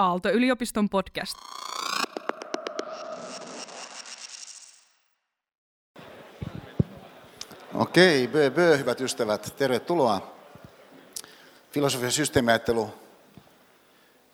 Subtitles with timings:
[0.00, 1.34] Aalto-yliopiston podcast.
[7.74, 10.36] Okei, bö, bö, hyvät ystävät, tervetuloa.
[11.72, 12.90] Filosofian systeemiajattelu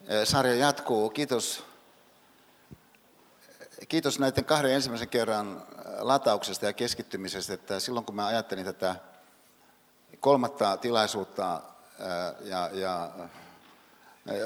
[0.09, 1.11] eh, sarja jatkuu.
[1.11, 1.65] Kiitos,
[3.89, 8.97] kiitos näiden kahden ensimmäisen kerran eh, latauksesta ja keskittymisestä, että silloin kun mä ajattelin tätä
[10.21, 11.63] kolmatta tilaisuutta
[12.01, 13.11] eh, ja, ja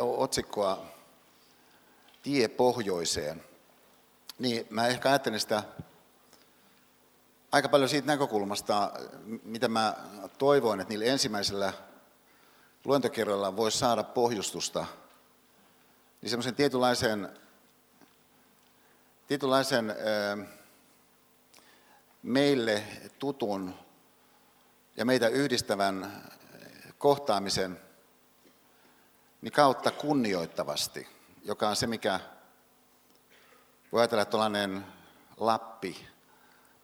[0.00, 0.99] otsikkoa
[2.22, 3.44] Tie pohjoiseen,
[4.38, 5.62] niin mä ehkä ajattelin sitä
[7.52, 8.92] aika paljon siitä näkökulmasta,
[9.44, 9.96] mitä mä
[10.38, 11.72] toivoin, että niillä ensimmäisellä
[12.84, 14.86] luentokerroilla voisi saada pohjustusta,
[16.22, 17.28] niin semmoisen tietynlaisen,
[19.28, 19.94] tietynlaisen
[22.22, 22.82] meille
[23.18, 23.74] tutun
[24.96, 26.22] ja meitä yhdistävän
[26.98, 27.80] kohtaamisen
[29.42, 31.08] niin kautta kunnioittavasti,
[31.44, 32.20] joka on se, mikä
[33.92, 34.86] voi ajatella, tuollainen
[35.36, 36.06] Lappi,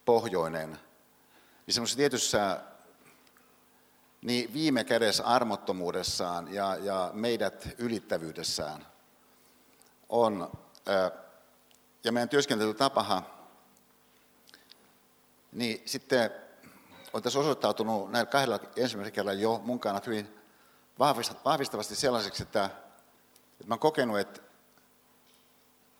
[0.05, 0.71] pohjoinen,
[1.67, 2.61] niin semmoisessa tietyssä
[4.23, 8.87] niin viime kädessä armottomuudessaan ja, ja meidät ylittävyydessään
[10.09, 10.53] on,
[12.05, 13.27] ja meidän työskentelytapahan,
[15.53, 16.31] niin sitten
[17.13, 20.39] on tässä osoittautunut näillä kahdella ensimmäisellä kerralla jo mun kannalta hyvin
[21.45, 24.46] vahvistavasti sellaiseksi, että, että mä oon kokenut, että,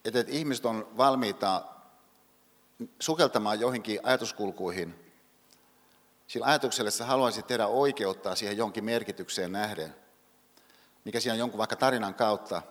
[0.07, 1.65] että, että ihmiset on valmiita
[3.01, 5.07] sukeltamaan joihinkin ajatuskulkuihin
[6.27, 9.95] sillä ajatuksella, että haluaisit tehdä oikeuttaa siihen jonkin merkitykseen nähden,
[11.05, 12.63] mikä siinä jonkun vaikka tarinan kautta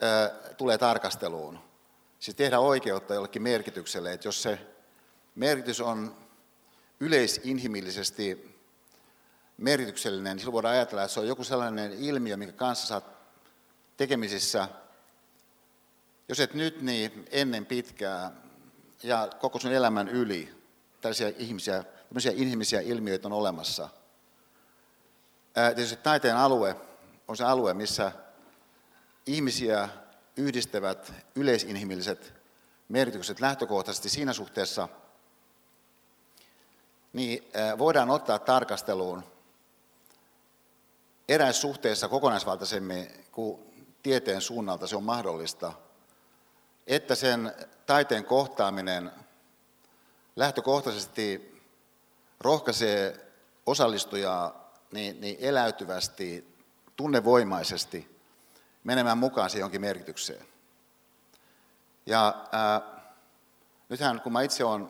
[0.00, 1.58] ää, tulee tarkasteluun.
[2.18, 4.58] Siis tehdä oikeutta jollekin merkitykselle, että jos se
[5.34, 6.16] merkitys on
[7.00, 8.56] yleisinhimillisesti
[9.56, 13.04] merkityksellinen, niin silloin voidaan ajatella, että se on joku sellainen ilmiö, minkä kanssa saat
[13.96, 14.68] tekemisissä,
[16.32, 18.32] jos et nyt, niin ennen pitkää
[19.02, 20.54] ja koko sun elämän yli
[21.00, 23.88] tällaisia ihmisiä, tällaisia inhimillisiä ilmiöitä on olemassa.
[25.54, 26.76] Tietysti taiteen alue
[27.28, 28.12] on se alue, missä
[29.26, 29.88] ihmisiä
[30.36, 32.34] yhdistävät yleisinhimilliset
[32.88, 34.88] merkitykset lähtökohtaisesti siinä suhteessa,
[37.12, 37.44] niin
[37.78, 39.24] voidaan ottaa tarkasteluun
[41.28, 43.60] eräissä suhteessa kokonaisvaltaisemmin kuin
[44.02, 45.72] tieteen suunnalta se on mahdollista–
[46.86, 47.52] että sen
[47.86, 49.12] taiteen kohtaaminen
[50.36, 51.52] lähtökohtaisesti
[52.40, 53.26] rohkaisee
[53.66, 56.56] osallistujaa niin, niin eläytyvästi,
[56.96, 58.20] tunnevoimaisesti
[58.84, 60.46] menemään mukaan siihen jonkin merkitykseen.
[62.06, 62.80] Ja ää,
[63.88, 64.88] nythän kun mä itse olen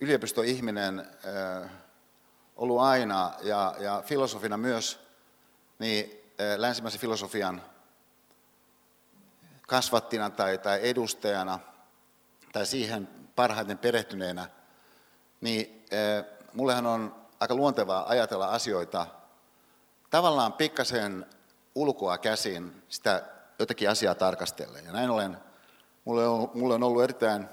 [0.00, 1.68] yliopistoihminen ää,
[2.56, 5.00] ollut aina ja, ja filosofina myös,
[5.78, 7.62] niin ää, länsimäisen filosofian
[9.66, 11.58] kasvattina tai, tai edustajana
[12.52, 14.48] tai siihen parhaiten perehtyneenä,
[15.40, 15.96] niin e,
[16.52, 19.06] mullehan on aika luontevaa ajatella asioita
[20.10, 21.26] tavallaan pikkasen
[21.74, 23.22] ulkoa käsin sitä
[23.58, 24.84] jotakin asiaa tarkastellen.
[24.84, 25.38] Ja näin ollen
[26.04, 27.48] mulle on, mulle on ollut erittäin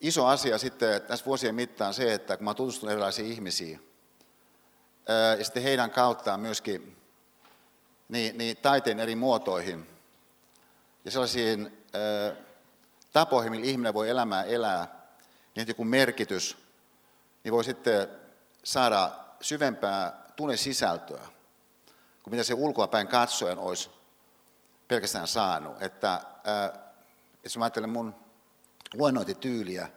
[0.00, 3.88] iso asia sitten tässä vuosien mittaan se, että kun mä tutustunut erilaisiin ihmisiin,
[5.38, 6.96] ja sitten heidän kauttaan myöskin
[8.08, 9.97] niin, niin taiteen eri muotoihin,
[11.04, 11.84] ja sellaisiin
[13.12, 14.84] tapoihin, millä ihminen voi elämää elää,
[15.54, 16.56] niin että joku merkitys,
[17.44, 18.08] niin voi sitten
[18.64, 19.10] saada
[19.40, 21.26] syvempää tunnesisältöä,
[22.22, 23.90] kuin mitä se ulkoapäin katsoen olisi
[24.88, 25.82] pelkästään saanut.
[25.82, 26.20] Että,
[26.74, 26.78] ö,
[27.44, 28.14] jos mä ajattelen mun
[28.94, 29.88] luennointityyliä,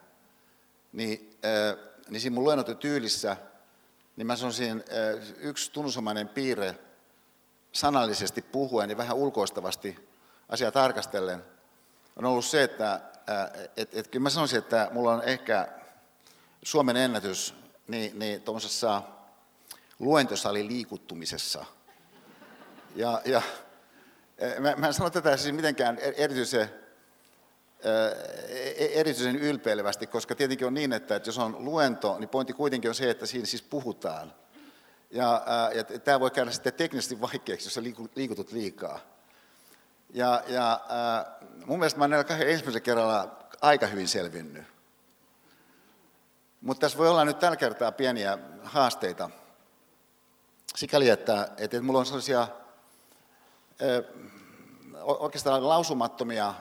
[0.93, 1.77] niin, ö,
[2.09, 3.37] niin siinä mun luennointityylissä,
[4.15, 4.83] niin mä sanoisin,
[5.37, 6.79] yksi tunnusomainen piirre
[7.71, 10.10] sanallisesti puhuen ja vähän ulkoistavasti
[10.51, 11.43] asiaa tarkastellen,
[12.15, 13.01] on ollut se, että
[13.77, 15.67] et, et, kyllä mä sanoisin, että mulla on ehkä
[16.63, 17.55] Suomen ennätys
[17.87, 19.01] niin, niin tuollaisessa
[19.99, 21.65] luentosali liikuttumisessa.
[22.95, 23.41] Ja, ja
[24.37, 26.69] e, mä, mä en sano tätä siis mitenkään e, erityisen,
[27.83, 32.89] e, erityisen ylpeilevästi, koska tietenkin on niin, että, että jos on luento, niin pointti kuitenkin
[32.89, 34.33] on se, että siinä siis puhutaan.
[35.11, 35.41] Ja,
[35.75, 37.83] ja tämä voi käydä sitten teknisesti vaikeaksi, jos sä
[38.15, 38.99] liikutut liikaa.
[40.13, 41.25] Ja, ja äh,
[41.65, 44.63] mun mielestä mä olen kahden ensimmäisen kerralla aika hyvin selvinnyt.
[46.61, 49.29] Mutta tässä voi olla nyt tällä kertaa pieniä haasteita.
[50.75, 52.47] Sikäli, että, että, että mulla on sellaisia äh,
[55.03, 56.55] oikeastaan lausumattomia äh,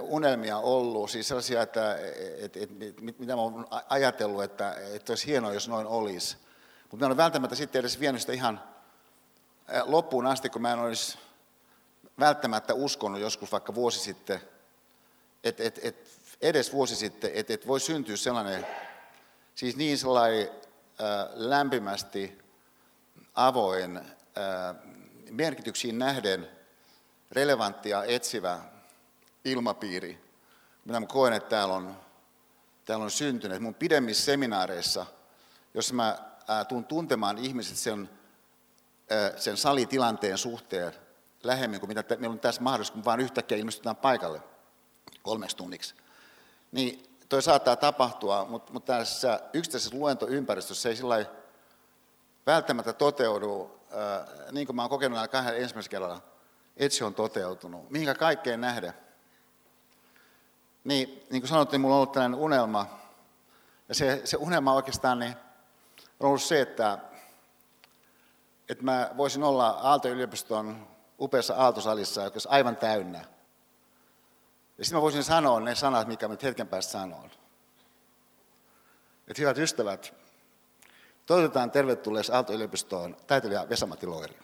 [0.00, 1.96] unelmia ollut, siis sellaisia, että,
[2.38, 6.36] että, että, että mitä mä oon ajatellut, että, että olisi hienoa, jos noin olisi.
[6.90, 8.60] Mutta mä en ole välttämättä sitten edes vienyt sitä ihan
[9.74, 11.18] äh, loppuun asti, kun mä en olisi
[12.20, 14.40] välttämättä uskonut joskus vaikka vuosi sitten,
[15.44, 18.66] että et, et, edes vuosi sitten, että et voi syntyä sellainen,
[19.54, 22.38] siis niin sellainen äh, lämpimästi
[23.34, 24.04] avoin, äh,
[25.30, 26.48] merkityksiin nähden
[27.32, 28.60] relevanttia etsivä
[29.44, 30.24] ilmapiiri,
[30.84, 31.96] mitä mä koen, että täällä on,
[32.84, 33.62] täällä on syntynyt.
[33.62, 35.06] Mun pidemmissä seminaareissa,
[35.74, 36.08] jos mä
[36.50, 38.10] äh, tuun tuntemaan ihmiset sen,
[39.12, 40.92] äh, sen salitilanteen suhteen
[41.42, 44.42] lähemmin kuin mitä meillä on tässä mahdollista, kun vaan yhtäkkiä ilmestytään paikalle
[45.22, 45.94] kolmeksi tunniksi,
[46.72, 51.26] niin toi saattaa tapahtua, mutta, mutta tässä yksittäisessä luentoympäristössä ei sillä
[52.46, 56.22] välttämättä toteudu, äh, niin kuin mä oon kokenut näillä kahden ensimmäisellä kerralla,
[56.76, 57.90] että se on toteutunut.
[57.90, 58.94] Mihinkä kaikkeen nähdä?
[60.84, 62.86] Niin, niin kuin sanottiin, mulla on ollut tällainen unelma,
[63.88, 65.36] ja se, se unelma oikeastaan niin,
[66.20, 66.98] on ollut se, että,
[68.68, 70.86] että mä voisin olla Aalto-yliopiston
[71.20, 73.18] upeassa Aaltosalissa, joka olisi aivan täynnä.
[74.78, 77.30] Ja sitten mä voisin sanoa ne sanat, mikä mä nyt hetken päästä sanon.
[79.28, 80.14] Että hyvät ystävät,
[81.26, 84.38] toivotetaan tervetulleeksi Aalto-yliopistoon taiteilija Vesamati Loiri.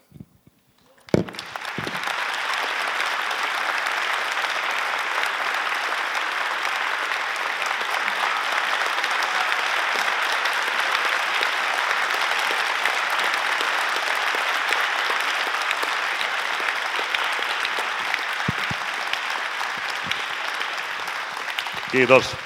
[21.95, 22.37] Kiitos.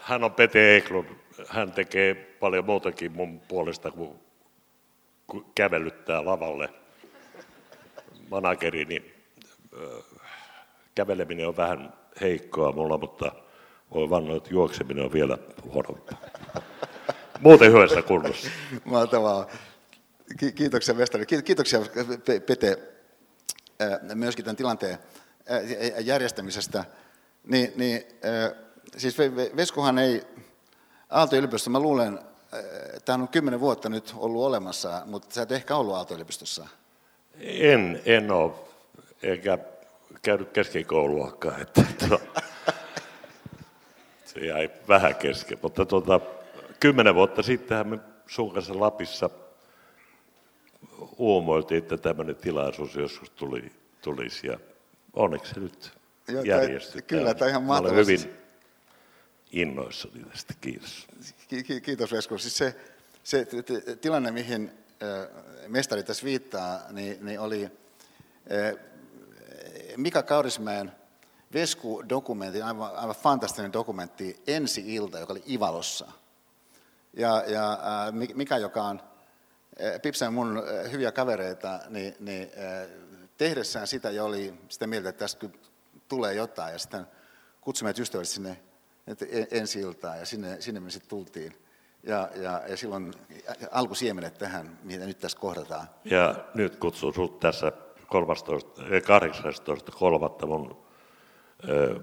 [0.00, 1.08] Hän on Pete Eklund.
[1.48, 6.68] Hän tekee paljon muutakin mun puolesta kuin kävelyttää lavalle
[8.30, 9.14] manageri, niin
[10.94, 13.32] käveleminen on vähän heikkoa mulla, mutta
[13.94, 16.20] voi vannoa, että juokseminen on vielä huonompaa.
[17.40, 18.48] Muuten hyvässä kunnossa.
[18.84, 19.46] Mahtavaa.
[20.54, 21.26] Kiitoksia mestari.
[21.26, 21.80] Kiitoksia
[22.46, 22.78] Pete
[24.14, 24.98] myöskin tämän tilanteen
[26.00, 26.84] järjestämisestä,
[27.44, 28.02] niin, niin
[28.96, 29.18] siis
[29.56, 30.22] Veskuhan ei
[31.10, 32.18] Aalto-yliopistossa, mä luulen,
[33.04, 36.68] tämä on kymmenen vuotta nyt ollut olemassa, mutta sä et ehkä ollut Aalto-yliopistossa.
[37.40, 38.52] En, en ole,
[39.22, 39.58] eikä
[40.22, 42.20] käynyt keskikouluakaan, että tuo,
[44.24, 46.20] se jäi vähän kesken, mutta tuota,
[46.80, 49.30] kymmenen vuotta sittenhän me sun kanssa Lapissa
[51.18, 53.72] uumoiltiin, että tämmöinen tilaisuus joskus tuli,
[54.02, 54.58] tulisi ja
[55.16, 55.92] onneksi se nyt
[56.44, 57.02] järjestyi.
[57.02, 57.94] Kyllä, tämä ihan mahtavasti.
[57.96, 58.36] Olen hyvin
[59.50, 61.06] innoissani tästä, kiitos.
[61.82, 62.38] Kiitos Vesku.
[62.38, 62.76] Siis se,
[63.24, 63.46] se
[64.00, 64.72] tilanne, mihin
[65.68, 67.70] mestari tässä viittaa, niin, niin oli
[69.96, 70.92] Mika Kaurismäen
[71.52, 76.06] Vesku-dokumentti, aivan, aivan fantastinen dokumentti, Ensi-ilta, joka oli Ivalossa.
[77.14, 77.78] Ja, ja
[78.34, 79.00] Mika, joka on
[80.02, 80.62] Pipsen mun
[80.92, 82.50] hyviä kavereita, niin, niin
[83.38, 85.48] tehdessään sitä jo oli sitä mieltä, että tästä
[86.08, 86.72] tulee jotain.
[86.72, 87.06] Ja sitten
[87.60, 88.58] kutsumme ystävät sinne
[89.50, 91.52] ensi iltaan ja sinne, sinne me sitten tultiin.
[92.02, 93.14] Ja, ja, ja silloin
[93.70, 95.88] alkusiemenet tähän, mitä nyt tässä kohdataan.
[96.04, 97.72] Ja nyt kutsun sinut tässä
[100.42, 100.46] 18.3.
[100.46, 100.86] Mun,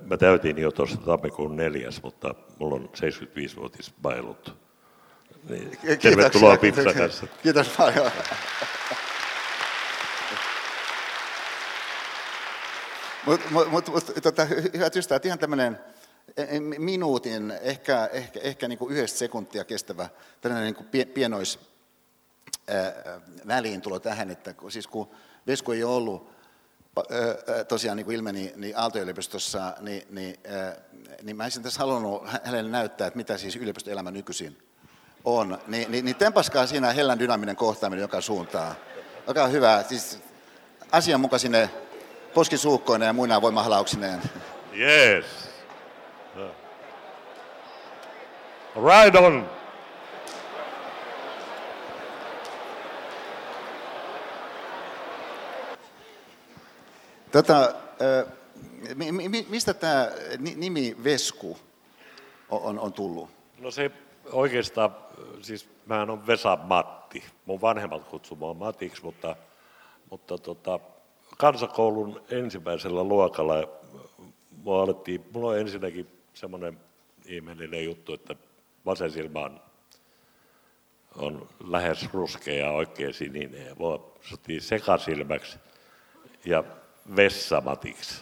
[0.05, 4.55] mä täytin jo tuossa tammikuun neljäs, mutta mulla on 75-vuotis bailut.
[5.49, 7.27] Niin, tervetuloa Pipsa kanssa.
[7.43, 8.11] Kiitos paljon.
[13.25, 15.79] Mutta mut, mut, mut, tota, hyvät ystävät, ihan tämmöinen
[16.37, 20.09] e, e, minuutin, ehkä, ehkä, ehkä niin kuin yhdestä sekuntia kestävä
[20.41, 21.59] tällainen niin pienois
[23.47, 25.11] väliintulo tähän, että siis kun
[25.47, 26.33] Vesku ei ole ollut
[27.67, 30.35] tosiaan niin kuin ilmeni niin Aalto-yliopistossa, niin, niin,
[31.23, 34.57] niin mä olisin tässä halunnut hänelle näyttää, että mitä siis yliopistoelämä nykyisin
[35.25, 35.57] on.
[35.67, 38.75] Ni, niin, niin tempaskaa siinä hellän dynaaminen kohtaaminen joka suuntaan.
[39.27, 40.19] Olkaa hyvä, siis
[40.91, 41.69] asianmukaisine
[42.33, 44.21] poskisuukkoineen ja muina voimahalauksineen.
[44.77, 45.25] Yes.
[48.75, 49.49] Right on.
[57.31, 57.73] Tota,
[59.49, 60.11] mistä tämä
[60.55, 61.57] nimi Vesku
[62.49, 63.29] on, on tullut?
[63.59, 63.91] No se
[64.31, 64.95] oikeastaan,
[65.41, 67.23] siis mä on Vesa Matti.
[67.45, 69.35] Mun vanhemmat kutsuu mua Matiksi, mutta,
[70.09, 70.79] mutta tota,
[71.37, 73.55] kansakoulun ensimmäisellä luokalla
[74.63, 76.77] mua alettiin, mulla on ensinnäkin semmoinen
[77.25, 78.35] ihmeellinen juttu, että
[78.85, 79.61] vasen silmä on,
[81.15, 83.65] on lähes ruskea ja oikein sininen.
[83.65, 85.57] Ja mua sottiin sekasilmäksi
[86.45, 86.63] ja
[87.15, 88.21] vessamatiksi.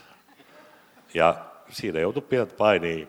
[1.14, 3.08] Ja siinä joutui pientä painia,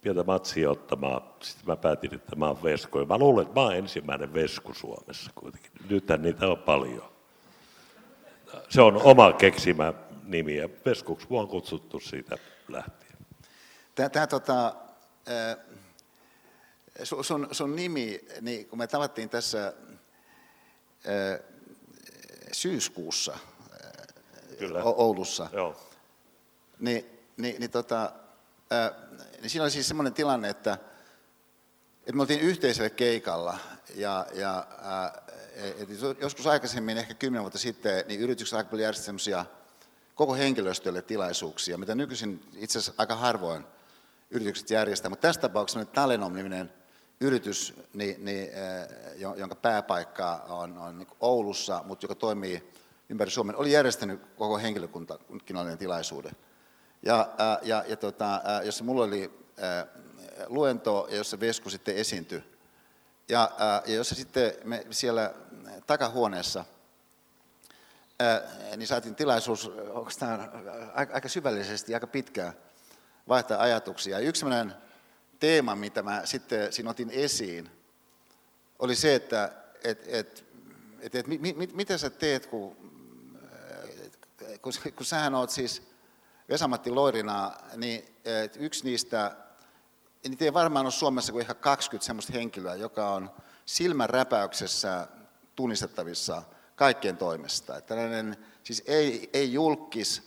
[0.00, 1.22] pientä matsia ottamaan.
[1.40, 2.98] Sitten mä päätin, että mä oon vesku.
[2.98, 5.70] Ja mä luulen, että mä oon ensimmäinen vesku Suomessa kuitenkin.
[5.90, 7.13] Nythän niitä on paljon
[8.68, 9.92] se on oma keksimä
[10.24, 13.18] nimi ja Veskuksi on kutsuttu siitä lähtien.
[13.94, 14.74] Tämä, tämä tota,
[17.02, 19.72] sun, sun nimi, niin kun me tavattiin tässä
[22.52, 23.38] syyskuussa
[24.58, 24.82] Kyllä.
[24.84, 25.76] Oulussa, Joo.
[26.78, 27.06] Niin,
[27.36, 28.12] niin, niin, tota,
[29.40, 30.78] niin siinä oli siis semmoinen tilanne, että,
[32.00, 33.58] että me oltiin yhteisellä keikalla
[33.94, 34.66] ja, ja
[35.54, 35.88] et
[36.20, 39.44] joskus aikaisemmin, ehkä kymmenen vuotta sitten, niin yritykset aika paljon semmoisia
[40.14, 43.64] koko henkilöstölle tilaisuuksia, mitä nykyisin itse asiassa aika harvoin
[44.30, 45.08] yritykset järjestää.
[45.08, 46.72] Mutta tässä tapauksessa Talenom-niminen
[47.20, 48.50] yritys, niin, niin,
[49.36, 52.72] jonka pääpaikka on, on niin Oulussa, mutta joka toimii
[53.08, 56.32] ympäri Suomen, oli järjestänyt koko henkilökuntakin tilaisuuden.
[57.02, 59.30] Ja, ja, ja tota, jossa mulla oli
[60.46, 62.53] luento, jossa Vesku sitten esiintyi.
[63.28, 63.50] Ja,
[63.86, 65.34] ja jossa sitten me siellä
[65.86, 66.64] takahuoneessa,
[68.76, 70.50] niin saatiin tilaisuus oikeastaan
[70.94, 72.52] aika syvällisesti, aika pitkään
[73.28, 74.18] vaihtaa ajatuksia.
[74.18, 74.74] Ja yksi sellainen
[75.40, 77.70] teema, mitä mä sitten siinä otin esiin,
[78.78, 79.52] oli se, että
[79.84, 80.44] et, et,
[81.00, 82.76] et, et, mit, mit, mitä sä teet, kun,
[84.62, 85.82] kun, kun sähän oot siis
[86.48, 88.14] Vesamatti Loirina, niin
[88.58, 89.36] yksi niistä,
[90.28, 93.30] niitä ei varmaan ole Suomessa kuin ehkä 20 sellaista henkilöä, joka on
[93.66, 95.08] silmänräpäyksessä
[95.56, 96.42] tunnistettavissa
[96.76, 97.76] kaikkien toimesta.
[97.76, 100.22] Että tällainen, siis ei, ei julkis,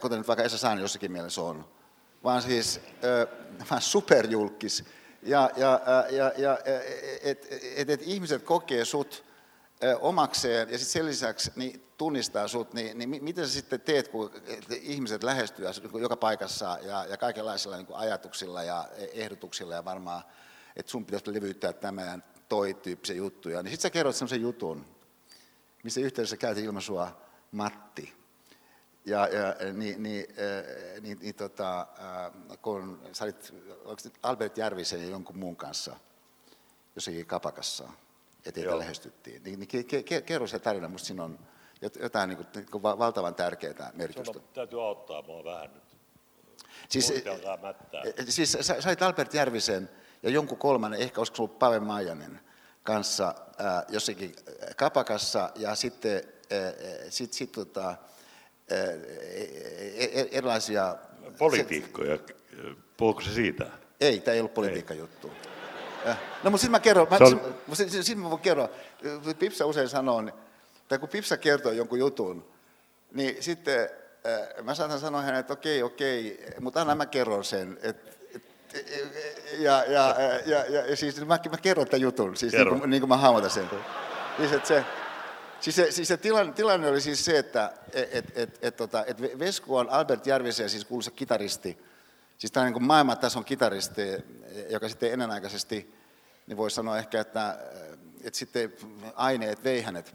[0.00, 1.68] kuten nyt vaikka Esa Saani jossakin mielessä on,
[2.24, 2.80] vaan siis
[3.70, 4.84] vaan superjulkis.
[5.22, 6.58] Ja, ja, ja, ja
[7.22, 9.24] että et, et ihmiset kokee sut
[10.00, 14.30] omakseen ja sitten sen lisäksi niin tunnistaa sut, niin, niin miten sä sitten teet, kun
[14.70, 20.22] ihmiset lähestyvät joka paikassa ja, ja kaikenlaisilla niin ajatuksilla ja ehdotuksilla ja varmaan,
[20.76, 24.86] että sun pitäisi levyttää tämän toi tyyppisiä juttuja, niin sitten sä kerrot sellaisen jutun,
[25.84, 27.20] missä yhteydessä käytin ilmaisua
[27.52, 28.18] Matti.
[29.04, 31.86] Ja, ja niin, niin, äh, niin, niin tota,
[32.62, 33.24] kun sä
[33.84, 35.96] olit Albert Järvisen ja jonkun muun kanssa
[36.94, 37.88] jossakin kapakassa,
[38.48, 41.38] ja teitä lähestyttiin, niin, niin ke, ke, kerro se tarina, musta siinä on
[42.00, 44.32] jotain niin kuin, niin kuin valtavan tärkeää merkitystä.
[44.32, 45.82] Sulla täytyy auttaa mua vähän nyt.
[46.88, 47.12] Siis,
[48.28, 49.90] siis sä, sä olit Albert Järvisen
[50.22, 52.40] ja jonkun kolmannen, ehkä olisiko ollut Pave Maijanen,
[52.82, 54.34] kanssa ää, jossakin
[54.76, 57.96] kapakassa ja sitten ää, sit, sit, tota,
[60.30, 60.96] erilaisia...
[61.38, 62.18] Politiikkoja,
[62.96, 63.66] puhuuko se siitä?
[64.00, 65.32] Ei, tämä ei ollut politiikka-juttu.
[66.42, 67.76] No mutta sitten mä kerron, mä, on...
[67.76, 68.68] sit, sit mä voin kerron,
[69.38, 70.22] Pipsa usein sanoo,
[70.88, 72.44] tai kun Pipsa kertoo jonkun jutun,
[73.12, 73.88] niin sitten
[74.62, 78.18] mä saatan sanoa hänelle, että okei, okei, mutta anna mä kerron sen, että
[79.58, 82.72] ja, ja, ja, ja, ja siis mä, mä kerron tämän jutun, siis Kerro.
[82.72, 83.70] niin, kuin, niin kuin mä hahmotan sen.
[84.36, 84.84] Siis, että se,
[85.60, 89.04] siis se, siis se tilanne, tilanne oli siis se, että et, et, et, et, tota,
[89.04, 91.78] et Vesku on Albert Järvisen, siis kuuluisa kitaristi,
[92.38, 94.02] siis tällainen niin maailmantason kitaristi,
[94.70, 95.94] joka sitten ennenaikaisesti,
[96.46, 97.58] niin voi sanoa ehkä, että,
[98.24, 98.72] että sitten
[99.14, 100.14] aineet vei hänet,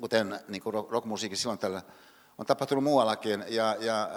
[0.00, 1.82] kuten niin kuin rockmusiikin silloin tällä
[2.38, 4.10] on tapahtunut muuallakin ja, ja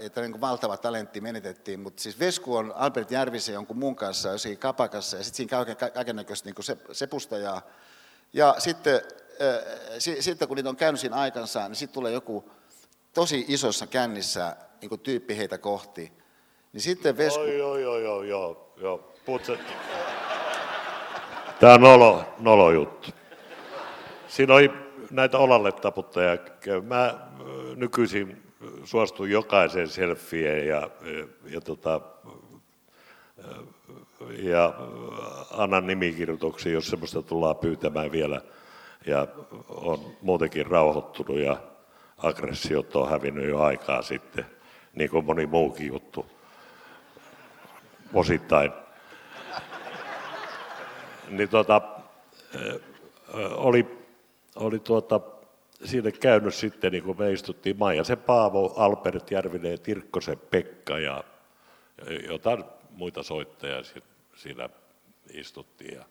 [0.00, 4.58] että niin valtava talentti menetettiin, mutta siis Vesku on Albert Järvisen jonkun muun kanssa jossakin
[4.58, 7.62] kapakassa ja sitten siinä käy kaiken näköistä niin se, sepustajaa.
[8.32, 12.50] Ja sitten, äh, sitten kun niitä on käynyt siinä aikansa, niin sitten tulee joku
[13.14, 16.23] tosi isossa kännissä niin tyyppi heitä kohti.
[16.74, 17.40] Niin sitten Vesku...
[17.40, 19.12] Oi, oi, oi, oi, joo, joo.
[19.26, 19.60] Putset.
[21.60, 23.10] Tämä on nolo, nolo juttu.
[24.28, 24.70] Siinä oli
[25.10, 26.38] näitä olalle taputtajia.
[26.82, 27.18] Mä
[27.76, 28.42] nykyisin
[28.84, 32.00] suostun jokaiseen selfieen ja, ja, ja, tota,
[34.38, 34.74] ja
[35.50, 38.40] annan nimikirjoituksia, jos semmoista tullaan pyytämään vielä.
[39.06, 39.26] Ja
[39.68, 41.56] on muutenkin rauhoittunut ja
[42.18, 44.46] aggressiot on hävinnyt jo aikaa sitten,
[44.94, 46.33] niin kuin moni muukin juttu
[48.14, 48.72] osittain.
[51.28, 51.82] Niin tota,
[53.54, 53.98] oli,
[54.56, 55.20] oli tuota,
[55.84, 61.24] siinä käynyt sitten, niin kuin me istuttiin Maijasen Paavo, Albert Järvinen ja Tirkkosen Pekka ja
[62.28, 63.82] jotain muita soittajia
[64.34, 64.68] siinä
[65.30, 65.94] istuttiin.
[65.94, 66.04] Ja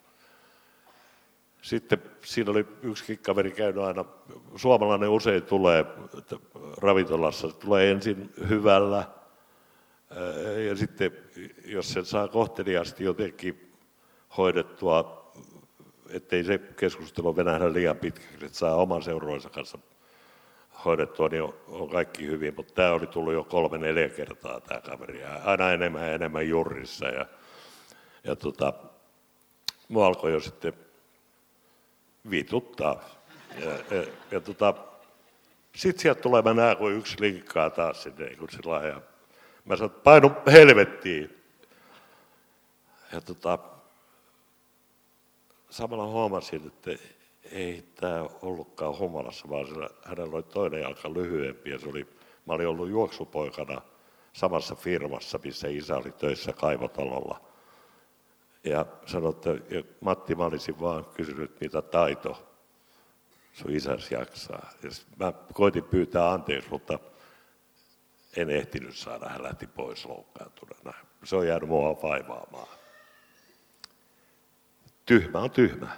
[1.61, 4.05] sitten siinä oli yksi kaveri käynyt aina,
[4.55, 5.85] suomalainen usein tulee
[6.81, 9.03] ravintolassa, tulee ensin hyvällä
[10.67, 11.11] ja sitten
[11.65, 13.73] jos sen saa kohteliaasti jotenkin
[14.37, 15.23] hoidettua
[16.13, 19.77] ettei se keskustelu venähdä liian pitkäksi, että saa oman seuroinsa kanssa
[20.85, 22.53] hoidettua, niin on, kaikki hyvin.
[22.55, 26.49] Mutta tämä oli tullut jo kolme, neljä kertaa tämä kaveri, ja aina enemmän ja enemmän
[26.49, 27.07] jurissa.
[27.07, 27.25] Ja,
[28.23, 28.73] ja tota,
[29.87, 30.73] mua alkoi jo sitten
[32.29, 33.03] vituttaa.
[33.59, 34.73] Ja, ja, ja tota,
[35.75, 39.01] Sitten sieltä tulee, mä näen, kun yksi linkkaa taas sinne, kun sillä ja
[39.65, 41.43] mä sanoin, painu helvettiin.
[43.11, 43.59] Ja tota,
[45.69, 46.91] samalla huomasin, että
[47.51, 52.07] ei tämä ollutkaan humalassa, vaan sillä, hänellä oli toinen jalka lyhyempi ja se oli,
[52.45, 53.81] mä olin ollut juoksupoikana
[54.33, 57.41] samassa firmassa, missä isä oli töissä kaivotalolla.
[58.63, 59.49] Ja sanoi, että
[60.01, 62.47] Matti, mä olisin vaan kysynyt, mitä taito
[63.53, 64.69] sun isäsi jaksaa.
[64.83, 64.89] Ja
[65.19, 66.99] mä koitin pyytää anteeksi, mutta
[68.37, 70.93] en ehtinyt saada, hän lähti pois loukkaantuneena.
[71.23, 72.67] Se on jäänyt mua vaivaamaan.
[75.05, 75.97] Tyhmä on tyhmä.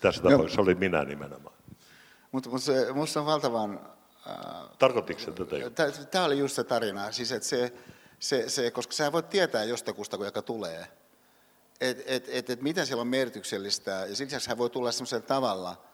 [0.00, 1.56] Tässä tapauksessa oli minä nimenomaan.
[2.32, 3.80] Mutta mut se, musta on valtavan...
[4.28, 5.84] Äh, Tarkoitiko se tätä?
[6.10, 7.72] Tämä oli just se tarina, siis että se,
[8.18, 10.86] se, se, koska sä voit tietää jostakusta, joka tulee,
[11.80, 15.84] että et, et, et miten siellä on merkityksellistä, ja siksi hän voi tulla sellaisella tavalla,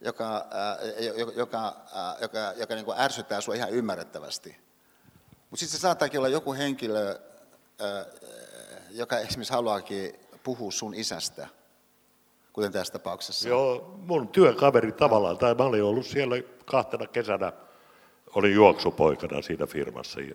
[0.00, 4.67] joka, äh, joka, joka, äh, joka, joka niin kuin ärsyttää sinua ihan ymmärrettävästi.
[5.50, 7.18] Mutta sitten se saattaakin olla joku henkilö,
[8.90, 10.12] joka esimerkiksi haluaakin
[10.42, 11.48] puhua sun isästä,
[12.52, 13.48] kuten tässä tapauksessa.
[13.48, 17.52] Joo, mun työkaveri tavallaan, tai mä olin ollut siellä kahtena kesänä,
[18.34, 20.20] olin juoksupoikana siinä firmassa.
[20.20, 20.34] Ja,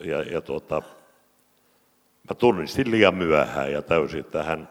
[0.00, 0.82] ja, ja tuota,
[2.28, 4.68] mä tunnistin liian myöhään ja täysin, että hän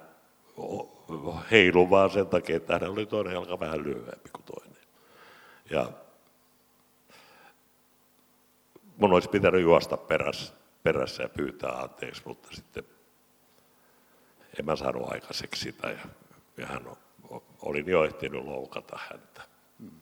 [1.52, 4.78] heilui vaan sen takia, että hän oli toinen jalka vähän lyhyempi kuin toinen.
[5.70, 5.90] Ja
[8.98, 12.84] mun olisi pitänyt juosta perässä, perässä ja pyytää anteeksi, mutta sitten
[14.60, 16.00] en mä saanut aikaiseksi sitä ja,
[16.58, 16.86] ja hän
[17.62, 19.42] oli jo ehtinyt loukata häntä.
[19.80, 20.02] Hmm.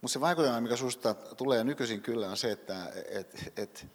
[0.00, 3.86] Mutta se vaikutelma, mikä susta tulee nykyisin kyllä, on se, että et, et,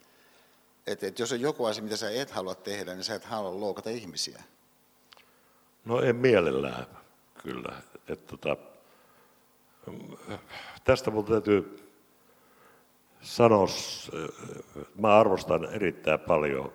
[0.88, 3.60] et, et jos on joku asia, mitä sä et halua tehdä, niin sä et halua
[3.60, 4.44] loukata ihmisiä.
[5.86, 6.86] No en mielellään
[7.44, 7.82] kyllä.
[8.08, 8.58] Et, tota,
[10.84, 11.83] tästä mun täytyy
[13.24, 13.68] sanoa,
[14.96, 16.74] mä arvostan erittäin paljon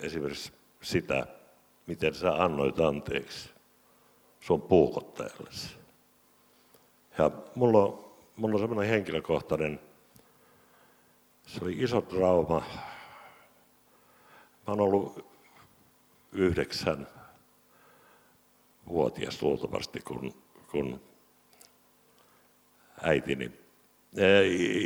[0.00, 1.26] esimerkiksi sitä,
[1.86, 3.50] miten sä annoit anteeksi
[4.40, 5.76] sun puukottajallesi.
[7.18, 8.04] Ja mulla on,
[8.36, 9.80] mulla on semmoinen henkilökohtainen,
[11.46, 12.62] se oli iso trauma.
[14.66, 15.26] Mä oon ollut
[16.32, 17.08] yhdeksän
[18.88, 20.34] vuotias luultavasti, kun,
[20.70, 21.00] kun
[23.02, 23.61] äitini,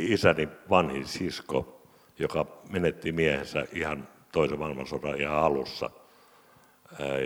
[0.09, 1.81] isäni vanhin sisko,
[2.19, 5.89] joka menetti miehensä ihan toisen maailmansodan ihan alussa.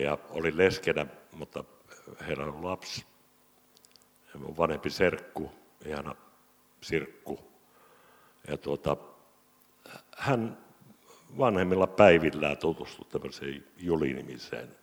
[0.03, 1.63] Ja oli leskenä, mutta
[2.27, 3.05] heillä on lapsi.
[4.33, 5.51] Ja mun vanhempi serkku,
[5.85, 6.15] ihana
[6.81, 7.39] sirkku.
[8.47, 8.97] Ja tuota,
[10.17, 10.57] hän
[11.37, 14.75] vanhemmilla päivillään tutustui tämmöiseen Juli-nimiseen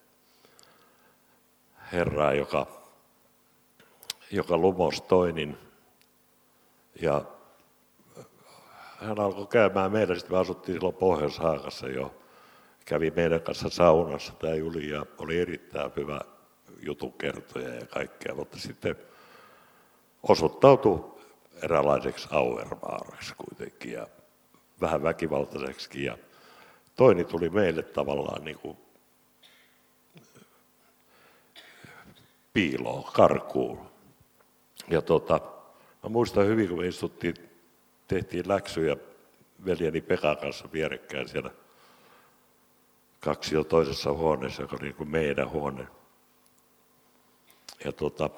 [1.92, 2.66] herraan, joka,
[4.30, 5.67] joka lumos toinin.
[7.00, 7.24] Ja
[9.00, 12.14] hän alkoi käymään meidän, sitten me asuttiin silloin Pohjois-Haakassa jo.
[12.84, 16.20] Kävi meidän kanssa saunassa tämä Juli ja oli erittäin hyvä
[16.82, 18.96] jutukertoja ja kaikkea, mutta sitten
[20.22, 21.14] osoittautui
[21.62, 24.06] eräänlaiseksi auermaareksi kuitenkin ja
[24.80, 26.04] vähän väkivaltaiseksi.
[26.04, 26.18] Ja
[26.96, 28.76] toini tuli meille tavallaan niin kuin
[32.52, 33.80] piiloon, karkuun.
[34.90, 35.40] Ja tota,
[36.08, 37.34] mä muistan hyvin, kun me istuttiin
[38.06, 38.96] tehtiin läksyjä
[39.64, 41.50] veljeni Pekan kanssa vierekkäin siellä
[43.20, 45.86] kaksi jo toisessa huoneessa, joka oli niin kuin meidän huone.
[47.84, 48.30] Ja tota,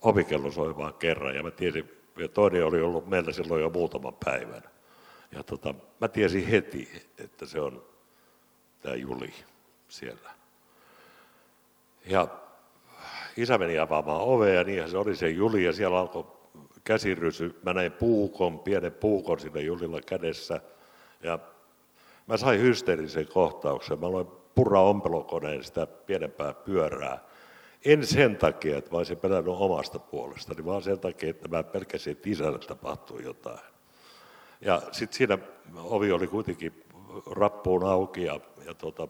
[0.00, 4.16] ovikello soi vaan kerran ja mä tiesin, ja toinen oli ollut meillä silloin jo muutaman
[4.24, 4.62] päivän.
[5.32, 7.82] Ja tota, mä tiesin heti, että se on
[8.82, 9.34] tämä Juli
[9.88, 10.30] siellä.
[12.06, 12.28] Ja
[13.36, 16.26] isä meni avaamaan ovea ja niinhän se oli se Juli ja siellä alkoi
[16.84, 20.60] käsirysy, mä näin puukon, pienen puukon sinne Julilla kädessä.
[21.22, 21.38] Ja
[22.26, 24.00] mä sain hysteerisen kohtauksen.
[24.00, 27.24] Mä aloin purra ompelokoneen sitä pienempää pyörää.
[27.84, 32.10] En sen takia, että mä olisin pelännyt omasta puolestani, vaan sen takia, että mä pelkäsin,
[32.10, 33.72] että isälle tapahtui jotain.
[34.60, 35.38] Ja sitten siinä
[35.74, 36.84] ovi oli kuitenkin
[37.30, 39.08] rappuun auki ja, ja tuota,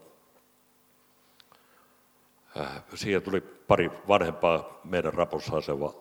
[2.95, 5.53] siihen tuli pari vanhempaa meidän rapussa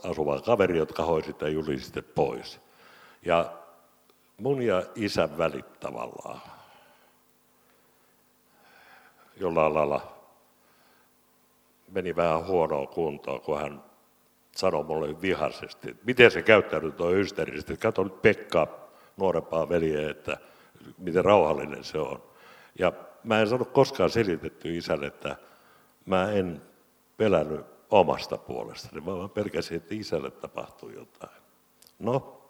[0.05, 2.61] asuvaa kaveri, jotka hoisi Juli sitten pois.
[3.25, 3.53] Ja
[4.37, 6.41] mun ja isän välit tavallaan
[9.37, 10.13] jollain lailla
[11.93, 13.83] meni vähän huonoa kuntoa, kun hän
[14.57, 17.77] sanoi mulle vihaisesti, että miten se käyttäytyy tuo ystävillisesti.
[17.77, 18.69] Kato nyt Pekka,
[19.17, 20.37] nuorempaa veljeä, että
[20.99, 22.23] miten rauhallinen se on.
[22.79, 22.93] Ja
[23.25, 25.37] mä en sano koskaan selitetty isälle, että
[26.07, 26.63] mä en
[27.17, 29.01] pelännyt omasta puolestani.
[29.01, 31.43] Mä vaan pelkäsin, että isälle tapahtuu jotain.
[31.99, 32.43] No,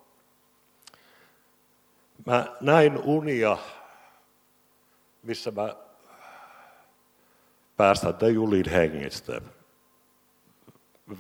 [2.26, 3.58] mä näin unia,
[5.22, 5.76] missä mä
[7.76, 9.40] päästän tämän Julin hengestä.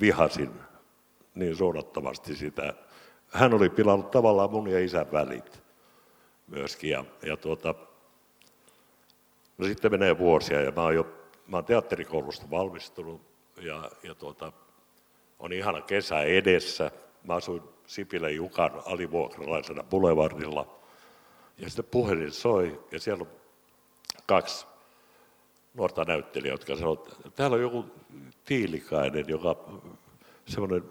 [0.00, 0.60] Vihasin
[1.34, 2.74] niin suunnattomasti sitä.
[3.28, 5.62] Hän oli pilannut tavallaan mun ja isän välit
[6.46, 6.90] myöskin.
[6.90, 7.74] Ja, ja tuota,
[9.58, 11.21] no sitten menee vuosia ja mä oon jo
[11.52, 13.20] mä oon teatterikoulusta valmistunut
[13.60, 14.52] ja, ja tuota,
[15.38, 16.90] on ihana kesä edessä.
[17.24, 20.76] Mä asuin Sipilän Jukan alivuokralaisena Boulevardilla.
[21.58, 23.30] Ja sitten puhelin soi ja siellä on
[24.26, 24.66] kaksi
[25.74, 27.84] nuorta näyttelijää, jotka sanoivat, että täällä on joku
[28.44, 29.56] tiilikainen, joka,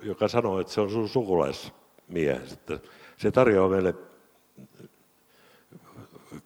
[0.01, 2.53] joka sanoo, että se on sun sukulaismies.
[2.53, 2.79] Että
[3.17, 3.95] se tarjoaa meille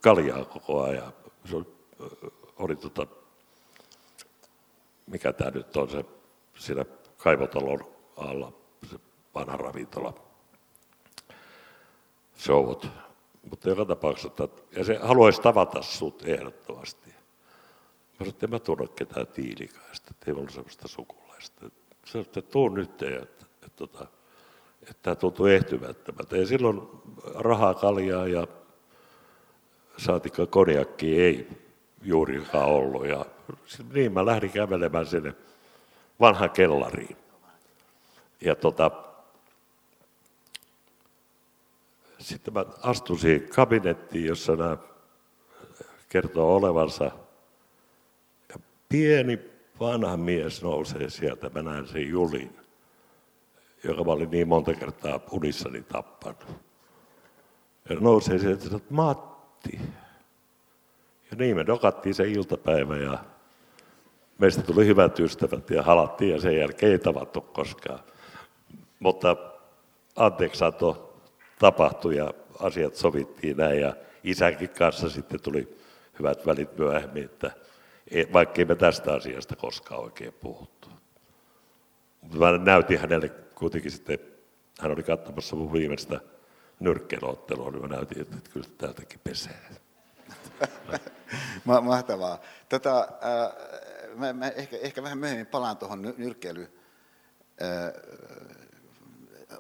[0.01, 1.13] kaljaa koko ajan.
[1.49, 1.65] Se oli,
[2.57, 3.07] oli tota,
[5.07, 6.05] mikä tämä nyt on se
[6.57, 6.85] siinä
[7.17, 7.87] kaivotalon
[8.17, 8.53] alla,
[8.89, 8.99] se
[9.35, 10.13] vanha ravintola,
[12.37, 12.87] showt.
[13.49, 17.09] Mutta joka tapauksessa, ja se haluaisi tavata sut ehdottomasti.
[17.09, 21.69] Mä sanoin, että en mä tunne ketään tiilikaista, että ei ollut sellaista sukulaista.
[22.05, 24.07] Se että tuu nyt, että, että, että, tota,
[24.81, 26.37] että tämä tuntuu ehtymättömältä.
[26.37, 26.81] Ja silloin
[27.35, 28.47] rahaa kaljaa ja
[29.97, 31.47] saatikka konjakki ei
[32.01, 33.07] juurikaan ollut.
[33.07, 33.25] Ja
[33.93, 35.33] niin mä lähdin kävelemään sinne
[36.19, 37.17] vanhaan kellariin.
[38.41, 38.91] Ja tota,
[42.19, 44.77] sitten mä astuin siihen kabinettiin, jossa nämä
[46.09, 47.11] kertoo olevansa.
[48.49, 48.55] Ja
[48.89, 49.39] pieni
[49.79, 52.57] vanha mies nousee sieltä, mä näen sen Julin,
[53.83, 56.45] joka mä olin niin monta kertaa unissani tappanut.
[57.89, 59.79] Ja nousee sieltä että Matti,
[61.31, 63.19] ja niin me dokattiin se iltapäivä ja
[64.37, 67.99] meistä tuli hyvät ystävät ja halattiin ja sen jälkeen ei tavattu koskaan.
[68.99, 69.35] Mutta
[70.15, 71.19] anteeksi sato
[71.59, 75.77] tapahtui ja asiat sovittiin näin ja isänkin kanssa sitten tuli
[76.19, 77.51] hyvät välit myöhemmin, että
[78.33, 80.87] vaikkei me tästä asiasta koskaan oikein puhuttu.
[82.21, 84.19] Mutta mä näytin hänelle kuitenkin sitten,
[84.79, 86.19] hän oli katsomassa mun viimeistä
[86.79, 89.59] nyrkkeilyottelua, niin mä näytin, että kyllä täältäkin pesee.
[91.81, 92.41] Mahtavaa.
[92.69, 93.84] Tota, äh,
[94.15, 96.79] mä, mä ehkä, ehkä vähän myöhemmin palaan tuohon nyrkkeily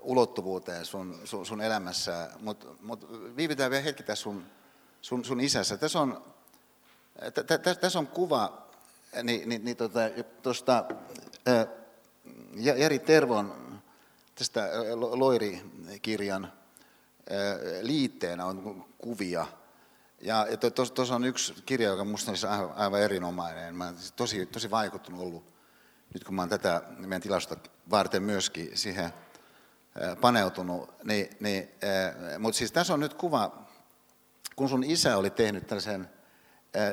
[0.01, 4.45] ulottuvuuteen sun, sun, sun elämässä, mutta mut viivitään vielä hetki tässä sun,
[5.01, 5.77] sun, sun isässä.
[5.77, 6.25] Tässä on,
[7.81, 8.67] tässä on kuva
[9.23, 9.77] niin, niin, niin
[10.43, 10.83] tuosta
[11.43, 11.67] tota,
[12.55, 13.81] Jari Tervon
[14.35, 16.53] tästä Loiri-kirjan
[17.81, 19.45] liitteenä on kuvia–
[20.25, 23.75] ja, ja tuossa to, on yksi kirja, joka minusta on aivan, aivan erinomainen.
[23.75, 25.53] Mä siis tosi, tosi vaikuttunut ollut,
[26.13, 27.57] nyt kun mä olen tätä meidän tilasta
[27.89, 29.09] varten myöskin siihen
[30.21, 31.03] paneutunut.
[31.03, 31.69] Niin, niin,
[32.39, 33.65] mutta siis tässä on nyt kuva,
[34.55, 36.09] kun sun isä oli tehnyt tällaisen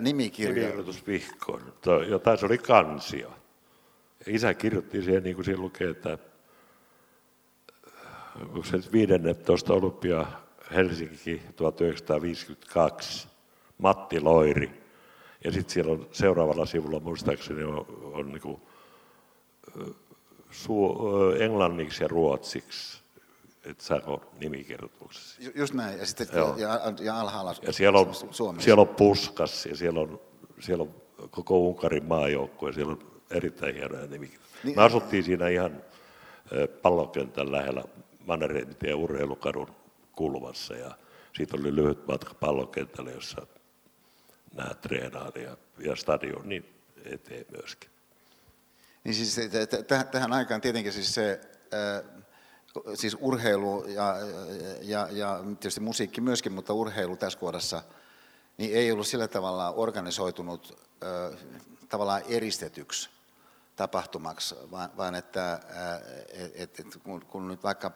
[0.01, 0.66] nimikirjan.
[0.66, 1.75] Kirjoitusvihkon,
[2.09, 3.33] jota se oli kansio.
[4.27, 6.18] Isä kirjoitti siihen, niin kuin siinä lukee, että
[8.40, 10.27] onko se 15 olympia
[10.75, 13.29] Helsinki 1952,
[13.79, 14.83] Matti Loiri.
[15.44, 18.61] Ja sitten siellä on seuraavalla sivulla muistaakseni on, on niin kuin,
[20.51, 20.96] su,
[21.38, 23.03] englanniksi ja ruotsiksi,
[23.64, 25.40] että saako nimikirjoituksessa.
[25.55, 28.64] Just näin, ja sitten ja, ja alhaalla ja siellä on, Suomessa.
[28.64, 30.20] Siellä on Puskas ja siellä on,
[30.61, 30.94] siellä on
[31.31, 32.98] koko Unkarin maajoukkue, siellä on
[33.31, 34.61] erittäin hienoja nimikirjoituksia.
[34.64, 35.83] Niin, Me asuttiin siinä ihan
[36.83, 37.85] pallokentän lähellä
[38.27, 39.68] Mannerheimin ja urheilukadun
[40.22, 40.94] kulmassa ja
[41.37, 43.46] siitä oli lyhyt matka pallokentälle, jossa
[44.54, 47.90] nämä treenaat ja, ja stadionin eteen myöskin.
[49.04, 49.37] Niin siis
[50.12, 51.40] tähän aikaan tietenkin siis se
[52.94, 54.14] siis urheilu ja,
[54.82, 57.82] ja, ja tietysti musiikki myöskin, mutta urheilu tässä kohdassa,
[58.58, 60.78] niin ei ollut sillä tavalla organisoitunut
[61.88, 63.11] tavallaan eristetyksi
[63.76, 65.61] tapahtumaksi, vaan, vaan että
[66.54, 67.92] et, et, kun, kun nyt vaikka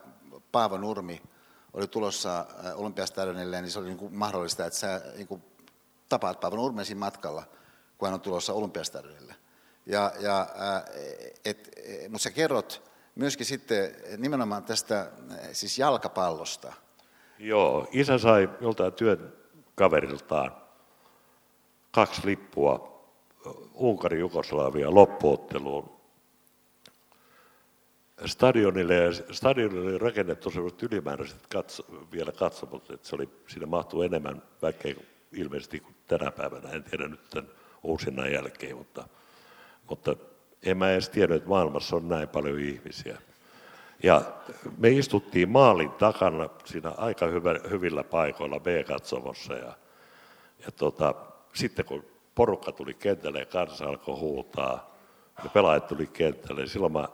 [0.53, 1.23] Paavo Nurmi
[1.77, 5.43] oli tulossa äh, Olympiastadionille, niin se oli niin kuin mahdollista, että sä niin kuin
[6.09, 7.43] tapaat Paavo Nurmesin matkalla,
[7.99, 9.35] kun hän on tulossa Olympiastadionille.
[9.87, 10.85] Ja, ja, äh,
[11.45, 11.71] et,
[12.09, 12.83] mutta sä kerrot
[13.15, 15.09] myöskin sitten nimenomaan tästä äh,
[15.53, 16.73] siis jalkapallosta.
[17.39, 19.33] Joo, isä sai joltain työn
[19.75, 20.57] kaveriltaan
[21.91, 22.97] kaksi lippua
[23.75, 25.96] Unkarin Jugoslavia loppuotteluun
[28.25, 34.03] stadionille, ja stadionille oli rakennettu sellaiset ylimääräiset katso, vielä katsomot, että se oli, siinä mahtuu
[34.03, 34.95] enemmän väkeä
[35.33, 37.51] ilmeisesti kuin tänä päivänä, en tiedä nyt tämän
[37.83, 39.09] uusinnan jälkeen, mutta,
[39.89, 40.17] mutta
[40.63, 43.19] En mä edes tiedä, että maailmassa on näin paljon ihmisiä.
[44.03, 44.23] Ja
[44.79, 49.55] me istuttiin maalin takana siinä aika hyvä, hyvillä paikoilla B-katsomossa.
[49.55, 49.73] Ja,
[50.65, 51.15] ja tota,
[51.55, 54.97] sitten kun porukka tuli kentälle ja kansa alkoi huutaa,
[55.45, 57.09] ja pelaajat tuli kentälle, niin silloin mä,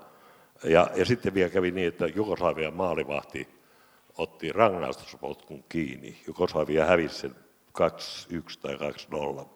[0.64, 3.48] ja, ja sitten vielä kävi niin, että Jugoslavian maalivahti
[4.18, 6.22] otti rangaistuspotkun kiinni.
[6.26, 7.34] Jugoslavia hävisi sen
[7.78, 8.76] 2-1 tai
[9.42, 9.46] 2-0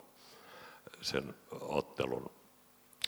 [1.01, 2.31] sen ottelun.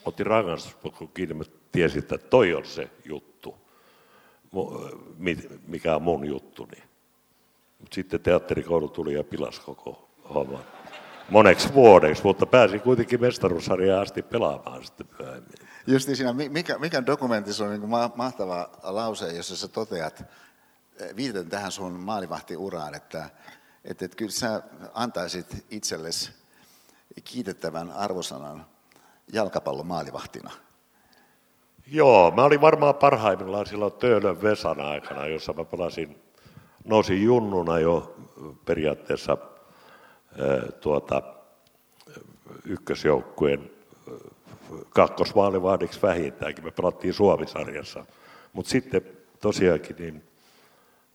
[0.04, 3.56] Otti rangaistuspotkun kiinni, mä tiesin, että toi on se juttu,
[5.66, 6.82] mikä on mun juttuni.
[7.78, 10.64] Mutta sitten teatterikoulu tuli ja pilasi koko homman
[11.28, 15.52] moneksi vuodeksi, mutta pääsin kuitenkin mestaruussarjaan asti pelaamaan sitten myöhemmin.
[15.86, 20.24] Justi siinä, mikä, mikä dokumentissa on niin mahtava lause, jossa sä toteat,
[21.00, 23.30] eh, viitaten tähän sun maalivahtiuraan, että,
[23.84, 24.62] että, että kyllä sä
[24.94, 26.30] antaisit itsellesi
[27.24, 28.66] kiitettävän arvosanan
[29.32, 30.50] jalkapallon maalivahtina.
[31.86, 36.22] Joo, mä olin varmaan parhaimmillaan silloin Töölön Vesan aikana, jossa mä pelasin,
[36.84, 38.16] nousin junnuna jo
[38.64, 39.38] periaatteessa
[40.80, 41.22] tuota,
[42.64, 43.70] ykkösjoukkueen
[44.90, 46.64] kakkosmaalivahdiksi vähintäänkin.
[46.64, 48.06] Me pelattiin Suomisarjassa.
[48.52, 49.02] Mutta sitten
[49.40, 50.14] tosiaankin niin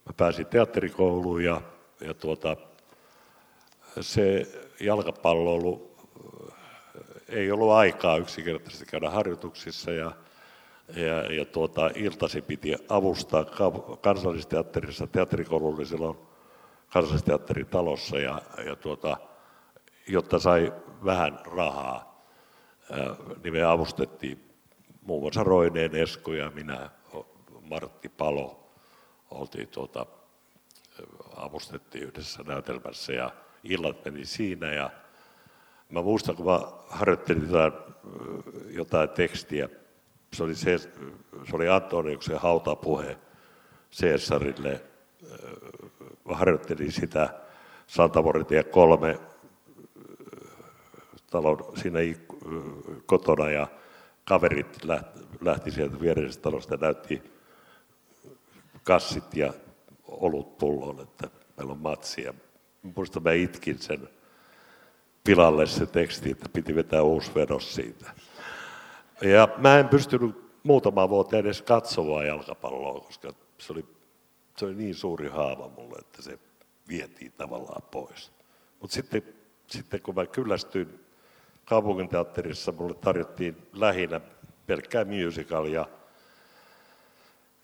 [0.06, 1.62] mä pääsin teatterikouluun ja,
[2.02, 2.58] ja tuota,
[4.02, 4.47] se
[4.80, 5.93] jalkapallo
[7.30, 10.12] ei ollut aikaa yksinkertaisesti käydä harjoituksissa ja,
[10.95, 13.45] ja, ja tuota, iltasi piti avustaa
[14.02, 15.86] kansallisteatterissa, teatterikoulu oli
[16.94, 19.18] silloin kansallisteatterin talossa ja, ja tuota,
[20.08, 20.74] jotta sai
[21.06, 22.26] vähän rahaa,
[23.44, 24.50] niin me avustettiin
[25.02, 26.90] muun muassa Roineen Esko ja minä,
[27.62, 28.70] Martti Palo,
[29.32, 30.06] oltiin tuota,
[31.36, 33.32] avustettiin yhdessä näytelmässä ja
[33.64, 34.90] illat meni siinä ja
[35.90, 37.74] mä muistan, kun mä harjoittelin jotain,
[38.70, 39.70] jotain tekstiä,
[40.34, 40.92] se oli, se, se
[41.54, 43.18] oli Antoniuksen hautapuhe
[44.00, 44.82] Caesarille
[46.26, 47.30] harjoittelin sitä
[47.88, 49.20] Santavoritiä kolme
[51.30, 52.00] talon siinä
[53.06, 53.68] kotona ja
[54.26, 54.78] kaverit
[55.42, 57.24] lähti sieltä viereisestä talosta ja näytti
[58.84, 59.54] kassit ja
[60.08, 62.34] olut pulloon, että meillä on matsia.
[62.96, 64.10] Muista mä itkin sen
[65.24, 68.12] pilalle se teksti, että piti vetää uusi vedos siitä.
[69.22, 73.86] Ja mä en pystynyt muutama vuotta edes katsomaan jalkapalloa, koska se oli
[74.58, 76.39] se oli niin suuri haava mulle, että se
[76.88, 78.32] vietiin tavallaan pois.
[78.80, 79.24] Mutta sitten,
[79.68, 81.00] sitten kun mä kyllästyin
[81.66, 84.22] kaupunginteatterissa, mulle tarjottiin lähinnä
[84.66, 85.86] pelkkää musicalia.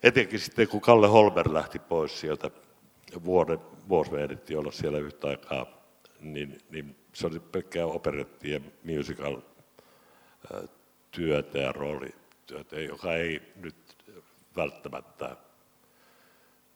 [0.02, 2.50] Etenkin sitten, kun Kalle Holmer lähti pois sieltä,
[3.24, 5.66] vuoden, vuosi me olla siellä yhtä aikaa,
[6.20, 9.36] niin, niin se oli pelkkää operetti ja musical
[11.10, 13.76] työtä ja roolityötä, joka ei nyt
[14.56, 15.36] välttämättä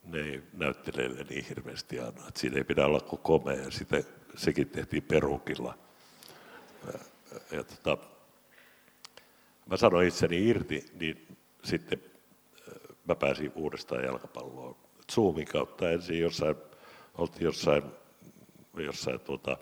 [0.05, 2.29] ne ei näyttelijöille niin hirveästi anna.
[2.29, 3.71] Että siinä ei pidä olla kuin komea.
[3.71, 4.03] Sitä,
[4.37, 5.79] sekin tehtiin perukilla.
[6.87, 6.99] Ja,
[7.53, 7.99] ja tota,
[9.67, 12.01] mä sanoin itseni irti, niin sitten
[13.09, 14.77] mä pääsin uudestaan jalkapalloon.
[15.13, 16.57] Zoomin kautta ensin jossain,
[17.15, 17.83] oltiin jossain,
[18.77, 19.57] jossain tuota,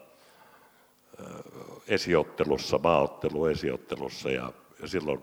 [1.89, 4.53] esiottelussa, maaottelu esiottelussa ja,
[4.83, 5.23] ja silloin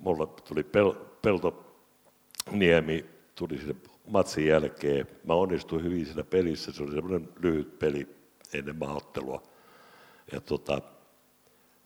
[0.00, 3.04] mulla tuli pel, Peltoniemi
[3.40, 3.74] tuli sinne
[4.06, 5.06] matsin jälkeen.
[5.24, 8.16] Mä onnistuin hyvin siinä pelissä, se oli semmoinen lyhyt peli
[8.54, 9.42] ennen maaottelua.
[10.32, 10.80] Ja tota,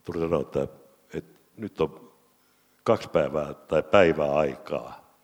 [0.05, 0.69] tuli sanoa, että,
[1.15, 2.13] että nyt on
[2.85, 5.17] kaksi päivää tai päivää aikaa,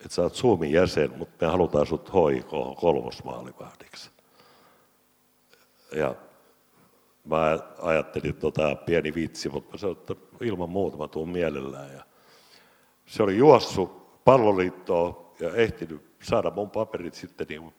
[0.00, 4.10] että sä oot Suomen jäsen, mutta me halutaan sut hoikoon kolmosmaalivahdiksi.
[5.92, 6.14] Ja
[7.24, 11.92] mä ajattelin, että tota, pieni vitsi, mutta mä sanoin, että ilman muuta mä tuun mielellään.
[11.92, 12.04] Ja
[13.06, 17.74] se oli juossut palloliittoon ja ehtinyt saada mun paperit sitten niin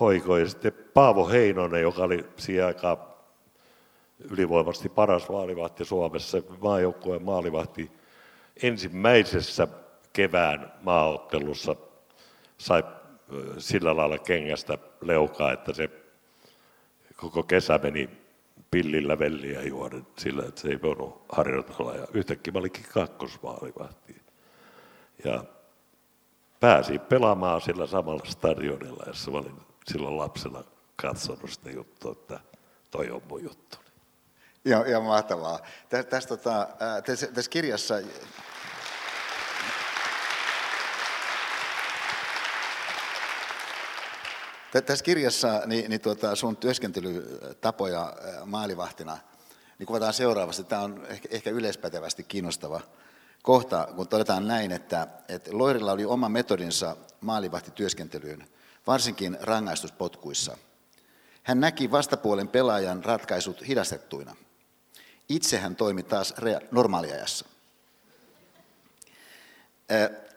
[0.00, 0.40] hoikoon.
[0.40, 2.98] Ja sitten Paavo Heinonen, joka oli siihen aikaan
[4.30, 7.90] ylivoimasti paras maalivahti Suomessa, maajoukkueen maalivahti
[8.62, 9.68] ensimmäisessä
[10.12, 11.76] kevään maaottelussa
[12.58, 12.84] sai
[13.58, 15.90] sillä lailla kengästä leukaa, että se
[17.16, 18.10] koko kesä meni
[18.70, 21.94] pillillä velliä juoden sillä, että se ei voinut harjoitella.
[21.94, 24.16] Ja yhtäkkiä mä olikin kakkosmaalivahti.
[25.24, 25.44] Ja
[26.60, 30.64] pääsin pelaamaan sillä samalla stadionilla, jossa olin silloin lapsena
[30.96, 32.40] katsonut sitä juttua, että
[32.90, 33.76] toi on mun juttu.
[34.64, 35.58] Joo, ihan mahtavaa.
[35.88, 36.68] Tässä, tässä, tota,
[37.06, 37.94] tässä, tässä kirjassa
[44.86, 49.18] Tässä kirjassa niin, niin tuota, sun työskentelytapoja maalivahtina
[49.78, 50.64] niin kuvataan seuraavasti.
[50.64, 52.80] Tämä on ehkä, ehkä yleispätevästi kiinnostava
[53.42, 58.48] kohta, kun todetaan näin, että, että Loirilla oli oma metodinsa maalivahtityöskentelyyn,
[58.86, 60.56] varsinkin rangaistuspotkuissa.
[61.42, 64.36] Hän näki vastapuolen pelaajan ratkaisut hidastettuina.
[65.28, 66.34] Itse hän toimi taas
[66.70, 67.44] normaaliajassa.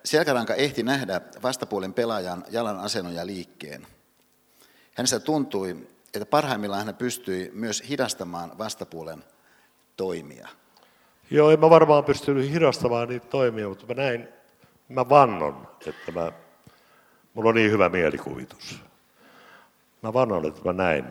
[0.05, 3.87] Selkäranka ehti nähdä vastapuolen pelaajan jalan asennon ja liikkeen.
[4.93, 9.23] Hänestä tuntui, että parhaimmillaan hän pystyi myös hidastamaan vastapuolen
[9.97, 10.47] toimia.
[11.31, 14.27] Joo, en mä varmaan pystynyt hidastamaan niitä toimia, mutta mä näin,
[14.89, 16.31] mä vannon, että mä,
[17.33, 18.81] mulla on niin hyvä mielikuvitus.
[20.01, 21.05] Mä vannon, että mä näin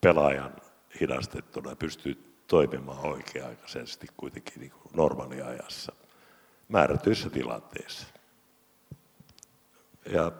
[0.00, 0.56] pelaajan
[1.00, 5.92] hidastettuna pystyy toimimaan oikea-aikaisesti kuitenkin niin kuin normaaliajassa
[6.68, 8.06] määrätyissä tilanteissa.
[10.06, 10.32] Ja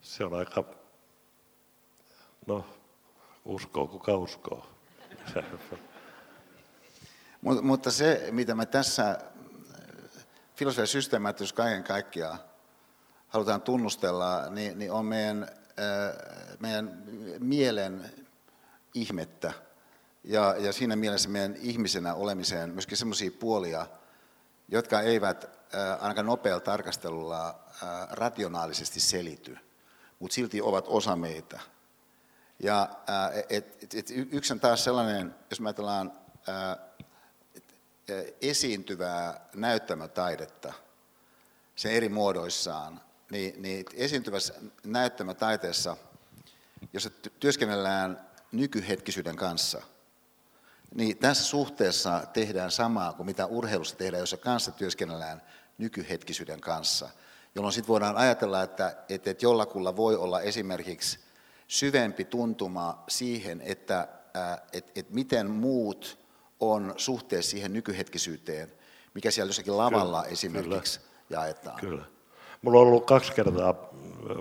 [0.00, 0.64] se on aika,
[2.46, 2.64] no
[3.44, 4.66] uskoo kuka uskoo.
[7.40, 9.18] Mut, mutta se, mitä me tässä
[10.56, 12.38] filosofian systeemäättöys kaiken kaikkiaan
[13.28, 15.48] halutaan tunnustella, niin, niin on meidän,
[16.60, 17.02] meidän
[17.38, 18.10] mielen
[18.94, 19.52] ihmettä.
[20.24, 23.86] Ja, ja siinä mielessä meidän ihmisenä olemiseen myöskin sellaisia puolia,
[24.68, 25.50] jotka eivät
[26.00, 27.60] ainakaan nopealla tarkastelulla
[28.10, 29.56] rationaalisesti selity,
[30.18, 31.60] mutta silti ovat osa meitä.
[32.58, 32.88] Ja
[33.48, 36.12] et, et, et yksi on taas sellainen, jos me ajatellaan
[38.42, 40.72] esiintyvää näyttämötaidetta
[41.76, 45.96] sen eri muodoissaan, niin, niin esiintyvässä näyttämötaiteessa,
[46.92, 49.82] jossa työskennellään nykyhetkisyyden kanssa,
[50.94, 55.42] niin tässä suhteessa tehdään samaa kuin mitä urheilussa tehdään, jossa kanssa työskennellään
[55.78, 57.08] nykyhetkisyyden kanssa,
[57.54, 61.18] jolloin sitten voidaan ajatella, että, että, että jollakulla voi olla esimerkiksi
[61.68, 64.08] syvempi tuntuma siihen, että,
[64.72, 66.19] että, että miten muut
[66.60, 68.72] on suhteessa siihen nykyhetkisyyteen,
[69.14, 71.80] mikä siellä jossakin lavalla kyllä, esimerkiksi kyllä, jaetaan.
[71.80, 72.04] Kyllä.
[72.62, 73.74] Mulla on ollut kaksi kertaa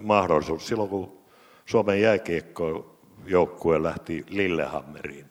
[0.02, 0.68] mahdollisuus.
[0.68, 1.20] Silloin kun
[1.66, 5.26] Suomen jääkiekkojoukkue lähti Lillehammeriin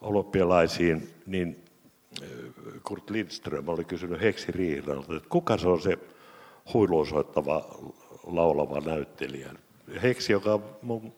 [0.00, 1.64] olympialaisiin, niin
[2.82, 5.98] Kurt Lindström oli kysynyt Heksi Riiralta, että kuka se on se
[6.74, 7.64] huiluosoittava
[8.26, 9.54] laulava näyttelijä.
[10.02, 11.12] Heksi, joka on mun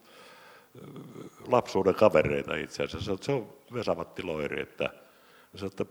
[1.47, 4.91] lapsuuden kavereita itse asiassa, se on Vesamatti Loiri, että,
[5.67, 5.85] että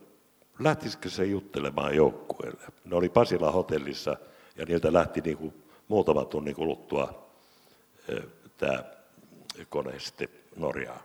[0.59, 2.63] lähtisikö se juttelemaan joukkueelle.
[2.85, 4.17] Ne oli Pasila hotellissa
[4.55, 7.29] ja niiltä lähti niin kuin muutama tunnin kuluttua
[8.57, 8.83] tämä
[9.69, 11.01] kone sitten Norjaan.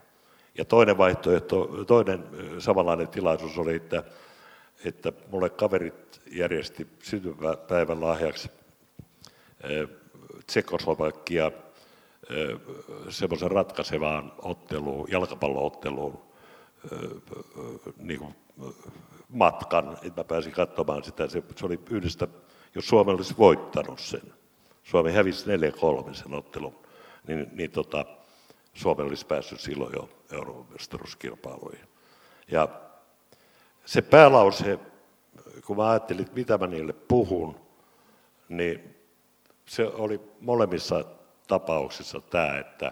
[0.57, 2.23] Ja toinen vaihtoehto, toinen
[2.59, 4.03] samanlainen tilaisuus oli, että,
[4.85, 8.49] että mulle kaverit järjesti syntymäpäivän lahjaksi
[10.47, 11.51] Tsekoslovakia
[13.09, 16.21] semmoisen ratkaisevaan otteluun, jalkapallootteluun
[17.97, 18.35] niin kuin
[19.29, 21.27] matkan, että mä pääsin katsomaan sitä.
[21.27, 22.27] Se, se oli yhdestä,
[22.75, 24.33] jos Suomi olisi voittanut sen,
[24.83, 25.45] Suomi hävisi
[26.09, 26.75] 4-3 sen ottelun,
[27.27, 28.05] niin, niin tota,
[28.73, 31.87] Suomi olisi päässyt silloin jo Euroopan mestaruuskilpailuihin.
[32.51, 32.67] Ja
[33.85, 34.79] se päälause,
[35.65, 37.59] kun mä ajattelin, mitä mä niille puhun,
[38.49, 38.95] niin
[39.65, 41.05] se oli molemmissa
[41.47, 42.91] tapauksissa tämä, että,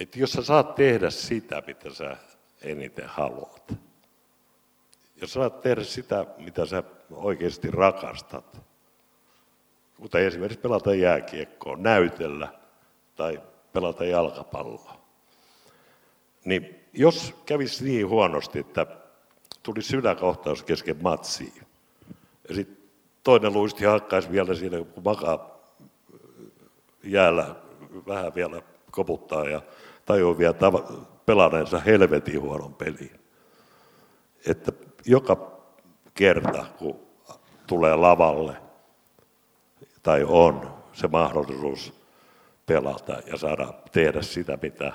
[0.00, 2.16] että jos sä saat tehdä sitä, mitä sä
[2.62, 3.74] eniten haluat,
[5.20, 8.60] jos saat tehdä sitä, mitä sä oikeasti rakastat,
[9.96, 12.48] kuten esimerkiksi pelata jääkiekkoa, näytellä
[13.16, 13.40] tai
[13.72, 15.00] pelata jalkapalloa,
[16.44, 18.86] niin jos kävisi niin huonosti, että
[19.62, 21.62] tuli sydänkohtaus kesken matsiin,
[22.48, 22.78] ja sitten
[23.22, 25.58] toinen luisti hakkaisi vielä siinä, kun makaa
[27.02, 27.54] jäällä
[28.06, 29.62] vähän vielä koputtaa ja
[30.08, 30.54] tajuu vielä
[31.26, 33.20] pelaneensa helvetin huonon peliin.
[34.46, 34.72] Että
[35.04, 35.60] joka
[36.14, 37.00] kerta, kun
[37.66, 38.56] tulee lavalle
[40.02, 41.92] tai on se mahdollisuus
[42.66, 44.92] pelata ja saada tehdä sitä, mitä,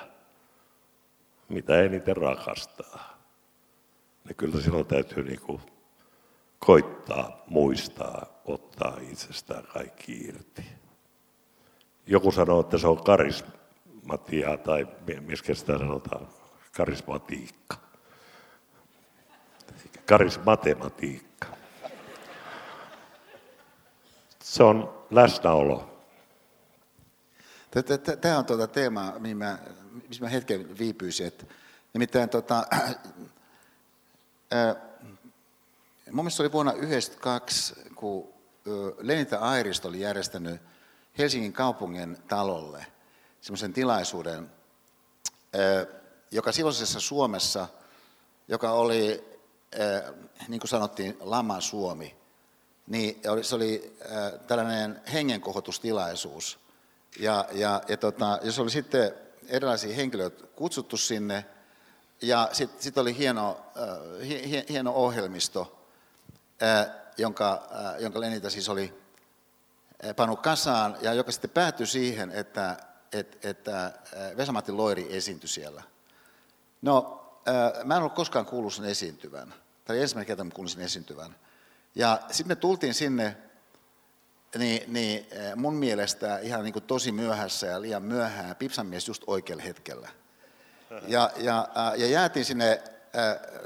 [1.48, 3.18] mitä eniten rakastaa,
[4.24, 5.60] niin kyllä silloin täytyy niin kuin
[6.58, 10.64] koittaa, muistaa, ottaa itsestään kaikki irti.
[12.06, 13.04] Joku sanoo, että se on
[14.08, 14.86] karismatia, tai
[15.20, 16.28] miskä sitä sanotaan,
[16.76, 17.76] karismatiikka.
[20.06, 21.46] Karismatematiikka.
[24.42, 25.90] Se on läsnäolo.
[28.20, 29.12] Tämä on tuota teema,
[30.08, 31.26] missä mä hetken viipyisin.
[31.26, 31.44] Että,
[31.92, 32.66] nimittäin tota,
[34.50, 34.76] ää,
[36.10, 38.34] mun mielestä oli vuonna 1992, kun
[38.98, 40.60] Lenita Airisto oli järjestänyt
[41.18, 42.93] Helsingin kaupungin talolle
[43.44, 44.50] semmoisen tilaisuuden,
[46.30, 47.68] joka silloisessa Suomessa,
[48.48, 49.24] joka oli,
[50.48, 52.16] niin kuin sanottiin, lama Suomi,
[52.86, 53.98] niin se oli
[54.46, 56.58] tällainen hengenkohotustilaisuus.
[57.18, 59.14] Ja, ja, ja tota, jos oli sitten
[59.48, 61.44] erilaisia henkilöitä kutsuttu sinne,
[62.22, 63.60] ja sitten sit oli hieno,
[64.68, 65.86] hieno ohjelmisto,
[67.16, 67.68] jonka,
[67.98, 69.04] jonka Lenita siis oli
[70.16, 72.93] pannut kasaan, ja joka sitten päättyi siihen, että, et,
[73.42, 75.82] että äh, Vesamatti Loiri esiintyi siellä.
[76.82, 79.48] No, äh, mä en ollut koskaan kuullut sen esiintyvän.
[79.84, 81.36] Tämä oli ensimmäinen kerta, kun kuulin sen esiintyvän.
[81.94, 83.36] Ja sitten me tultiin sinne,
[84.58, 89.08] niin, niin äh, mun mielestä ihan niin kuin tosi myöhässä ja liian myöhään, Pipsan mies
[89.08, 90.08] just oikealla hetkellä–
[91.08, 92.82] ja, ja, ja jäätiin sinne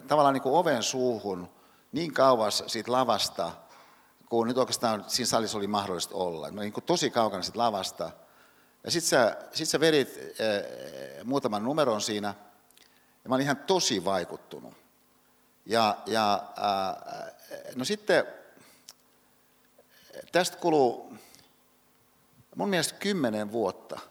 [0.08, 1.48] tavallaan niin kuin oven suuhun
[1.92, 3.52] niin kauas siitä lavasta,
[4.28, 6.50] kun nyt oikeastaan siinä salissa oli mahdollista olla.
[6.50, 8.10] Me niin kuin tosi kaukana siitä lavasta.
[8.84, 12.34] Ja sitten sä, sit sä vedit äh, muutaman numeron siinä,
[13.24, 14.74] ja mä olin ihan tosi vaikuttunut.
[15.66, 17.34] Ja, ja äh,
[17.74, 18.24] no sitten
[20.32, 21.14] tästä kuluu
[22.56, 24.00] mun mielestä kymmenen vuotta–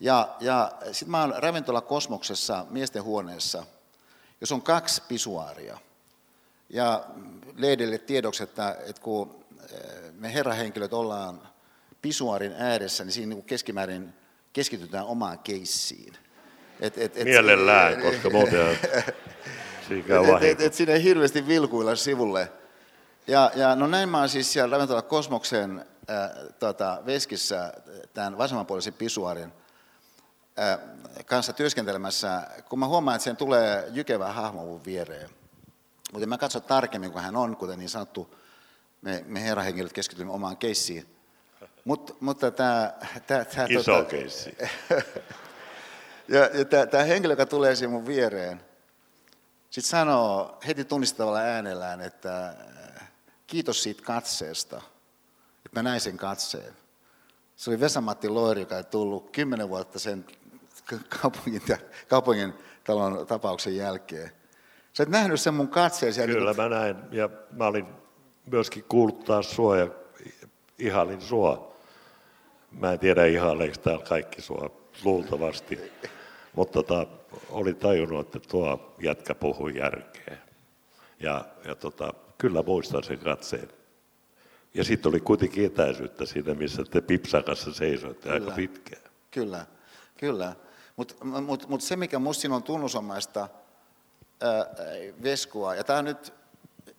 [0.00, 3.66] ja, ja sitten mä oon ravintola Kosmoksessa miesten huoneessa,
[4.40, 5.78] jos on kaksi pisuaaria.
[6.68, 7.04] Ja
[7.56, 11.49] Leidille tiedoksi, että, että kun eh, me herrahenkilöt ollaan
[12.02, 14.14] pisuaarin ääressä, niin siinä niin keskimäärin
[14.52, 16.12] keskitytään omaan keissiin.
[16.80, 18.78] Et, et, et, Mielellään, et, koska muuten
[19.88, 22.52] siinä et, et, et, siinä ei hirveästi vilkuilla sivulle.
[23.26, 27.72] Ja, ja no näin mä oon siis siellä ravintola Kosmoksen äh, tota, veskissä
[28.14, 29.52] tämän vasemmanpuolisen pisuaarin
[31.26, 35.30] kanssa työskentelemässä, kun mä huomaan, että sen tulee jykevä hahmo mun viereen.
[36.12, 38.34] Mutta mä katson tarkemmin, kun hän on, kuten niin sanottu,
[39.02, 41.06] me, me herrahenkilöt keskitymme omaan keissiin.
[41.84, 42.92] Mut, mutta tämä...
[43.26, 44.56] Tää, tää, Iso tota, keissi.
[46.34, 48.60] ja, ja tämä henkilö, joka tulee siihen mun viereen,
[49.70, 52.54] sitten sanoo heti tunnistavalla äänellään, että
[53.46, 54.76] kiitos siitä katseesta,
[55.66, 56.72] että mä näin sen katseen.
[57.56, 60.24] Se oli Vesamatti Loiri, joka oli tullut kymmenen vuotta sen
[61.22, 61.62] kaupungin,
[62.08, 62.54] kaupungin
[62.84, 64.32] talon tapauksen jälkeen.
[64.92, 66.34] Sä et nähnyt sen mun katseen siellä.
[66.34, 67.86] Kyllä niin, mä näin ja mä olin
[68.46, 69.88] myöskin kuullut taas sua ja
[70.78, 71.69] ihalin sua.
[72.72, 74.70] Mä en tiedä ihaileeko täällä kaikki sua
[75.04, 75.92] luultavasti,
[76.52, 77.06] mutta tota,
[77.50, 80.36] olin tajunnut, että tuo jätkä puhui järkeä.
[81.20, 83.68] Ja, ja tota, kyllä muistan sen katseen.
[84.74, 89.02] Ja sitten oli kuitenkin etäisyyttä siinä, missä te Pipsan kanssa seisoitte aika pitkään.
[89.30, 89.66] Kyllä,
[90.16, 90.56] kyllä.
[90.96, 93.48] Mutta mut, mut se, mikä minusta on tunnusomaista
[94.40, 94.66] ää,
[95.22, 96.32] Veskua, ja tämä on nyt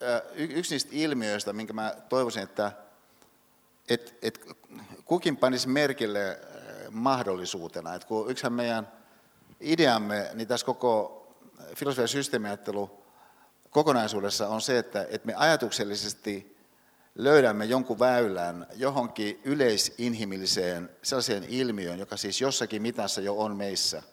[0.01, 2.71] ää, yksi niistä ilmiöistä, minkä mä toivoisin, että
[3.89, 4.45] et, et
[5.05, 6.39] kukin panisi merkille
[6.91, 7.95] mahdollisuutena.
[7.95, 8.91] Et kun yksihän meidän
[9.59, 11.17] ideamme, niin tässä koko
[11.75, 13.03] filosofian systeemiajattelu
[13.69, 16.57] kokonaisuudessa on se, että, että me ajatuksellisesti
[17.15, 24.03] löydämme jonkun väylän johonkin yleisinhimilliseen sellaiseen ilmiöön, joka siis jossakin mitassa jo on meissä,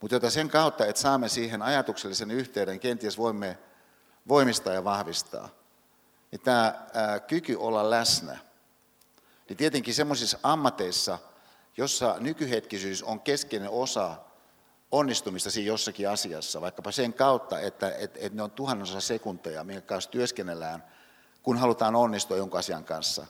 [0.00, 3.58] mutta jota sen kautta, että saamme siihen ajatuksellisen yhteyden, kenties voimme
[4.28, 5.48] voimistaa ja vahvistaa.
[6.30, 8.38] Niin tämä ää, kyky olla läsnä,
[9.48, 11.18] niin tietenkin semmoisissa ammateissa,
[11.76, 14.16] jossa nykyhetkisyys on keskeinen osa
[14.90, 19.80] onnistumista siinä jossakin asiassa, vaikkapa sen kautta, että, että, että ne on tuhannosa sekunteja, minkä
[19.80, 20.84] kanssa työskennellään–
[21.48, 23.26] kun halutaan onnistua jonkun asian kanssa.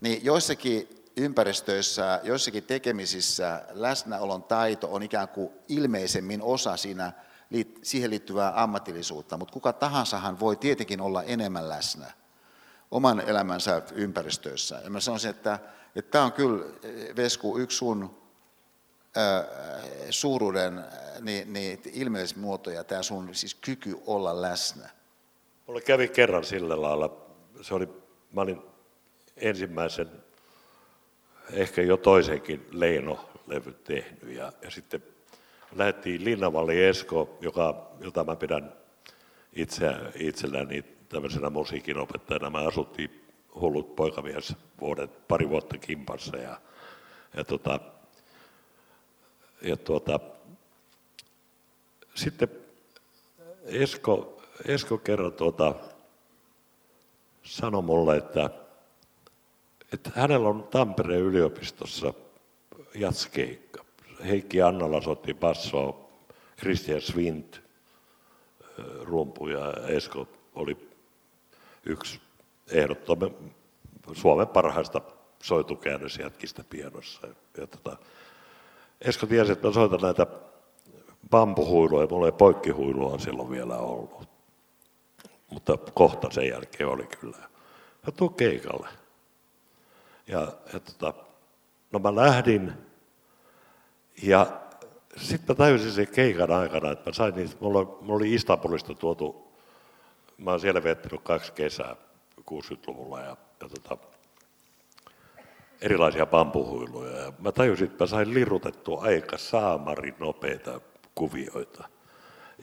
[0.00, 7.12] Niin joissakin ympäristöissä, joissakin tekemisissä läsnäolon taito on ikään kuin ilmeisemmin osa siinä,
[7.82, 12.12] siihen liittyvää ammatillisuutta, mutta kuka tahansahan voi tietenkin olla enemmän läsnä
[12.90, 14.80] oman elämänsä ympäristöissä.
[14.84, 15.58] Ja mä sanoisin, että,
[15.96, 16.64] että tämä on kyllä,
[17.16, 18.20] Vesku, yksi sun
[19.16, 19.44] ää,
[20.10, 20.84] suuruuden
[21.20, 24.90] niin, niin ilmeismuotoja, tämä sun siis kyky olla läsnä.
[25.66, 27.26] Mulle kävi kerran sillä lailla
[27.62, 27.88] se oli,
[28.32, 28.62] mä olin
[29.36, 30.10] ensimmäisen,
[31.52, 35.02] ehkä jo toisenkin Leino-levy tehnyt ja, ja sitten
[35.72, 38.72] lähdettiin Linnavalli Esko, joka, jota mä pidän
[39.52, 42.50] itse, itselläni tämmöisenä musiikinopettajana.
[42.50, 46.60] Mä asuttiin hullut poikamies vuodet, pari vuotta kimpassa ja,
[47.36, 47.80] ja, tota,
[49.62, 50.20] ja tuota,
[52.14, 52.48] sitten
[53.64, 55.74] Esko, Esko kerran tuota,
[57.42, 58.50] sanoi mulle, että,
[59.92, 62.14] että hänellä on Tampereen yliopistossa
[62.94, 63.84] jatskeikka.
[64.24, 66.08] Heikki Annala soitti bassoa,
[66.58, 67.60] Christian Svint
[69.02, 70.89] rumpu ja Esko oli
[71.86, 72.20] yksi
[72.70, 73.34] ehdottoman
[74.12, 75.00] Suomen parhaista
[75.42, 77.26] soitukäännösjätkistä pianossa.
[77.56, 77.96] Ja tota,
[79.00, 80.26] Esko tiesi, että mä soitan näitä
[81.30, 84.28] pampuhuilua, ja mulla ei poikkihuilua silloin vielä ollut.
[85.50, 87.48] Mutta kohta sen jälkeen oli kyllä.
[88.06, 88.88] Ja tuu keikalle.
[90.26, 90.40] Ja,
[90.72, 91.14] ja tota,
[91.92, 92.72] no mä lähdin,
[94.22, 94.60] ja
[95.16, 99.49] sitten mä tajusin sen keikan aikana, että mä sain niitä, mulla, mulla oli Istanbulista tuotu,
[100.40, 101.96] mä oon siellä viettänyt kaksi kesää
[102.40, 103.96] 60-luvulla ja, ja tota,
[105.80, 107.16] erilaisia pampuhuiluja.
[107.16, 110.80] Ja mä tajusin, että mä sain lirutettua aika saamarin nopeita
[111.14, 111.88] kuvioita.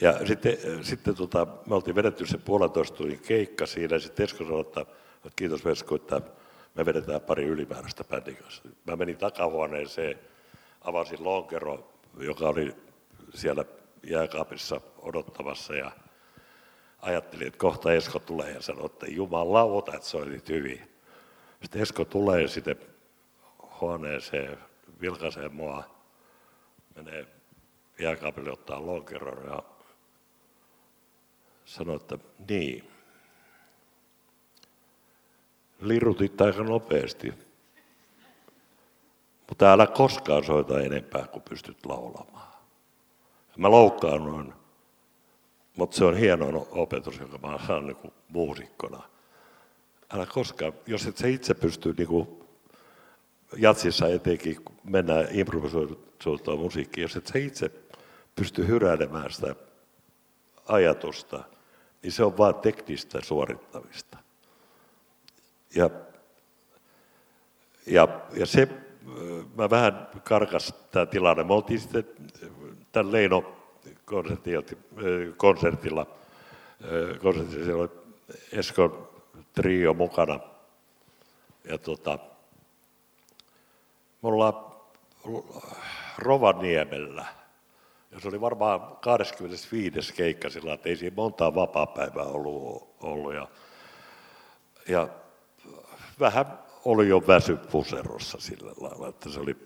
[0.01, 4.43] Ja sitten, sitten tota, me oltiin vedetty se puolentoista tunnin keikka siinä, ja sitten Esko
[4.43, 4.85] sanoi, että
[5.35, 6.21] kiitos Vesko, että
[6.75, 8.37] me vedetään pari ylimääräistä bändin.
[8.87, 10.19] Mä menin takahuoneeseen,
[10.81, 12.75] avasin lonkero, joka oli
[13.33, 13.65] siellä
[14.03, 15.91] jääkaapissa odottamassa, ja
[17.07, 20.89] ajattelin, että kohta Esko tulee ja sanoi, että jumalauta, että soitit hyvin.
[21.61, 22.75] Sitten Esko tulee sitten
[23.81, 24.57] huoneeseen,
[25.01, 25.83] vilkaisee mua,
[26.95, 27.27] menee
[27.99, 29.63] jääkaapille ottaa lonkeron ja
[31.65, 32.17] sanoi, että
[32.49, 32.91] niin,
[35.79, 37.33] lirutit aika nopeasti,
[39.47, 42.47] mutta älä koskaan soita enempää kuin pystyt laulamaan.
[43.57, 44.53] Mä loukkaannuin,
[45.77, 49.03] mutta se on hieno opetus, jonka mä saan niin muusikkona.
[50.13, 52.27] Älä koskaan, jos et sä itse pysty niin kuin
[53.57, 57.71] jatsissa etenkin, kun mennään improvisoitua musiikkiin, jos et sä itse
[58.35, 59.55] pysty hyräilemään sitä
[60.67, 61.43] ajatusta,
[62.03, 64.17] niin se on vain teknistä suorittamista.
[65.75, 65.89] Ja,
[67.85, 68.67] ja, ja se,
[69.57, 71.43] mä vähän karkas tämä tilanne.
[71.43, 72.05] Me oltiin sitten
[72.91, 73.56] tämän Leino
[74.07, 74.63] konsertilla,
[75.37, 76.07] konsertilla,
[77.21, 77.91] konsertilla siellä oli
[78.51, 79.09] Eskon
[79.53, 80.39] trio mukana.
[81.69, 82.19] Ja tota,
[84.21, 84.53] me ollaan
[86.17, 87.25] Rovaniemellä.
[88.11, 90.13] Ja se oli varmaan 25.
[90.13, 92.95] keikka sillä, että ei siinä montaa vapaa-päivää ollut.
[93.01, 93.33] ollut.
[93.33, 93.47] Ja,
[94.87, 95.07] ja
[96.19, 99.57] vähän oli jo väsy puserossa sillä lailla, että se oli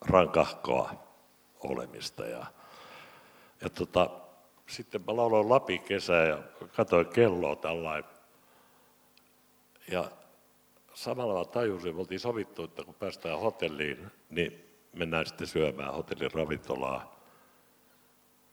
[0.00, 0.94] rankahkoa
[1.60, 2.26] olemista.
[2.26, 2.46] Ja,
[3.60, 4.10] ja tota,
[4.66, 6.42] sitten mä lauloin Lapin kesää ja
[6.76, 8.10] katsoin kelloa tällainen.
[9.90, 10.10] Ja
[10.94, 17.20] samalla tajusin, me oltiin sovittu, että kun päästään hotelliin, niin mennään sitten syömään hotellin ravintolaa.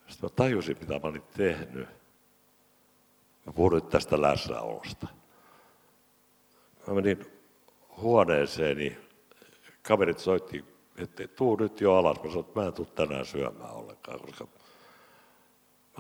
[0.08, 1.90] Sitten mä tajusin, mitä mä olin tehnyt.
[3.46, 5.08] Mä puhun nyt tästä läsnäolosta.
[6.88, 7.26] Mä menin
[7.98, 8.98] huoneeseeni,
[9.82, 10.66] kaverit soitti,
[10.98, 12.18] että tuu nyt jo alas.
[12.24, 14.48] Mä sanoin, että mä en tule tänään syömään ollenkaan, koska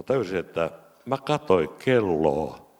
[0.01, 0.71] mä tajusin, että
[1.05, 2.71] mä katsoin kelloa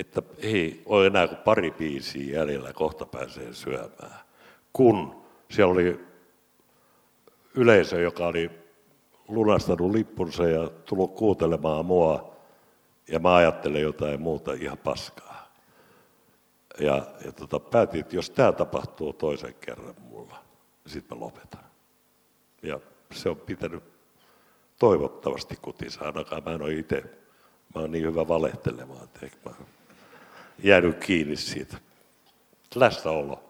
[0.00, 4.20] että ei ole enää kuin pari biisiä jäljellä, kohta pääsee syömään.
[4.72, 6.00] Kun siellä oli
[7.54, 8.50] yleisö, joka oli
[9.28, 12.36] lunastanut lippunsa ja tullut kuuntelemaan mua,
[13.08, 15.52] ja mä ajattelen jotain muuta ihan paskaa.
[16.80, 20.36] Ja, ja tota, päätin, että jos tämä tapahtuu toisen kerran mulla,
[20.84, 21.64] niin sitten mä lopetan.
[22.62, 22.80] Ja
[23.12, 23.91] se on pitänyt
[24.82, 27.02] toivottavasti kutinsa, ainakaan mä en ole itse,
[27.74, 29.54] mä oon niin hyvä valehtelemaan, että mä
[30.58, 31.76] jäänyt kiinni siitä.
[32.74, 33.44] Läsnäolo.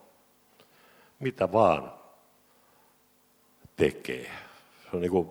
[1.21, 1.93] Mitä vaan
[3.77, 4.31] tekee.
[4.83, 5.29] Se on niin kuin,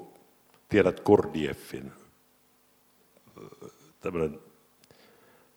[0.70, 1.92] tiedät Kurdieffin,
[4.00, 4.40] tämmöinen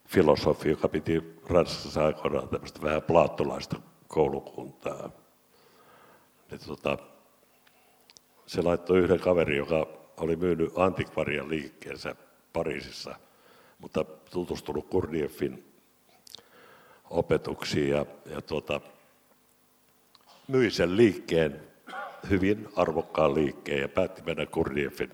[0.07, 3.77] filosofi, joka piti Ranskassa aikoinaan tämmöistä vähän plaattolaista
[4.09, 5.11] koulukuntaa.
[6.51, 6.99] Ja tota,
[8.47, 12.17] se laittoi yhden kaverin, joka oli myynyt antikvarian liikkeensä
[12.53, 13.15] Pariisissa,
[13.79, 15.65] mutta tutustunut Kurdieffin
[17.11, 18.81] opetuksiin ja, ja tuota,
[20.49, 21.61] myi sen liikkeen,
[22.31, 25.11] hyvin arvokkaan liikkeen ja päätti mennä Kurdieffin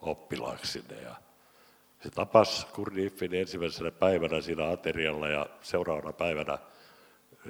[0.00, 1.02] oppilaaksi sinne.
[1.02, 1.14] Ja
[2.02, 6.58] se tapasi Kurdieffin ensimmäisenä päivänä siinä aterialla ja seuraavana päivänä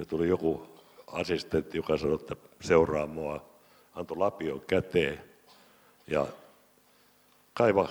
[0.07, 0.67] tuli joku
[1.07, 3.45] assistentti, joka sanoi, että seuraa mua,
[3.95, 5.23] antoi lapion käteen
[6.07, 6.27] ja
[7.53, 7.89] kaiva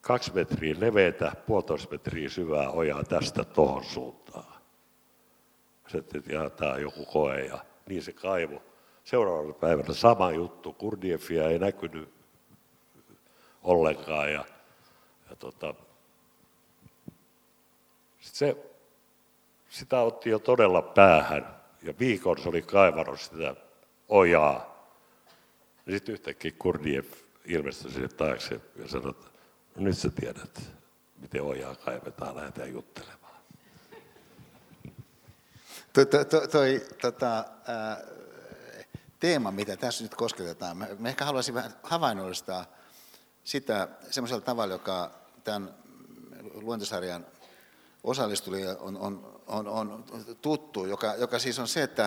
[0.00, 4.62] kaksi metriä leveitä, puolitoista metriä syvää ojaa tästä tuohon suuntaan.
[5.88, 8.62] Sitten, että tämä on joku koe ja niin se kaivo.
[9.04, 12.14] Seuraavana päivänä sama juttu, Kurdiefia ei näkynyt
[13.62, 14.44] ollenkaan ja,
[15.30, 15.74] ja tota,
[18.20, 18.56] se,
[19.68, 23.54] sitä otti jo todella päähän ja viikon se oli kaivannut sitä
[24.08, 24.72] ojaa.
[25.86, 27.04] Ja sitten yhtäkkiä Kurdiev
[27.44, 29.26] ilmestyi sinne taakse ja sanoi, että
[29.76, 30.62] no nyt sä tiedät,
[31.20, 33.36] miten ojaa kaivetaan, lähdetään juttelemaan.
[35.92, 38.00] Toi, toi, toi tota, ää,
[39.20, 42.66] teema, mitä tässä nyt kosketetaan, mä, mä ehkä haluaisin vähän havainnollistaa
[43.44, 45.10] sitä semmoisella tavalla, joka
[45.44, 45.74] tämän
[46.54, 47.26] luontosarjan
[48.04, 50.04] osallistujille on, on, on, on
[50.42, 52.06] tuttu, joka, joka siis on se, että,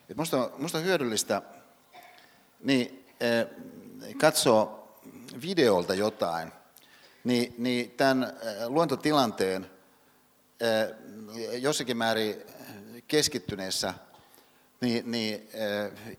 [0.00, 1.42] että musta, on, musta on hyödyllistä
[2.60, 3.06] niin,
[4.16, 4.88] katsoa
[5.42, 6.52] videolta jotain,
[7.24, 9.70] niin, niin tämän eh, luontotilanteen
[10.60, 12.36] eh, jossakin määrin
[13.08, 13.94] keskittyneessä
[14.80, 15.48] niin, niin,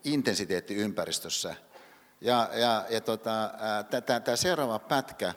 [0.03, 1.55] intensiteettiympäristössä.
[2.21, 3.51] Ja, ja, ja tota,
[4.25, 5.33] tämä seuraava pätkä,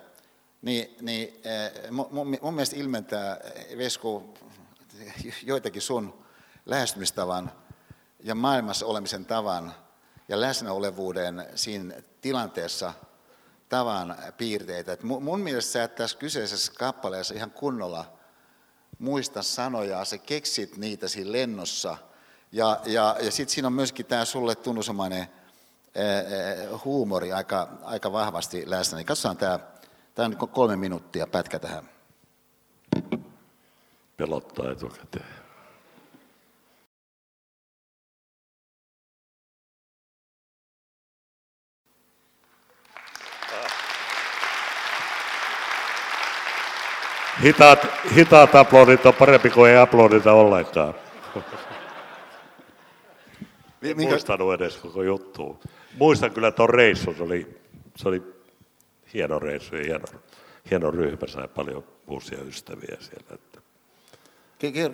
[0.62, 1.42] niin, niin
[1.90, 3.40] mun, mun mielestä ilmentää,
[3.78, 4.34] Vesku,
[5.42, 6.24] joitakin sun
[6.66, 7.52] lähestymistavan
[8.20, 9.74] ja maailmassa olemisen tavan
[10.28, 12.92] ja läsnäolevuuden siinä tilanteessa
[13.68, 14.92] tavan piirteitä.
[14.92, 18.12] Et mun mielestä sä et tässä kyseisessä kappaleessa ihan kunnolla
[18.98, 21.96] muista sanoja, sä keksit niitä siinä lennossa.
[22.52, 25.28] Ja, ja, ja sitten siinä on myöskin tämä sulle tunnusomainen
[26.84, 28.96] huumori aika, aika vahvasti läsnä.
[28.96, 29.58] Niin katsotaan tämä,
[30.14, 31.90] tämä on kolme minuuttia pätkä tähän.
[34.16, 35.47] Pelottaa etukäteen.
[47.42, 47.78] Hitaat,
[48.16, 50.94] hitaat aplodit on parempi kuin ei aplodita ollenkaan.
[53.82, 54.10] En Minkä...
[54.10, 55.60] muistanut edes koko juttu.
[55.98, 57.60] Muistan kyllä tuon reissun, se oli,
[57.96, 58.22] se oli
[59.14, 60.04] hieno reissu ja hieno,
[60.70, 63.34] hieno ryhmä, sai paljon uusia ystäviä siellä.
[63.34, 63.60] Että.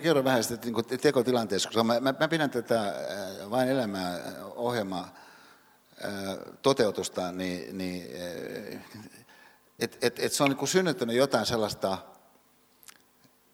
[0.03, 4.21] Kerro vähän sitä niin tekotilanteessa, koska mä, mä, mä pidän tätä äh, vain elämää äh,
[4.55, 5.13] ohjelmaa
[6.05, 6.11] äh,
[6.61, 8.07] toteutusta, niin, niin
[9.79, 11.97] että et, et se on niin synnyttänyt jotain sellaista,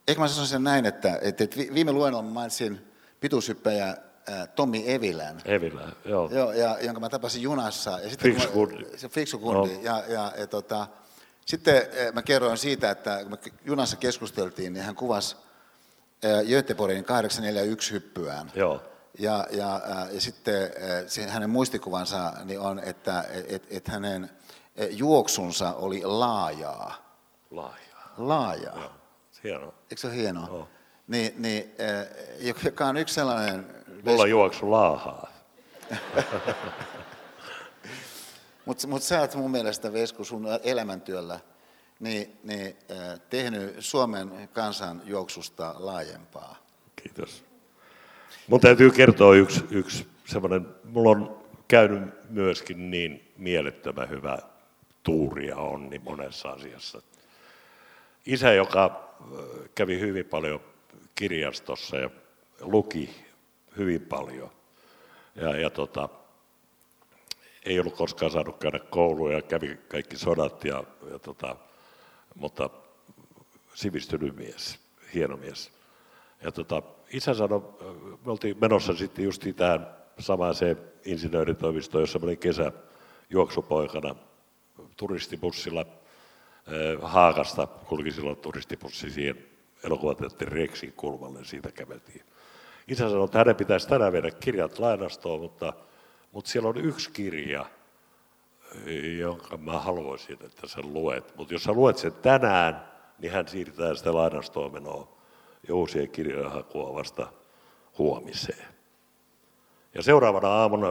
[0.08, 1.43] ehkä mä sanoisin näin, että, että,
[1.74, 3.97] viime luennolla mainitsin pituushyppäjä
[4.56, 5.41] Tommi Evilän.
[5.45, 6.30] Evilän, joo.
[6.32, 7.99] joo ja, jonka mä tapasin junassa.
[7.99, 8.86] Ja sitten fiksu kundi.
[8.97, 9.74] Se fiksu kundi.
[9.74, 9.82] No.
[9.82, 10.88] Ja, ja, ja tota,
[11.45, 11.82] sitten
[12.14, 15.36] mä kerroin siitä, että kun me junassa keskusteltiin, niin hän kuvasi
[16.49, 18.52] Göteborgin 841 hyppyään.
[18.56, 18.82] Joo.
[19.20, 19.82] Ja, ja,
[20.12, 20.70] ja sitten
[21.08, 24.30] se, hänen muistikuvansa niin on, että et, et hänen
[24.89, 26.93] juoksunsa oli laajaa.
[27.52, 28.14] Laajaa.
[28.18, 28.80] Laajaa.
[28.80, 29.01] Joo.
[29.44, 29.74] Hienoa.
[29.89, 30.48] Eikö se ole hienoa?
[30.48, 30.68] Joo.
[31.08, 31.72] Niin, niin,
[32.62, 33.66] joka on yksi sellainen...
[34.04, 35.32] Mulla juoksu laahaa.
[38.66, 41.39] Mutta mut sä oot mun mielestä, Vesku, sun elämäntyöllä
[42.00, 42.76] niin, niin,
[43.30, 46.56] tehnyt Suomen kansan juoksusta laajempaa.
[46.96, 47.44] Kiitos.
[48.48, 54.38] Mun täytyy kertoa yksi, yksi semmoinen, mulla on käynyt myöskin niin mielettömän hyvä
[55.04, 57.02] tuuri ja onni monessa asiassa.
[58.26, 59.11] Isä, joka
[59.76, 60.62] kävi hyvin paljon
[61.16, 62.10] kirjastossa ja
[62.60, 63.10] luki
[63.78, 64.52] hyvin paljon.
[65.36, 66.10] Ja, ja tota,
[67.66, 71.56] ei ollut koskaan saanut käydä koulua ja kävi kaikki sodat, ja, ja tota,
[72.36, 72.70] mutta
[73.74, 74.80] sivistynyt mies,
[75.14, 75.72] hieno mies.
[76.44, 77.62] Ja tota, isä sanoi,
[78.26, 79.88] me oltiin menossa sitten just tähän
[80.20, 82.72] samaiseen insinööritoimistoon, jossa olin kesä
[83.30, 84.16] juoksupoikana
[84.98, 85.86] turistibussilla
[87.01, 89.38] Haakasta, kulki silloin turistibussi siihen
[89.84, 92.22] elokuvateatterin Rexin kulmalle, siitä käveltiin.
[92.88, 95.74] Isä sanoi, että hänen pitäisi tänään viedä kirjat lainastoon, mutta,
[96.32, 97.66] mutta siellä on yksi kirja,
[99.20, 101.38] jonka mä haluaisin, että sen luet.
[101.38, 105.18] Mutta jos sä luet sen tänään, niin hän siirtää sitä lainastoon menoa
[105.68, 107.28] ja uusien kirjojen hakua vasta
[107.97, 108.68] huomiseen.
[109.93, 110.88] Ja seuraavana aamuna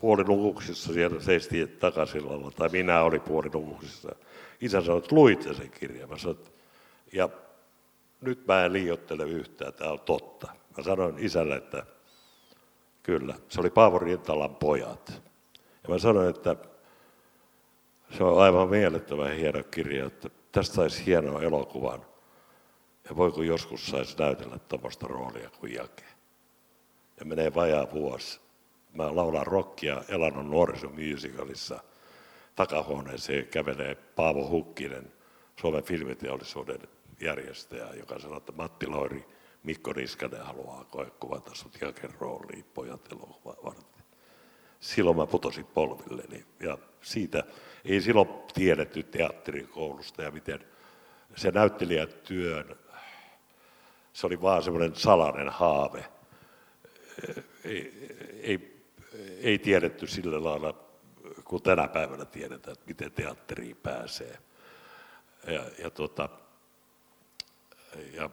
[0.00, 2.22] puolinukuksissa siellä seistiin takaisin
[2.56, 4.14] tai minä olin puolinukuksissa.
[4.60, 6.08] Isä sanoi, että luit sen kirjan.
[6.08, 6.38] Mä sanoin,
[7.12, 7.28] ja
[8.20, 10.48] nyt mä en liiottele yhtään, tämä on totta.
[10.76, 11.86] Mä sanoin isälle, että
[13.02, 15.22] kyllä, se oli Paavo Rintalan pojat.
[15.82, 16.56] Ja mä sanoin, että
[18.16, 22.06] se on aivan mielettömän hieno kirja, että tästä saisi hienoa elokuvan.
[23.08, 26.04] Ja voiko joskus saisi näytellä tuommoista roolia kuin Jake.
[27.20, 28.40] Ja menee vajaa vuosi.
[28.92, 31.80] Mä laulan rockia Elanon nuorisomusicalissa.
[32.60, 35.12] Takahuoneeseen kävelee Paavo Hukkinen,
[35.60, 36.80] Suomen filmiteollisuuden
[37.20, 39.26] järjestäjä, joka sanoi, että Matti Loiri,
[39.62, 40.84] Mikko Niskanen haluaa
[41.20, 43.08] kuvata sut Jaken rooliin pojat
[43.64, 44.04] varten.
[44.80, 47.44] Silloin mä putosin polvilleni ja siitä
[47.84, 50.64] ei silloin tiedetty teatterikoulusta ja miten
[51.36, 52.76] se näyttelijätyön,
[54.12, 56.04] se oli vaan semmoinen salainen haave.
[57.64, 58.08] Ei,
[58.42, 58.84] ei,
[59.42, 60.89] ei tiedetty sillä lailla,
[61.50, 64.38] kun tänä päivänä tiedetään, että miten teatteriin pääsee.
[65.46, 66.28] Ja, ja tuota,
[68.12, 68.30] ja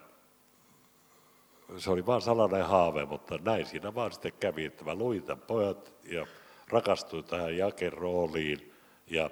[1.77, 5.43] se oli vaan salainen haave, mutta näin siinä vaan sitten kävi, että mä luin tämän
[5.47, 6.27] pojat ja
[6.67, 8.73] rakastuin tähän Jaken rooliin
[9.07, 9.29] ja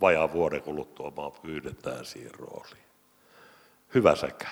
[0.00, 2.84] vajaa vuoden kuluttua maa pyydetään siihen rooliin.
[3.94, 4.48] Hyvä sekä.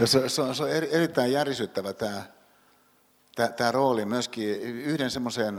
[0.00, 2.22] Ja se, se, on, se on erittäin järisyttävä tämä,
[3.34, 5.54] tämä, tämä rooli myöskin yhden semmoisen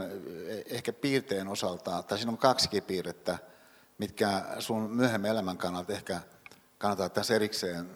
[0.66, 3.38] ehkä piirteen osalta, tai siinä on kaksikin piirrettä,
[3.98, 6.20] mitkä sun myöhemmin elämän kannalta ehkä
[6.78, 7.90] kannattaa tässä erikseen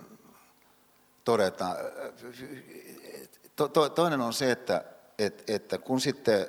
[1.24, 1.76] todeta.
[3.56, 4.84] To, to, toinen on se, että,
[5.18, 6.46] että, että kun sitten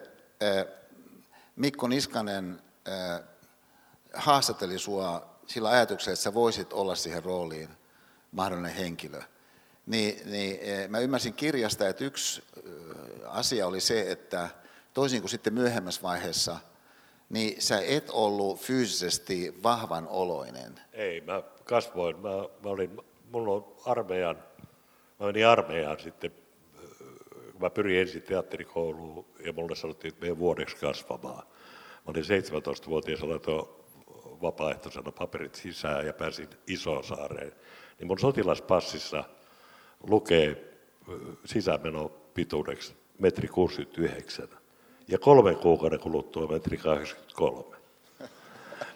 [1.56, 2.62] Mikko Niskanen
[4.14, 7.70] haastatteli sua sillä ajatuksella, että sä voisit olla siihen rooliin
[8.32, 9.22] mahdollinen henkilö,
[9.88, 10.60] niin, niin
[10.92, 12.44] mä ymmärsin kirjasta, että yksi
[13.26, 14.50] asia oli se, että
[14.94, 16.58] toisin kuin sitten myöhemmässä vaiheessa,
[17.30, 20.80] niin sä et ollut fyysisesti vahvan oloinen.
[20.94, 22.30] Ei, mä kasvoin, mä,
[22.64, 24.44] mä olin, mulla on armeijan,
[25.20, 26.32] mä menin armeijaan sitten,
[27.52, 31.48] kun mä pyrin ensin teatterikouluun ja mulle sanottiin, että meidän vuodeksi kasvamaan.
[31.94, 33.68] Mä olin 17-vuotias, laitoin
[34.42, 37.52] vapaaehtoisena paperit sisään ja pääsin Isosaareen.
[38.00, 39.24] Niin mun sotilaspassissa
[40.04, 40.74] lukee
[41.46, 44.48] sisämeno pituudeksi metri 69
[45.08, 47.78] ja kolmen kuukauden kuluttua metri 83.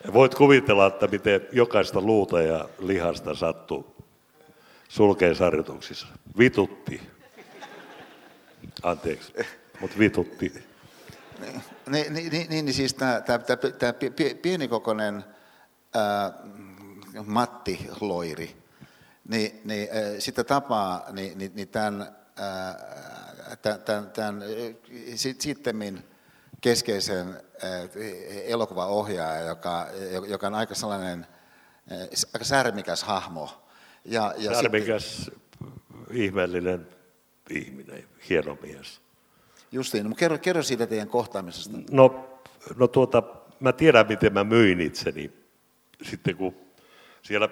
[0.05, 3.95] Ja voit kuvitella, että miten jokaista luuta ja lihasta sattuu
[4.89, 6.07] sulkeen sarjoituksissa.
[6.37, 7.01] Vitutti.
[8.83, 9.33] Anteeksi,
[9.79, 10.53] mutta vitutti.
[11.39, 13.93] Niin, niin, niin, niin, niin siis tämä
[14.41, 15.23] pienikokoinen
[15.93, 16.33] ää,
[17.25, 18.55] Matti Loiri,
[19.27, 19.87] niin, niin
[20.19, 23.55] sitä tapaa, niin, niin, niin tämän, ää,
[23.85, 24.43] tämän, tämän
[25.15, 26.03] sittemmin
[26.61, 27.41] keskeisen
[28.45, 29.87] elokuvaohjaaja, joka,
[30.27, 31.27] joka on aika sellainen,
[32.33, 33.49] aika särmikäs hahmo.
[34.05, 35.41] Ja, ja särmikäs, sitten,
[36.11, 36.87] ihmeellinen
[37.51, 39.01] ihminen, hieno mies.
[39.71, 41.77] Justiin, no, kerro, kerro siitä teidän kohtaamisesta.
[41.91, 42.29] No,
[42.75, 43.23] no tuota,
[43.59, 45.31] mä tiedän, miten mä myin itseni
[46.01, 46.55] sitten, kun
[47.21, 47.49] siellä,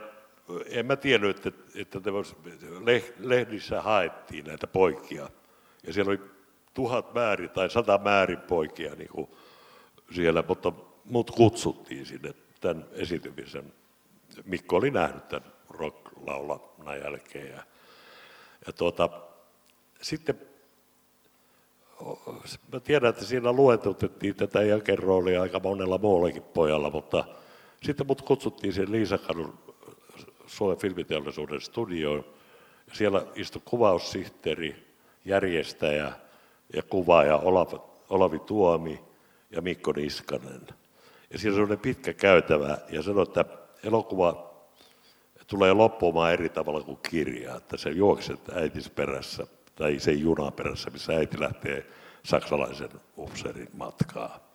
[0.65, 1.99] en mä tiennyt, että, että
[3.19, 5.29] lehdissä haettiin näitä poikia.
[5.87, 6.19] Ja siellä oli
[6.73, 9.29] tuhat määrin tai sata määrin poikia niin kuin
[10.15, 10.71] siellä, mutta
[11.05, 13.73] mut kutsuttiin sinne tämän esitymisen.
[14.45, 17.49] Mikko oli nähnyt tämän rock-laulana jälkeen.
[17.49, 17.63] Ja,
[18.67, 19.09] ja tuota,
[20.01, 20.41] sitten
[22.73, 27.25] mä tiedän, että siinä luetutettiin tätä jakeroolia aika monella muullakin pojalla, mutta
[27.83, 29.59] sitten mut kutsuttiin siihen Liisakadun
[30.49, 32.25] Suomen filmiteollisuuden studioon.
[32.87, 34.75] Ja siellä istui kuvaussihteeri,
[35.25, 36.11] järjestäjä
[36.73, 37.77] ja kuvaaja Olavi,
[38.09, 38.99] Olavi Tuomi
[39.51, 40.67] ja Mikko Niskanen.
[41.33, 43.45] Ja siinä oli pitkä käytävä ja sanoi, että
[43.83, 44.49] elokuva
[45.47, 50.89] tulee loppumaan eri tavalla kuin kirja, että se juokset äitis perässä tai se juna perässä,
[50.89, 51.85] missä äiti lähtee
[52.23, 54.49] saksalaisen upseerin matkaa.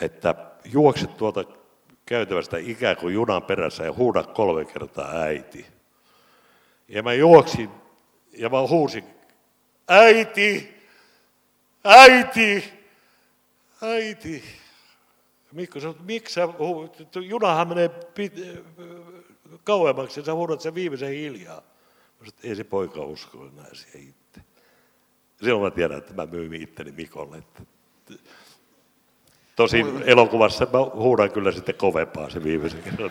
[0.00, 1.44] Että juokset tuolta
[2.06, 5.66] käytävästä ikään kuin junan perässä ja huuda kolme kertaa äiti.
[6.88, 7.70] Ja mä juoksin
[8.32, 9.04] ja mä huusin,
[9.88, 10.74] äiti,
[11.84, 12.72] äiti,
[13.82, 14.44] äiti.
[15.52, 17.16] Mikko sanoi, miksi sä huudat?
[17.16, 18.64] Junahan menee pit-
[19.64, 21.60] kauemmaksi ja sä huudat sen viimeisen hiljaa.
[22.20, 24.40] Mä sanoin, ei se poika usko enää siihen itse.
[25.42, 27.38] Silloin mä tiedän, että mä myin itteni Mikolle.
[27.38, 27.62] Että
[29.56, 33.10] Tosi elokuvassa mä huudan kyllä sitten kovempaa se viimeisen kerran.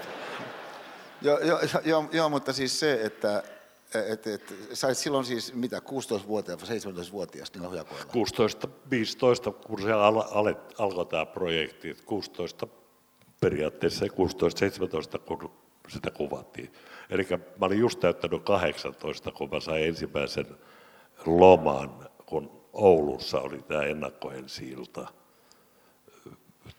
[1.21, 3.43] Joo, joo, joo, joo, mutta siis se, että
[4.11, 8.05] et, et, sä olit silloin siis mitä, 16-vuotias vai 17-vuotias niillä hujakoilla?
[8.05, 11.97] 16, 15, kun se al, al, alkoi tämä projekti.
[12.05, 12.67] 16
[13.41, 15.51] periaatteessa 16-17, kun
[15.87, 16.73] sitä kuvattiin.
[17.09, 20.47] Eli mä olin just täyttänyt 18, kun mä sain ensimmäisen
[21.25, 25.07] loman, kun Oulussa oli tämä ennakkoensi-ilta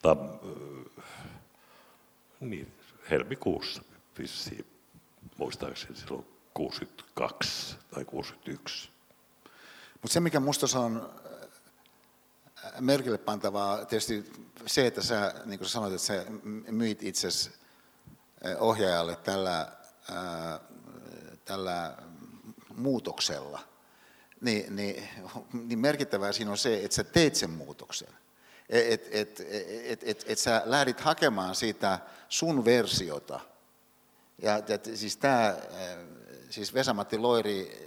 [0.05, 0.29] tam,
[2.39, 2.73] niin,
[3.09, 3.81] helmikuussa
[4.19, 4.65] vissiin,
[5.37, 8.89] muistaakseni silloin 62 tai 61.
[9.93, 11.13] Mutta se, mikä minusta on
[12.79, 14.33] merkille pantavaa, tietysti
[14.65, 16.25] se, että sä, niin kuin sanoit, että sä
[16.71, 17.51] myit itsesi
[18.59, 19.71] ohjaajalle tällä,
[20.11, 20.59] ää,
[21.45, 21.97] tällä
[22.75, 23.59] muutoksella,
[24.41, 25.09] niin, niin,
[25.53, 28.09] niin merkittävää siinä on se, että sä teet sen muutoksen
[28.69, 29.39] että et,
[29.85, 31.99] et, et, et sä lähdit hakemaan siitä
[32.29, 33.39] sun versiota.
[34.41, 35.55] Ja et, siis tämä,
[36.49, 37.85] siis Vesamatti Loiri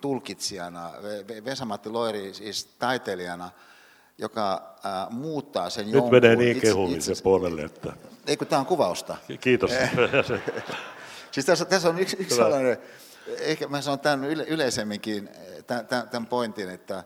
[0.00, 0.92] tulkitsijana,
[1.44, 3.50] Vesamatti Loiri siis taiteilijana,
[4.18, 6.12] joka äh, muuttaa sen Nyt jonkun.
[6.12, 7.92] menee niin kehullisen puolelle, että...
[8.26, 9.16] Eikö tämä on kuvausta?
[9.40, 9.70] Kiitos.
[11.32, 12.78] siis tässä, tässä on yksi, yksi sellainen,
[13.38, 15.28] ehkä mä sanon tämän yle, yleisemminkin,
[15.66, 17.04] tämän, tämän pointin, että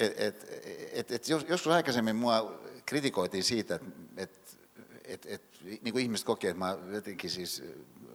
[0.00, 0.46] et, et,
[0.92, 4.58] et, et jos, joskus aikaisemmin mua kritikoitiin siitä, että et,
[5.04, 5.42] et, et,
[5.82, 7.62] niin kuin ihmiset kokee, että mä jotenkin siis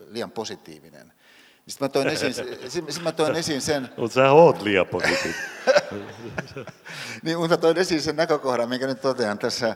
[0.08, 1.14] liian positiivinen.
[1.68, 2.34] Sitten mä toin esiin,
[2.74, 3.90] sit mä toin esiin sen...
[3.98, 5.46] Mutta sä oot liian positiivinen.
[7.24, 9.76] niin, mutta toin esiin sen näkökohdan, minkä nyt totean tässä,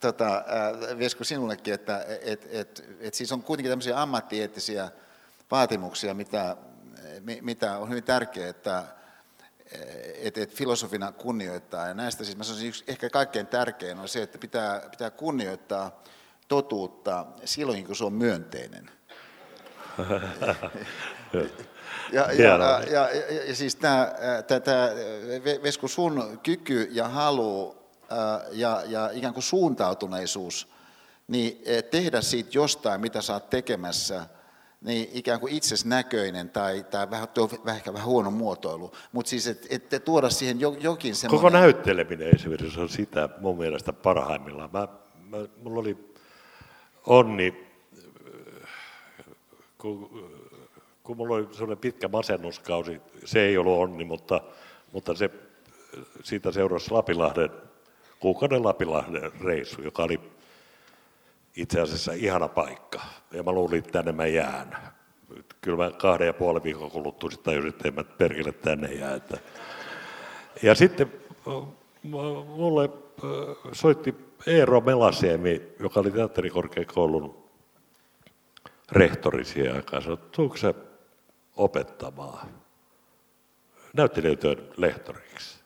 [0.00, 4.90] tota, äh, Vesku sinullekin, että et, et, et siis on kuitenkin tämmöisiä ammattieettisiä
[5.50, 6.56] vaatimuksia, mitä,
[7.40, 8.84] mitä on hyvin tärkeää, että
[10.14, 11.86] et, et filosofina kunnioittaa.
[11.86, 16.02] Ja näistä siis mä sanoisin, yksi, ehkä kaikkein tärkein on se, että pitää, pitää kunnioittaa
[16.48, 18.90] totuutta silloin, kun se on myönteinen.
[22.12, 24.12] ja, ja, ja, ja, ja, ja siis tämä,
[24.46, 24.88] tämä
[25.62, 27.76] Vesku, sun kyky ja halu
[28.52, 30.68] ja, ja ikään kuin suuntautuneisuus,
[31.28, 34.26] niin tehdä siitä jostain, mitä sä oot tekemässä,
[34.80, 39.46] niin ikään kuin itsesnäköinen tai, tai vähän, tuo, vähän, ehkä vähän huono muotoilu, mutta siis
[39.46, 41.42] että et tuoda siihen jokin semmoinen...
[41.42, 44.70] Koko näytteleminen esimerkiksi on sitä mun mielestä parhaimmillaan.
[44.72, 44.88] Mä,
[45.28, 46.14] mä, mulla oli
[47.06, 47.66] onni,
[49.78, 50.10] kun,
[51.02, 54.40] kun mulla oli sellainen pitkä masennuskausi, se ei ollut onni, mutta,
[54.92, 55.30] mutta se,
[56.22, 57.50] siitä seurasi Lapilahden,
[58.20, 60.20] kuukauden Lapilahden reissu, joka oli
[61.56, 63.00] itse asiassa ihana paikka.
[63.36, 64.76] Ja mä luulin, että tänne mä jään.
[65.60, 69.14] Kyllä mä kahden ja puolen viikon kuluttua sitten tajusin, että en mä perkele tänne jää.
[69.14, 69.38] Että.
[70.62, 71.12] Ja sitten
[72.46, 72.90] mulle
[73.72, 74.14] soitti
[74.46, 77.44] Eero Melasiemi, joka oli teatterikorkeakoulun
[78.92, 80.74] rehtori siihen aikaan, sanoi, tuutko se
[81.56, 82.48] opettamaan
[83.92, 85.58] näyttelijöiden lehtoriksi?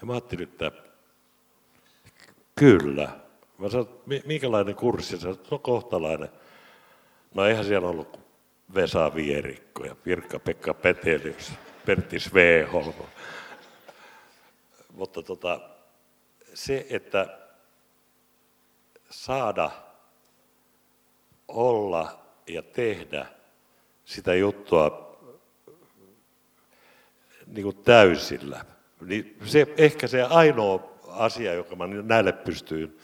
[0.00, 0.72] Ja mä ajattelin, että
[2.54, 3.08] kyllä.
[3.58, 3.88] Mä sanoin,
[4.26, 5.18] minkälainen kurssi?
[5.18, 6.28] Se on kohtalainen.
[7.34, 8.20] No eihän siellä ollut
[8.74, 11.52] Vesa Vierikko ja Pirkka-Pekka Petelius,
[11.86, 12.94] Pertti Sveholm.
[14.92, 15.60] Mutta tota,
[16.54, 17.38] se, että
[19.10, 19.70] saada
[21.48, 23.26] olla ja tehdä
[24.04, 25.04] sitä juttua
[27.46, 28.64] niin kuin täysillä,
[29.00, 32.98] niin se ehkä se ainoa asia, joka mä näille pystyin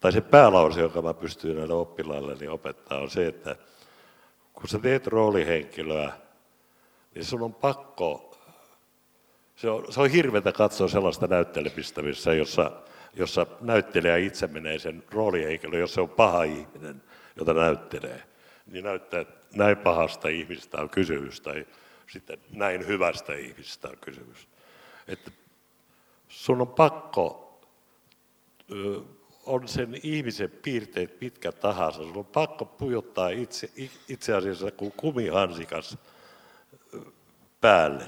[0.00, 3.56] tai se päälause, joka mä pystyn näille oppilaille niin opettaa, on se, että
[4.52, 6.12] kun sä teet roolihenkilöä,
[7.14, 8.38] niin sun on pakko,
[9.56, 12.72] se on, se on hirveätä katsoa sellaista näyttelemistä, missä, jossa,
[13.14, 17.02] jossa näyttelijä itse menee sen roolihenkilön, jos se on paha ihminen,
[17.36, 18.22] jota näyttelee,
[18.66, 21.66] niin näyttää, että näin pahasta ihmistä on kysymys, tai
[22.12, 24.48] sitten näin hyvästä ihmistä on kysymys.
[25.08, 25.30] Että
[26.28, 27.42] sun on pakko
[29.46, 31.98] on sen ihmisen piirteet pitkä tahansa.
[31.98, 33.70] Sun on pakko pujottaa itse,
[34.08, 35.98] itse asiassa kuin kumihansikas
[37.60, 38.06] päälle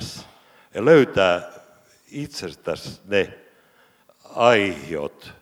[0.74, 1.52] ja löytää
[2.10, 3.38] itsestäsi ne
[4.34, 5.32] aihiot,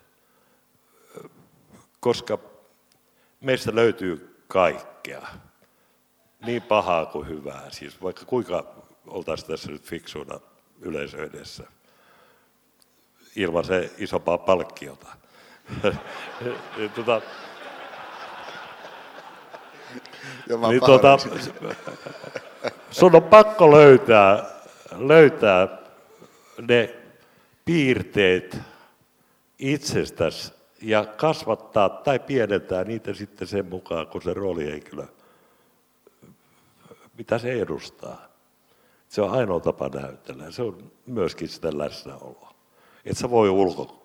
[1.99, 2.39] koska
[3.41, 5.27] meistä löytyy kaikkea,
[6.45, 7.69] niin pahaa kuin hyvää.
[7.69, 8.75] Siis vaikka kuinka
[9.07, 10.39] oltaisiin tässä nyt fiksuina
[10.81, 11.63] yleisö edessä
[13.35, 15.07] ilman se isompaa palkkiota
[16.95, 17.21] tota,
[20.69, 21.17] niin tota,
[22.91, 24.45] sun on pakko löytää,
[24.97, 25.67] löytää
[26.61, 26.95] ne
[27.65, 28.57] piirteet
[29.59, 35.03] itsestäsi ja kasvattaa tai pienentää niitä sitten sen mukaan, kun se roolihenkilö,
[37.17, 38.27] mitä se edustaa.
[39.09, 40.51] Se on ainoa tapa näytellä.
[40.51, 42.53] Se on myöskin sitä läsnäoloa.
[43.05, 43.96] Et sä voi ulko,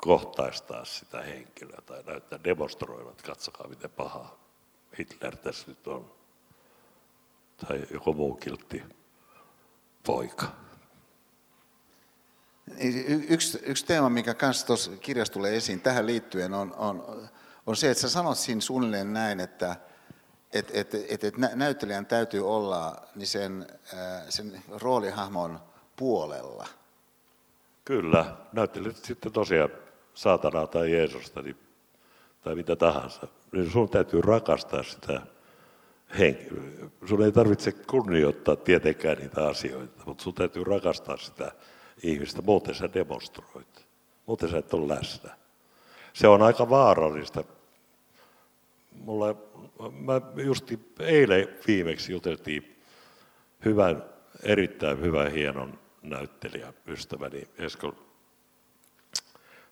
[0.00, 4.36] kohtaistaa sitä henkilöä tai näyttää demonstroivat, että katsokaa miten paha
[4.98, 6.12] Hitler tässä nyt on.
[7.66, 8.82] Tai joku muu kiltti
[10.06, 10.46] poika.
[12.80, 17.28] Y- yksi, yksi teema, mikä kanssa tuossa kirjassa tulee esiin tähän liittyen, on, on,
[17.66, 19.76] on se, että sä sanot siinä suunnilleen näin, että
[20.52, 23.66] et, et, et, et näyttelijän täytyy olla niin sen,
[24.28, 25.60] sen roolihahmon
[25.96, 26.66] puolella.
[27.84, 29.70] Kyllä, näyttelijät sitten tosiaan
[30.14, 31.56] saatanaa tai Jeesusta niin,
[32.42, 35.22] tai mitä tahansa, niin sun täytyy rakastaa sitä
[36.18, 36.90] henkilöä.
[37.08, 41.52] Sun ei tarvitse kunnioittaa tietenkään niitä asioita, mutta sun täytyy rakastaa sitä
[42.02, 43.86] ihmistä, muuten sä demonstroit.
[44.26, 45.30] Muuten sä et ole läsnä.
[46.12, 47.44] Se on aika vaarallista.
[48.92, 49.34] Mulla,
[49.90, 52.82] mä justi eilen viimeksi juteltiin
[53.64, 54.04] hyvän,
[54.42, 57.94] erittäin hyvän hienon näyttelijä, ystäväni Esko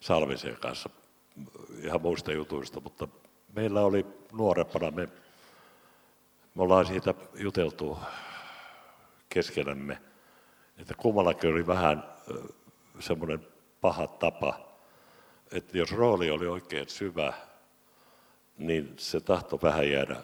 [0.00, 0.90] Salmisen kanssa
[1.82, 3.08] ihan muista jutuista, mutta
[3.54, 5.08] meillä oli nuorempana, me,
[6.54, 7.98] me ollaan siitä juteltu
[9.28, 9.98] keskenämme,
[10.78, 12.04] että kummallakin oli vähän
[13.00, 13.46] semmoinen
[13.80, 14.68] paha tapa,
[15.52, 17.32] että jos rooli oli oikein syvä,
[18.58, 20.16] niin se tahto vähän jäädä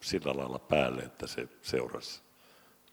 [0.00, 2.20] sillä lailla päälle, että se seurasi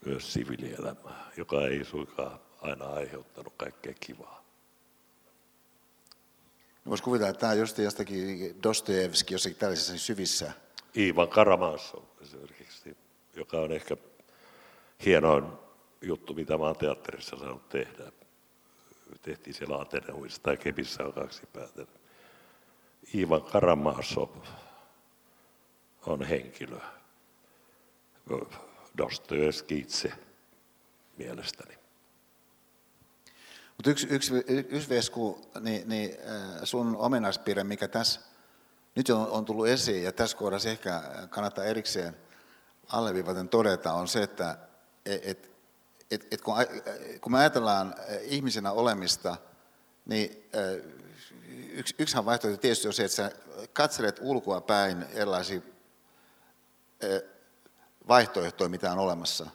[0.06, 4.35] myös siviilielämää, joka ei suinkaan aina aiheuttanut kaikkea kivaa.
[6.90, 10.52] Voisi kuvitella, että tämä on just jostakin Dostoevski jossakin tällaisessa syvissä.
[10.98, 12.98] Ivan Karamazov esimerkiksi,
[13.36, 13.98] joka on ehkä
[15.06, 15.46] hienoin
[16.02, 18.12] juttu, mitä mä oon teatterissa saanut tehdä.
[19.22, 21.86] Tehtiin siellä Ateneumissa tai Kepissä on kaksi päätä.
[23.16, 24.30] Ivan Karamazov
[26.06, 26.80] on henkilö.
[28.98, 30.12] Dostoevski itse
[31.18, 31.85] mielestäni.
[33.78, 36.18] Mutta yksi, yksi, yksi Vesku, niin, niin
[36.64, 38.20] sun omenaispiirre, mikä tässä
[38.96, 42.18] nyt on, on tullut esiin, ja tässä kohdassa ehkä kannattaa erikseen
[42.88, 44.58] alleviivaten todeta, on se, että
[45.06, 45.52] et,
[46.12, 46.56] et, et kun,
[47.22, 49.38] kun me ajatellaan ihmisenä olemista,
[50.06, 50.50] niin
[51.72, 53.32] yksi, yksihän vaihtoehto tietysti on se, että sä
[53.74, 55.62] katselet ulkoa päin erilaisia
[58.08, 59.48] vaihtoehtoja, mitä on olemassa.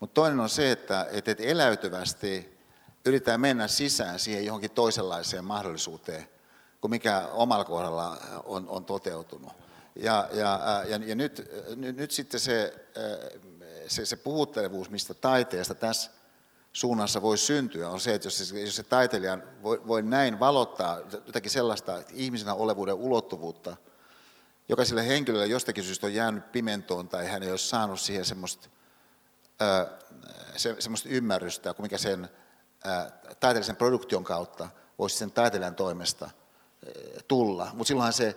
[0.00, 2.57] Mutta toinen on se, että, että eläytyvästi
[3.08, 6.28] yritetään mennä sisään siihen johonkin toisenlaiseen mahdollisuuteen
[6.80, 9.52] kuin mikä omalla kohdalla on, on toteutunut.
[9.96, 12.74] Ja, ja, ja, ja nyt, nyt, nyt sitten se,
[13.86, 16.10] se, se puhuttelevuus, mistä taiteesta tässä
[16.72, 20.98] suunnassa voi syntyä, on se, että jos se, jos se taiteilija voi, voi näin valottaa
[21.26, 23.76] jotakin sellaista ihmisenä olevuuden ulottuvuutta,
[24.68, 28.68] joka sille henkilölle jostakin syystä on jäänyt pimentoon tai hän ei ole saanut siihen semmoista,
[30.56, 32.28] se, semmoista ymmärrystä, kuin mikä sen
[33.40, 34.68] taiteellisen produktion kautta
[34.98, 36.30] voisi sen taiteilijan toimesta
[37.28, 37.70] tulla.
[37.72, 38.36] Mutta silloinhan se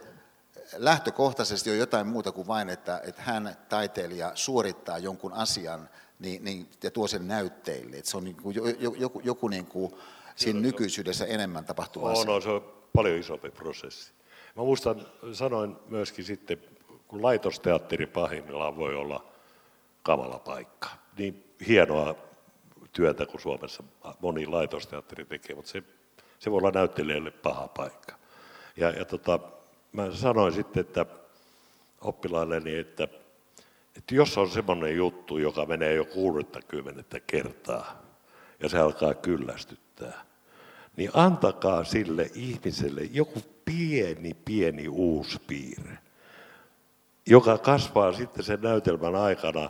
[0.75, 5.89] lähtökohtaisesti on jotain muuta kuin vain, että, että hän taiteilija suorittaa jonkun asian
[6.19, 7.97] niin, niin, ja tuo sen näytteille.
[7.97, 8.55] Että se on niin kuin,
[8.97, 9.95] joku, joku niin kuin
[10.35, 12.31] siinä nykyisyydessä enemmän tapahtuva on, asia.
[12.31, 14.11] On, se on paljon isompi prosessi.
[14.55, 16.57] Mä muistan, sanoin myöskin sitten,
[17.07, 19.25] kun laitosteatteri pahimmillaan voi olla
[20.03, 20.89] kamala paikka.
[21.17, 22.15] Niin hienoa
[22.91, 23.83] työtä kuin Suomessa
[24.19, 25.83] moni laitosteatteri tekee, mutta se,
[26.39, 28.15] se voi olla näyttelijälle paha paikka.
[28.77, 29.39] Ja, ja tota,
[29.91, 31.05] mä sanoin sitten, että
[32.01, 33.03] oppilailleni, että,
[33.97, 38.01] että jos on semmoinen juttu, joka menee jo 60 kertaa
[38.59, 40.25] ja se alkaa kyllästyttää,
[40.97, 45.97] niin antakaa sille ihmiselle joku pieni, pieni uusi piirre,
[47.25, 49.69] joka kasvaa sitten sen näytelmän aikana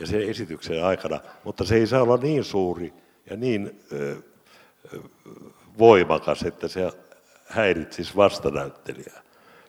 [0.00, 2.92] ja sen esityksen aikana, mutta se ei saa olla niin suuri
[3.30, 3.80] ja niin
[5.78, 6.90] voimakas, että se
[7.46, 9.22] häiritsisi vastanäyttelijää.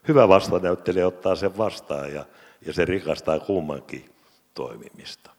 [0.07, 2.25] Hyvä vastanäyttelijä ottaa sen vastaan ja,
[2.65, 4.09] ja se rikastaa kummankin
[4.53, 5.31] toimimista.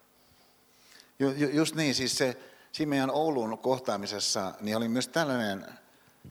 [1.19, 2.37] Ju, ju, just niin, siis se,
[2.85, 5.65] meidän Oulun kohtaamisessa niin oli myös tällainen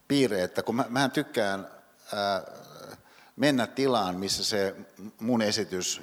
[0.09, 1.69] piirre, että kun mä, mä tykkään
[2.13, 2.43] ää,
[3.37, 4.75] mennä tilaan, missä se
[5.21, 6.03] mun esitys,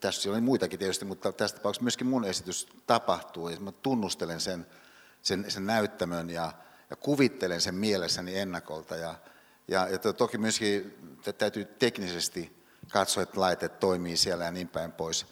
[0.00, 4.66] tässä oli muitakin tietysti, mutta tästä tapauksessa myöskin mun esitys tapahtuu, ja mä tunnustelen sen,
[5.22, 6.52] sen, sen näyttämön ja,
[6.90, 9.14] ja kuvittelen sen mielessäni ennakolta, ja,
[9.68, 10.98] ja, ja toki myöskin
[11.38, 12.56] täytyy teknisesti
[12.88, 15.26] katsoa, että laitteet toimii siellä ja niin päin pois.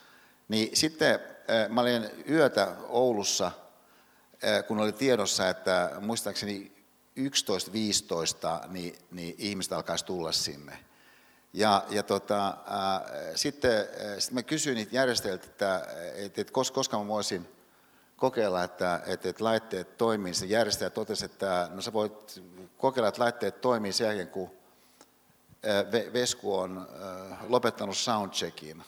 [0.48, 1.20] Niin sitten
[1.68, 3.52] mä olin yötä Oulussa,
[4.68, 6.72] kun oli tiedossa, että muistaakseni
[7.20, 10.78] 11-15, niin, niin ihmiset alkaisi tulla sinne.
[11.54, 13.86] Ja, ja tota, ää, sitten,
[14.18, 17.48] sitten mä kysyin niitä järjestäjiltä, että, että, että koska mä voisin
[18.16, 20.34] kokeilla, että, että, että laitteet toimii.
[20.34, 22.42] Se järjestäjä totesi, että no sä voit
[22.78, 24.50] kokeilla, että laitteet toimii sen jälkeen, kun
[26.12, 26.88] Vesku on
[27.48, 28.84] lopettanut soundcheckin.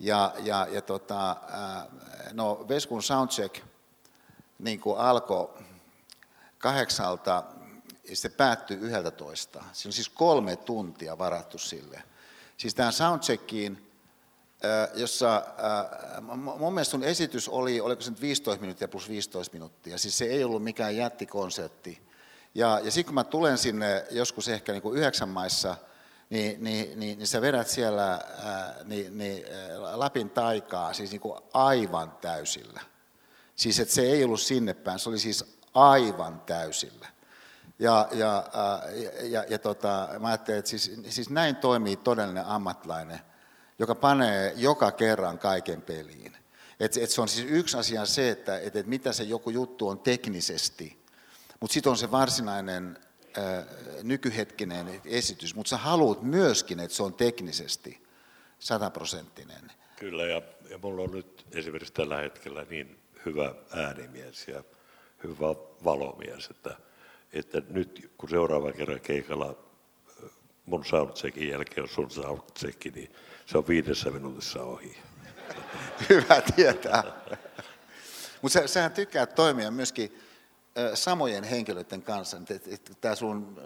[0.00, 1.36] Ja, ja, ja tota,
[2.32, 3.64] no Veskun soundcheck
[4.58, 5.48] niin alkoi
[6.58, 7.42] kahdeksalta
[8.14, 9.64] se päättyy yhdeltä toista.
[9.72, 12.02] Siinä on siis kolme tuntia varattu sille.
[12.56, 13.90] Siis tähän soundcheckiin,
[14.94, 15.42] jossa
[16.58, 20.24] mun mielestä sun esitys oli, oliko se nyt 15 minuuttia plus 15 minuuttia, siis se
[20.24, 22.02] ei ollut mikään jättikonsertti.
[22.54, 25.76] Ja, ja sitten kun mä tulen sinne joskus ehkä niin kuin yhdeksän maissa,
[26.30, 29.44] niin, niin, niin, niin sä vedät siellä ää, niin, niin,
[29.94, 32.80] Lapin taikaa siis niin kuin aivan täysillä.
[33.56, 37.08] Siis että se ei ollut sinne päin, se oli siis aivan täysillä.
[37.78, 38.44] Ja, ja,
[38.94, 43.20] ja, ja, ja tota, mä ajattelin, että siis, siis näin toimii todellinen ammatlainen,
[43.78, 46.36] joka panee joka kerran kaiken peliin.
[46.80, 49.88] Et, et se on siis yksi asia se, että et, et mitä se joku juttu
[49.88, 50.98] on teknisesti,
[51.60, 52.98] mutta sitten on se varsinainen
[53.36, 53.64] ää,
[54.02, 58.06] nykyhetkinen esitys, mutta sä haluat myöskin, että se on teknisesti
[58.58, 59.72] sataprosenttinen.
[59.96, 64.64] Kyllä, ja, ja mulla on nyt esimerkiksi tällä hetkellä niin hyvä äänimies ja
[65.24, 65.54] hyvä
[65.84, 66.76] valomies, että,
[67.32, 69.56] että nyt kun seuraava kerran keikalla
[70.66, 73.12] mun soundcheckin jälkeen on sun soundcheck, niin
[73.46, 74.96] se on viidessä minuutissa ohi.
[76.08, 77.02] Hyvä tietää.
[78.42, 80.18] Mutta sä, sähän tykkää toimia myöskin
[80.94, 82.36] samojen henkilöiden kanssa.
[83.00, 83.60] Tämä sun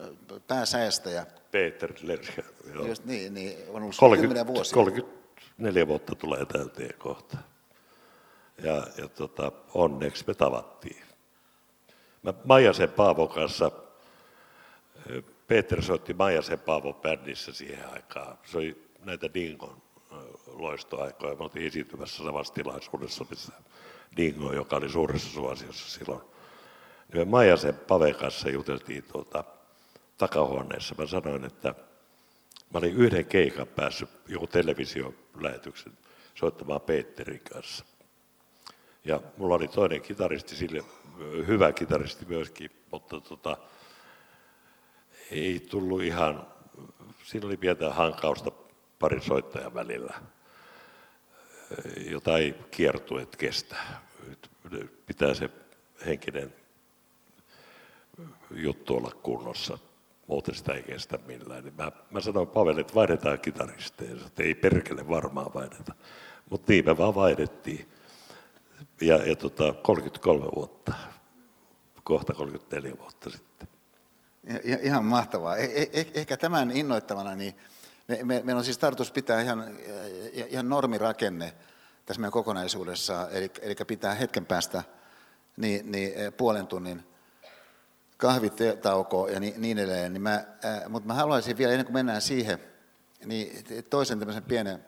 [0.47, 1.27] pääsäestäjä.
[1.51, 2.45] Peter Lercher.
[2.87, 4.75] Just niin, niin on ollut 30, vuosia.
[4.75, 7.37] 34 vuotta tulee täyteen kohta.
[8.63, 11.03] Ja, ja tota, onneksi me tavattiin.
[12.23, 13.71] Mä Maijasen Paavo kanssa,
[15.47, 18.39] Peter soitti Maijasen Paavo bändissä siihen aikaan.
[18.45, 19.83] Se oli näitä Dingon
[20.47, 21.35] loistoaikoja.
[21.35, 23.53] Me oltiin esiintymässä samassa tilaisuudessa, missä
[24.17, 26.21] Dingo, joka oli suuressa suosiossa silloin.
[27.13, 29.45] Niin me Maijasen Pave kanssa juteltiin tuota,
[30.19, 30.95] takahuoneessa.
[30.99, 31.75] Mä sanoin, että
[32.75, 35.93] mä olin yhden keikan päässyt joku televisiolähetyksen
[36.35, 37.85] soittamaan Peterin kanssa.
[39.05, 40.85] Ja mulla oli toinen kitaristi sille,
[41.47, 43.57] hyvä kitaristi myöskin, mutta tota,
[45.31, 46.47] ei tullut ihan,
[47.25, 48.51] siinä oli pientä hankausta
[48.99, 50.15] parin soittajan välillä,
[52.11, 53.77] jota ei kiertueet kestä.
[55.07, 55.51] Pitää se
[56.07, 56.55] henkinen
[58.51, 59.79] juttu olla kunnossa,
[60.27, 61.65] muuten sitä ei kestä millään.
[61.65, 65.95] Niin mä, mä sanoin Pavelle, että vaihdetaan kitaristeja, ei perkele varmaan vaihdeta.
[66.51, 67.89] Mutta niin me vaan vaihdettiin.
[69.01, 70.93] Ja, ja tota, 33 vuotta,
[72.05, 73.69] kohta 34 vuotta sitten.
[74.65, 75.57] Ja, ihan mahtavaa.
[75.57, 77.55] Eh, eh, ehkä tämän innoittavana, niin
[78.09, 79.79] me, me, meillä on siis tarkoitus pitää ihan,
[80.33, 81.55] ihan normirakenne
[82.07, 84.83] tässä meidän kokonaisuudessa, eli, eli pitää hetken päästä
[85.57, 87.05] niin, niin eh, puolen tunnin
[88.17, 90.13] kahvitauko ja niin, niin edelleen.
[90.13, 90.45] Niin mä,
[90.89, 92.59] mutta mä haluaisin vielä, ennen kuin mennään siihen,
[93.25, 94.85] niin toisen tämmöisen pienen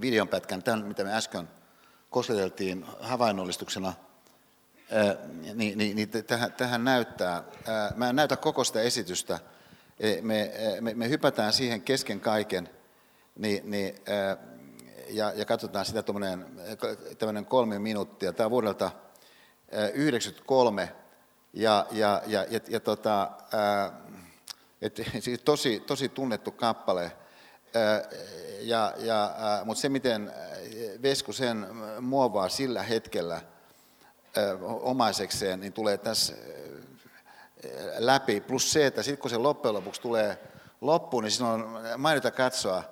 [0.00, 1.48] videonpätkän, tämän mitä me äsken
[2.14, 3.92] kosketeltiin havainnollistuksena,
[5.54, 7.44] niin, niin, niin tähän, tähän näyttää.
[7.96, 9.38] Mä en näytä koko sitä esitystä,
[10.22, 12.68] me, me, me hypätään siihen kesken kaiken,
[13.38, 13.94] niin, niin,
[15.08, 16.02] ja, ja katsotaan sitä
[17.18, 18.32] tämmöinen kolme minuuttia.
[18.32, 20.92] Tämä on vuodelta 1993,
[21.52, 23.30] ja, ja, ja, ja, ja tota,
[24.82, 27.12] et, siis tosi, tosi tunnettu kappale.
[28.68, 30.32] Ja, ja, ää, mutta se, miten
[31.02, 31.66] Vesku sen
[32.00, 33.40] muovaa sillä hetkellä
[34.60, 36.34] omaisekseen, niin tulee tässä
[37.98, 38.40] läpi.
[38.40, 40.38] Plus se, että sitten kun se loppujen lopuksi tulee
[40.80, 42.84] loppuun, niin siinä on mainita katsoa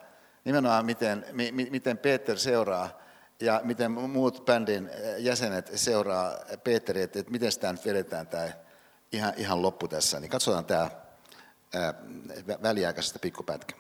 [0.45, 3.03] nimenomaan, miten, mi, miten Peter seuraa
[3.41, 8.49] ja miten muut bändin jäsenet seuraa Peteriä, että, että miten sitä nyt vedetään tämä
[9.13, 10.21] ihan, ihan loppu tässä.
[10.21, 10.91] Niin katsotaan tämä
[12.63, 13.75] väliaikaisesta pikkupätkä.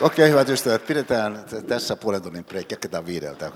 [0.00, 3.52] Okei, hyvät ystävät, pidetään tässä puolen tunnin break, jatketaan viideltä.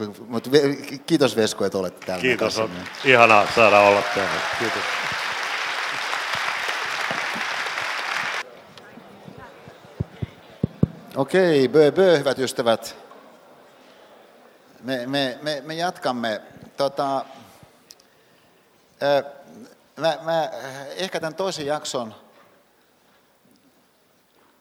[1.07, 2.23] Kiitos Vesko, että olette täällä.
[2.23, 2.71] Kiitos, on
[3.05, 4.41] ihanaa saada olla täällä.
[4.59, 4.83] Kiitos.
[11.17, 12.97] Okei, bö, bö, hyvät ystävät.
[14.83, 16.41] Me, me, me, me jatkamme.
[16.77, 17.25] Tota,
[19.97, 20.51] mä, mä
[20.97, 22.15] ehkä tämän toisen jakson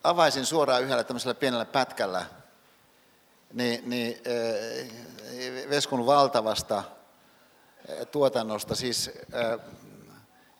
[0.04, 2.26] avaisin suoraan yhdellä tämmöisellä pienellä pätkällä
[3.54, 8.76] niin, niin äh, Veskun valtavasta äh, tuotannosta.
[8.76, 9.60] Siis, äh,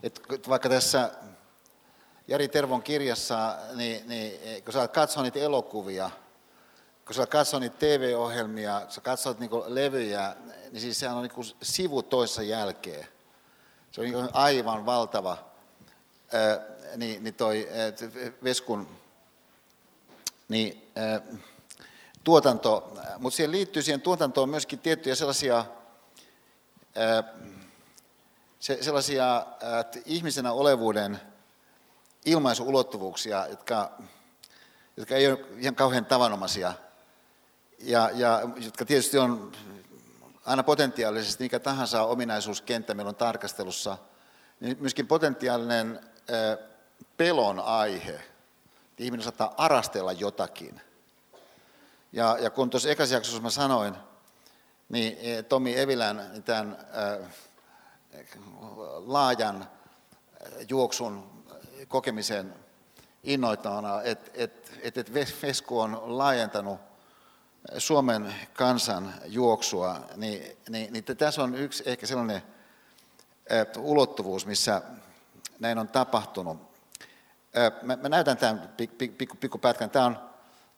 [0.04, 1.12] et vaikka tässä
[2.28, 6.10] Jari Tervon kirjassa, niin, niin kun sä katsot niitä elokuvia,
[7.06, 10.36] kun sä katsot niitä TV-ohjelmia, kun sä katsot niin levyjä,
[10.72, 13.08] niin siis sehän on niin sivu toissa jälkeen.
[13.92, 15.38] Se on niin aivan valtava
[16.96, 17.70] niin, niin toi
[18.44, 18.99] Veskun
[20.50, 21.40] niin äh,
[22.24, 25.58] tuotanto, mutta siihen liittyy siihen tuotantoon myöskin tiettyjä sellaisia,
[26.98, 27.26] äh,
[28.60, 29.46] se, sellaisia äh,
[30.06, 31.20] ihmisenä olevuuden
[32.26, 33.92] ilmaisuulottuvuuksia, jotka,
[34.98, 36.74] jotka ei ole ihan kauhean tavanomaisia.
[37.80, 39.52] Ja, ja jotka tietysti on
[40.46, 43.98] aina potentiaalisesti mikä tahansa ominaisuuskenttä meillä on tarkastelussa,
[44.60, 46.00] niin myöskin potentiaalinen
[47.18, 48.22] pelon aihe–
[49.00, 50.82] ihminen saattaa arastella jotakin.
[52.12, 53.96] Ja, ja kun tuossa ekassa jaksossa mä sanoin,
[54.90, 57.30] niin e, Tomi Evilän tämän äh,
[59.06, 59.70] laajan
[60.70, 61.44] juoksun
[61.88, 62.54] kokemisen
[63.24, 66.80] innoitavana, että et, et, et Vesku on laajentanut
[67.78, 72.42] Suomen kansan juoksua, niin, niin, niin tässä on yksi ehkä sellainen
[73.78, 74.82] ulottuvuus, missä
[75.60, 76.69] näin on tapahtunut.
[77.82, 79.90] Mä, mä näytän tämän pikku, pikku, pätkän.
[79.90, 80.18] Tämä on,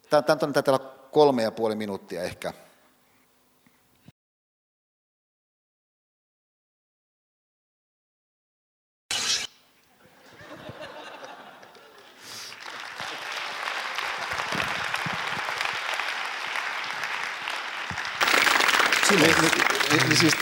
[0.09, 0.79] tämä, tämä on täällä
[1.11, 2.53] kolme ja puoli minuuttia ehkä.
[19.09, 20.33] Niin, niin, niin, siis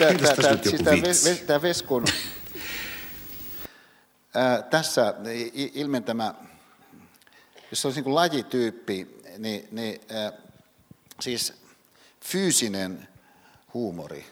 [1.46, 2.04] tämä siis Veskun
[4.70, 5.14] tässä
[5.54, 6.34] ilmentämä,
[7.70, 10.32] jos se olisi niin lajityyppi, niin, niin ää,
[11.20, 11.54] siis
[12.24, 13.08] fyysinen
[13.74, 14.26] huumori,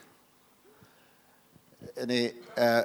[2.05, 2.83] niin ää,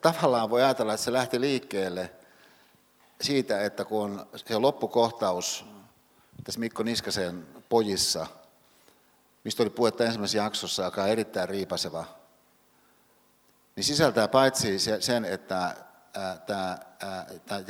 [0.00, 2.10] tavallaan voi ajatella, että se lähti liikkeelle
[3.20, 5.64] siitä, että kun se loppukohtaus
[6.44, 8.26] tässä Mikko Niskasen pojissa–
[9.44, 12.04] mistä oli puhetta ensimmäisessä jaksossa, joka on erittäin riipaseva,
[13.76, 15.76] niin sisältää paitsi sen, että
[16.46, 16.78] tämä,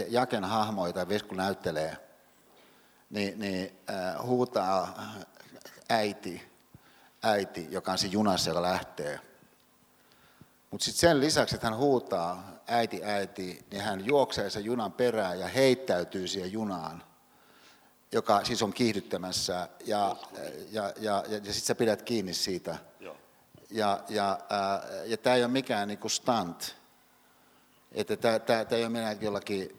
[0.09, 1.97] Jaken hahmo, jota Vesku näyttelee,
[3.11, 3.79] niin, niin
[4.23, 5.03] huutaa
[5.89, 6.53] äiti,
[7.23, 9.21] äiti, joka on siinä junassa, joka lähtee.
[10.71, 15.41] Mutta sitten sen lisäksi, että hän huutaa äiti, äiti, niin hän juoksee sen junan perään
[15.41, 17.03] ja heittäytyy siihen junaan
[18.13, 20.17] joka siis on kiihdyttämässä, ja,
[20.71, 22.77] ja, ja, ja, ja sitten sä pidät kiinni siitä.
[23.01, 23.17] Joo.
[23.71, 26.77] Ja, ja, ää, ja tämä ei ole mikään niinku stunt.
[27.95, 29.77] Että tämä ei ole minä jollakin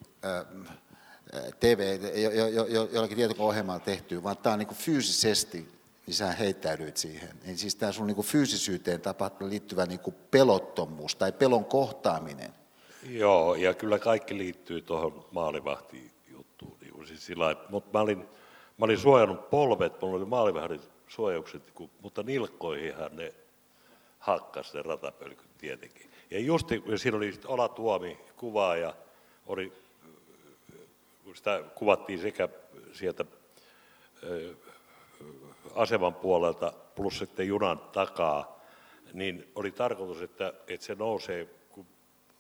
[1.60, 5.68] TV, jo, jo, jo, jollakin tietokoneohjelmalla tehty, vaan tämä on niinku fyysisesti,
[6.07, 7.30] niin sä heittäydyit siihen.
[7.45, 12.53] Niin siis tämä sun niinku fyysisyyteen tapahtuu liittyvä niinku pelottomuus tai pelon kohtaaminen.
[13.10, 16.14] Joo, ja kyllä kaikki liittyy tuohon maalivahtiin
[17.06, 18.19] siis sillä mutta mä olin,
[18.77, 21.61] mä olin suojannut polvet, mulla oli maalivähdin suojaukset,
[22.02, 23.34] mutta nilkkoihinhan ne
[24.19, 26.12] hakkas ne ratapölkyt tietenkin.
[26.34, 28.93] Ja just siinä oli Ola Tuomi kuvaa ja
[29.47, 29.73] oli,
[31.34, 32.49] sitä kuvattiin sekä
[32.93, 33.26] sieltä
[35.76, 38.60] aseman puolelta plus sitten junan takaa,
[39.14, 41.85] niin oli tarkoitus, että, että se nousee, kun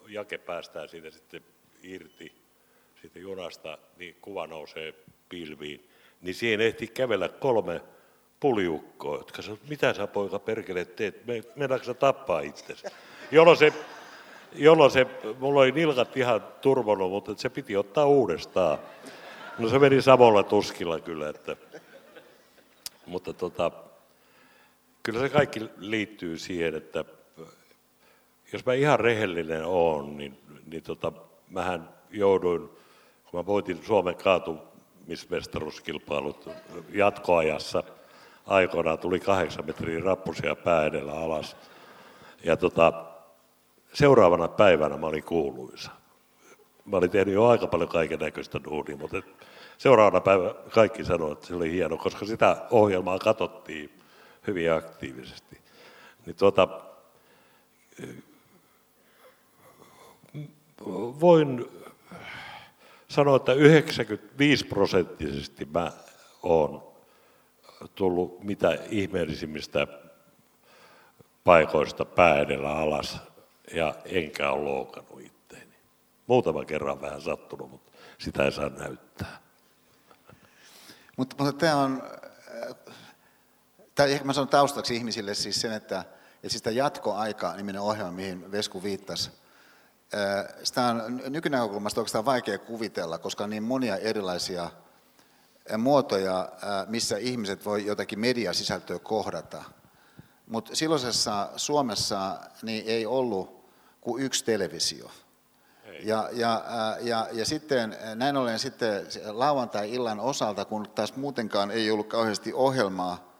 [0.07, 1.41] jake päästään siitä sitten
[1.83, 2.35] irti,
[3.01, 4.93] siitä junasta, niin kuva nousee
[5.29, 5.89] pilviin,
[6.21, 7.81] niin siihen ehti kävellä kolme
[8.39, 11.25] puliukkoa, jotka sanoivat, mitä sä poika perkele teet,
[11.55, 12.87] meinaatko sä tappaa itsesi?
[13.33, 13.73] Jolloin se,
[14.55, 15.07] jolloin se,
[15.39, 18.77] mulla oli nilkat ihan turvonnut, mutta se piti ottaa uudestaan.
[19.59, 21.55] No se meni samalla tuskilla kyllä, että,
[23.05, 23.71] mutta tota,
[25.03, 27.05] kyllä se kaikki liittyy siihen, että
[28.53, 30.37] jos mä ihan rehellinen oon, niin,
[30.71, 31.11] niin tota,
[31.49, 32.69] mähän jouduin
[33.31, 36.49] kun mä voitin Suomen kaatumismestaruuskilpailut
[36.89, 37.83] jatkoajassa,
[38.47, 41.55] aikoinaan tuli kahdeksan metrin rappusia pää edellä alas.
[42.43, 43.12] Ja tota,
[43.93, 45.91] seuraavana päivänä mä olin kuuluisa.
[46.85, 49.21] Mä olin tehnyt jo aika paljon kaiken näköistä duunia, mutta
[49.77, 53.99] seuraavana päivänä kaikki sanoivat, että se oli hieno, koska sitä ohjelmaa katsottiin
[54.47, 55.61] hyvin aktiivisesti.
[56.25, 56.67] Niin tuota,
[61.19, 61.65] voin
[63.07, 65.91] sanoa, että 95 prosenttisesti mä
[66.43, 66.83] oon
[67.95, 69.87] tullut mitä ihmeellisimmistä
[71.43, 73.32] paikoista pää alas
[73.71, 75.73] ja enkä ole loukannut itteeni.
[76.27, 79.39] Muutama kerran vähän sattunut, mutta sitä ei saa näyttää.
[81.17, 82.03] Mutta, mutta tämä on,
[83.95, 85.99] tämä ehkä mä sanon taustaksi ihmisille siis sen, että,
[86.35, 89.31] että siis tämä jatkoaika niminen ohjelma, mihin Vesku viittasi,
[90.63, 94.69] sitä on nykynäkökulmasta oikeastaan vaikea kuvitella, koska on niin monia erilaisia
[95.77, 96.49] muotoja,
[96.87, 99.63] missä ihmiset voi jotakin mediasisältöä kohdata.
[100.47, 103.65] Mutta silloisessa Suomessa niin ei ollut
[104.01, 105.11] kuin yksi televisio.
[106.03, 106.63] Ja, ja,
[107.01, 113.33] ja, ja sitten näin ollen sitten lauantai-illan osalta, kun taas muutenkaan ei ollut kauheasti ohjelmaa,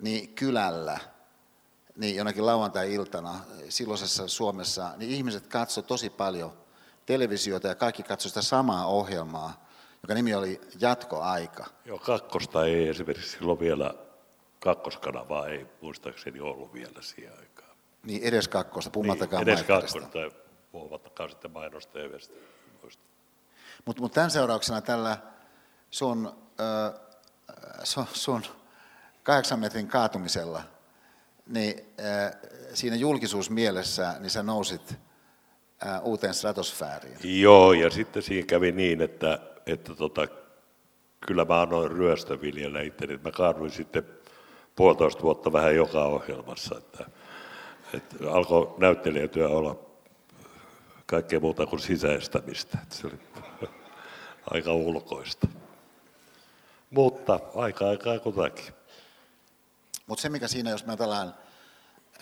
[0.00, 0.98] niin kylällä–
[1.96, 3.34] niin jonakin lauantai-iltana
[3.68, 6.52] silloisessa Suomessa, niin ihmiset katso tosi paljon
[7.06, 9.66] televisiota ja kaikki katsoi sitä samaa ohjelmaa,
[10.02, 11.66] joka nimi oli Jatkoaika.
[11.84, 13.94] Joo, kakkosta ei esimerkiksi silloin vielä,
[14.64, 17.76] kakkoskanavaa ei muistaakseni ollut vielä siihen aikaan.
[18.02, 20.18] Niin, edes kakkosta, puhumattakaan niin, edes kakkosta,
[20.72, 22.34] puhumattakaan sitten mainosta TVstä.
[23.84, 25.18] Mutta mut tämän seurauksena tällä
[25.90, 27.00] sun, äh,
[27.82, 28.42] sun, sun
[29.22, 30.62] kahdeksan metrin kaatumisella–
[31.46, 32.36] niin äh,
[32.74, 34.94] siinä julkisuusmielessä niin sä nousit
[35.84, 37.40] ää, uuteen stratosfääriin.
[37.40, 40.26] Joo, ja sitten siinä kävi niin, että, että tota,
[41.26, 44.04] kyllä mä annoin ryöstöviljellä itse, että mä kaaduin sitten
[44.76, 47.06] puolitoista vuotta vähän joka ohjelmassa, että,
[47.94, 49.76] että alkoi näyttelijätyö olla
[51.06, 53.18] kaikkea muuta kuin sisäistämistä, että se oli
[54.50, 55.48] aika ulkoista.
[56.90, 58.74] Mutta aika aikaa kutakin.
[60.06, 61.34] Mutta se, mikä siinä, jos me ajatellaan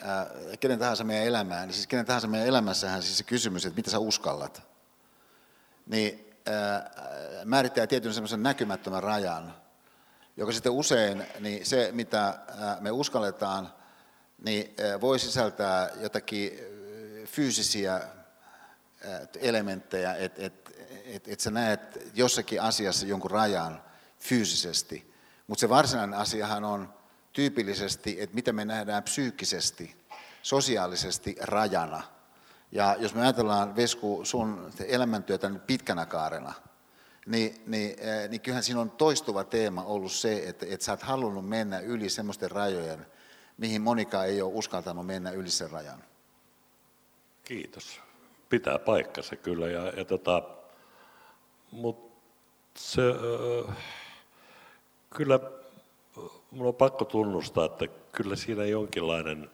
[0.03, 0.27] ää,
[0.61, 3.91] kenen tahansa meidän elämään, niin siis kenen tahansa meidän elämässähän siis se kysymys, että mitä
[3.91, 4.62] sä uskallat,
[5.87, 6.91] niin ää,
[7.45, 9.55] määrittää tietyn semmoisen näkymättömän rajan,
[10.37, 12.39] joka sitten usein, niin se mitä
[12.81, 13.73] me uskalletaan,
[14.45, 16.53] niin voi sisältää jotakin
[17.25, 18.01] fyysisiä
[19.41, 20.73] elementtejä, että et,
[21.05, 23.83] et, et sä näet jossakin asiassa jonkun rajan
[24.21, 25.15] fyysisesti,
[25.47, 26.95] mutta se varsinainen asiahan on
[27.33, 29.97] tyypillisesti, että mitä me nähdään psyykkisesti,
[30.43, 32.03] sosiaalisesti rajana.
[32.73, 36.53] Ja jos me ajatellaan, Vesku, sun elämäntyötä pitkänä kaarena,
[37.27, 37.97] niin, niin,
[38.28, 42.09] niin kyllähän siinä on toistuva teema ollut se, että, että sä oot halunnut mennä yli
[42.09, 43.07] semmoisten rajojen,
[43.59, 46.05] mihin Monika ei ole uskaltanut mennä yli sen rajan.
[47.44, 48.01] Kiitos.
[48.49, 49.66] Pitää paikkansa kyllä.
[49.66, 50.43] Ja, ja tota,
[51.70, 52.20] mutta
[52.77, 53.03] se,
[53.69, 53.77] äh,
[55.11, 55.40] kyllä
[56.53, 59.51] Mulla on pakko tunnustaa, että kyllä siinä jonkinlainen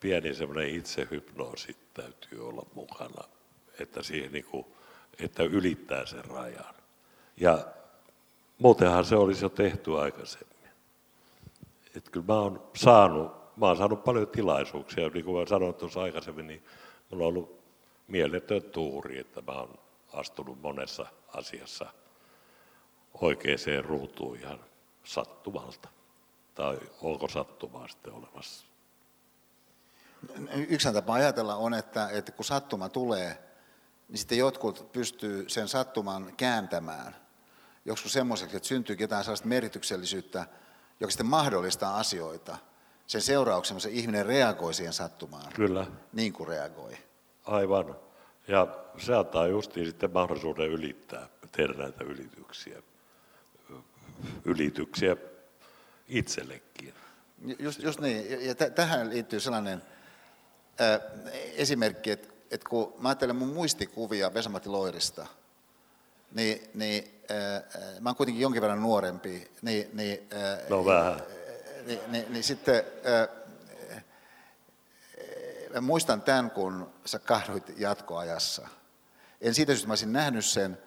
[0.00, 3.24] pieni semmoinen itsehypnoosi täytyy olla mukana,
[3.80, 4.66] että, siihen niin kuin,
[5.18, 6.74] että ylittää sen rajan.
[7.36, 7.66] Ja
[8.58, 10.70] muutenhan se olisi jo tehty aikaisemmin.
[11.96, 16.02] Että kyllä mä oon saanut, mä oon saanut paljon tilaisuuksia, niin kuin mä sanoin tuossa
[16.02, 16.64] aikaisemmin, niin
[17.10, 17.60] mulla on ollut
[18.08, 19.78] mieletön tuuri, että mä oon
[20.12, 21.86] astunut monessa asiassa
[23.20, 24.60] oikeaan ruutuun ihan
[25.04, 25.88] sattumalta.
[26.54, 28.66] Tai onko sattumaa sitten olemassa?
[30.68, 33.45] Yksi tapa ajatella on, että, että kun sattuma tulee,
[34.08, 37.16] niin sitten jotkut pystyy sen sattuman kääntämään
[37.86, 40.46] joskus semmoiseksi, että syntyy jotain sellaista merkityksellisyyttä,
[41.00, 42.56] joka sitten mahdollistaa asioita.
[43.06, 45.52] Sen seurauksena se ihminen reagoi siihen sattumaan.
[45.52, 45.86] Kyllä.
[46.12, 46.96] Niin kuin reagoi.
[47.44, 47.96] Aivan.
[48.48, 48.66] Ja
[48.98, 52.82] se antaa justiin sitten mahdollisuuden ylittää, tehdä näitä ylityksiä
[54.44, 55.16] ylityksiä
[56.08, 56.94] itsellekin.
[57.58, 59.82] Just, just niin, ja t- tähän liittyy sellainen
[60.80, 61.00] äh,
[61.56, 65.26] esimerkki, että, että kun mä ajattelen mun muistikuvia Vesamatti Loirista,
[66.32, 71.22] niin, niin äh, mä oon kuitenkin jonkin verran nuorempi, niin, niin, äh, no vähän.
[71.86, 73.28] Niin, niin, niin sitten äh,
[75.74, 78.68] mä muistan tämän, kun sä kahduit jatkoajassa.
[79.40, 80.78] En siitä syystä, mä olisin nähnyt sen,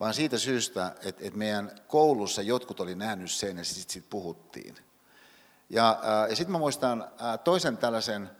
[0.00, 4.76] vaan siitä syystä, että, että meidän koulussa jotkut oli nähnyt sen ja sitten sit puhuttiin.
[5.70, 6.00] Ja,
[6.30, 7.10] ja sitten mä muistan
[7.44, 8.30] toisen tällaisen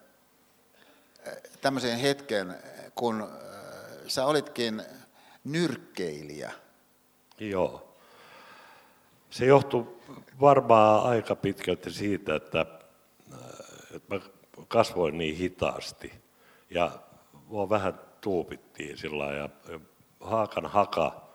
[1.60, 2.54] tämmöisen hetken,
[2.94, 3.28] kun
[4.06, 4.82] sä olitkin
[5.44, 6.52] nyrkkeilijä.
[7.40, 7.94] Joo.
[9.30, 9.96] Se johtui
[10.40, 12.66] varmaan aika pitkälti siitä, että,
[13.94, 14.20] että mä
[14.68, 16.12] kasvoin niin hitaasti
[16.70, 16.90] ja
[17.46, 19.48] mua vähän tuupittiin sillä ja
[20.20, 21.28] Haakan haka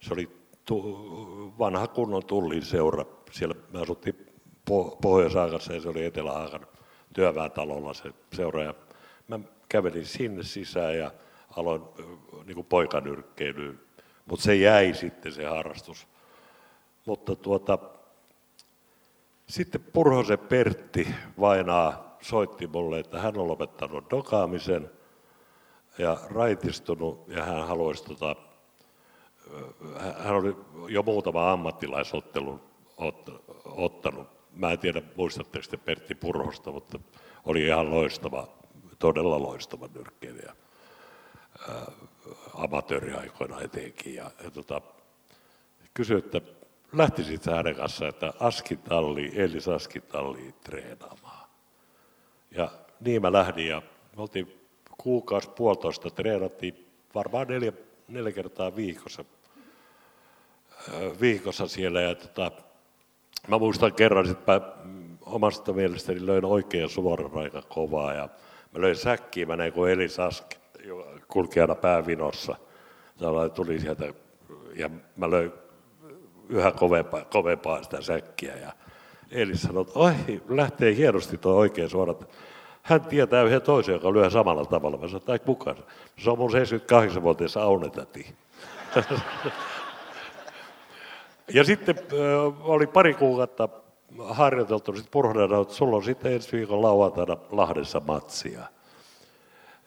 [0.00, 0.30] se oli
[0.64, 3.04] tu, vanha kunnon tullin seura.
[3.30, 4.26] Siellä me asuttiin
[5.02, 6.66] Pohjois-Aakassa ja se oli Etelä-Aakan
[7.14, 8.62] työväentalolla se seura.
[8.62, 8.74] Ja
[9.28, 11.10] mä kävelin sinne sisään ja
[11.56, 11.82] aloin
[12.46, 13.80] niin kuin poikanyrkkeilyyn,
[14.26, 16.06] mutta se jäi sitten se harrastus.
[17.06, 17.78] Mutta tuota,
[19.48, 21.08] sitten Purhosen Pertti
[21.40, 24.90] vainaa soitti mulle, että hän on lopettanut dokaamisen
[25.98, 28.36] ja raitistunut ja hän haluaisi tota,
[30.18, 30.56] hän oli
[30.88, 32.60] jo muutama ammattilaisottelun
[33.64, 34.28] ottanut.
[34.52, 36.98] Mä en tiedä, muistatteko te Pertti Purhosta, mutta
[37.44, 38.48] oli ihan loistava,
[39.02, 40.52] todella loistava nyrkkeilijä
[42.54, 44.14] amatööriaikoina etenkin.
[44.14, 44.80] Ja, ja tota,
[45.94, 46.40] kysyi, että
[46.92, 51.48] lähtisit hänen kanssa, että Askitalli, Elis Askitalli treenaamaan.
[52.50, 52.68] Ja
[53.00, 53.82] niin mä lähdin ja
[54.16, 54.58] me oltiin
[54.98, 57.72] kuukausi puolitoista treenattiin varmaan neljä
[58.08, 59.24] neljä kertaa viikossa,
[61.20, 62.00] viikossa siellä.
[62.00, 62.52] Ja tota,
[63.48, 64.60] mä muistan kerran, että mä
[65.20, 68.28] omasta mielestäni löin oikein suoran aika kovaa ja
[68.72, 70.44] mä löin säkkiä, mä näin kuin Elis Ask,
[71.28, 72.56] kulkijana päävinossa.
[73.18, 74.12] Tällainen tuli sieltä
[74.76, 75.52] ja mä löin
[76.48, 78.72] yhä kovempaa, kovempaa sitä säkkiä ja
[79.30, 80.14] Elis sanoi, että oi,
[80.48, 82.28] lähtee hienosti tuo oikein suorat
[82.82, 84.96] hän tietää yhden toisen, joka lyö samalla tavalla.
[84.96, 85.76] Mä sanoin, että kukaan.
[86.18, 88.34] Se on mun 78-vuotias Aunetäti.
[91.54, 91.94] ja sitten
[92.60, 93.68] oli pari kuukautta
[94.18, 98.62] harjoiteltu sitten Purhonen, että sulla on sitten ensi viikon lauantaina Lahdessa matsia.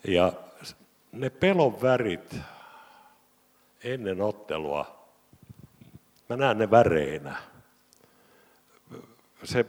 [0.08, 0.34] Ja
[1.12, 2.36] ne pelon värit
[3.84, 5.08] ennen ottelua,
[6.30, 7.36] mä näen ne väreinä.
[9.44, 9.66] Se,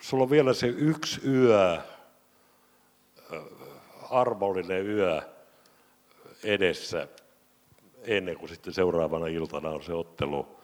[0.00, 1.78] sulla on vielä se yksi yö,
[4.10, 5.22] armollinen yö
[6.44, 7.08] edessä
[8.02, 10.56] ennen kuin sitten seuraavana iltana on se ottelu,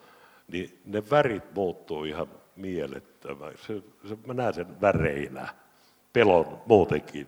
[0.49, 3.53] niin ne värit muuttuu ihan mielettömän.
[3.67, 5.55] Se, se, mä näen sen väreinä,
[6.13, 7.27] pelon muutenkin,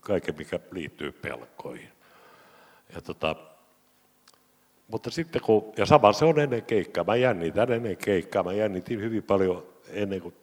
[0.00, 1.92] kaiken mikä liittyy pelkoihin.
[2.94, 3.36] Ja tota,
[4.88, 9.00] mutta sitten kun, ja sama se on ennen keikkaa, mä jännitän ennen keikkaa, mä jännitin
[9.00, 10.34] hyvin paljon ennen kuin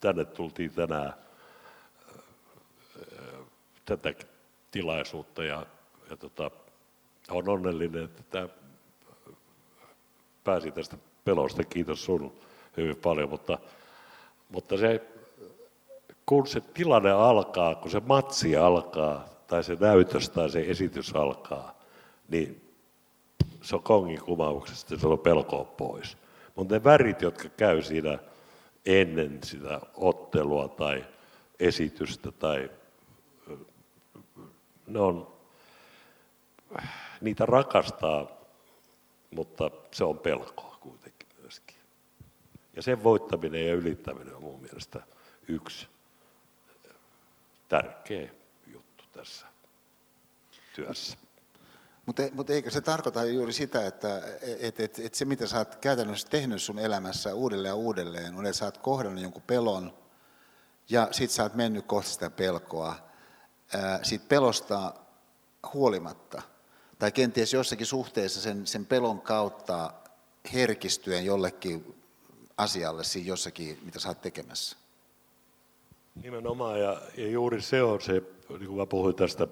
[0.00, 1.12] tänne tultiin tänään
[3.84, 4.14] tätä
[4.70, 5.44] tilaisuutta.
[5.44, 5.66] Ja,
[6.10, 6.50] ja tota,
[7.30, 8.48] on onnellinen, että tämä
[10.44, 12.32] pääsi tästä pelosta, kiitos sun
[12.76, 13.58] hyvin paljon, mutta,
[14.48, 15.02] mutta se,
[16.26, 21.78] kun se tilanne alkaa, kun se matsi alkaa, tai se näytös tai se esitys alkaa,
[22.28, 22.64] niin
[23.62, 26.16] se on kongin kumauksesta, se on pelkoa pois.
[26.54, 28.18] Mutta ne värit, jotka käy siinä
[28.86, 31.04] ennen sitä ottelua tai
[31.60, 32.70] esitystä, tai
[34.86, 35.34] ne on,
[37.20, 38.26] niitä rakastaa,
[39.30, 41.13] mutta se on pelkoa kuitenkin.
[42.76, 45.00] Ja sen voittaminen ja ylittäminen on mun mielestä
[45.48, 45.88] yksi
[47.68, 48.30] tärkeä
[48.66, 49.46] juttu tässä
[50.74, 51.16] työssä.
[52.06, 54.22] Mutta, mutta eikö se tarkoita juuri sitä, että
[54.58, 58.46] et, et, et se mitä sä oot käytännössä tehnyt sun elämässä uudelleen ja uudelleen, on,
[58.46, 59.94] että sä oot kohdannut jonkun pelon
[60.88, 62.96] ja sit sä oot mennyt kohti sitä pelkoa,
[63.74, 64.94] ää, siitä pelosta
[65.74, 66.42] huolimatta,
[66.98, 69.92] tai kenties jossakin suhteessa sen, sen pelon kautta
[70.52, 72.03] herkistyen jollekin
[72.56, 74.76] asialle siinä jossakin, mitä sä oot tekemässä.
[76.22, 78.12] Nimenomaan, ja, ja juuri se on se,
[78.48, 79.48] niin kuin mä puhuin tästä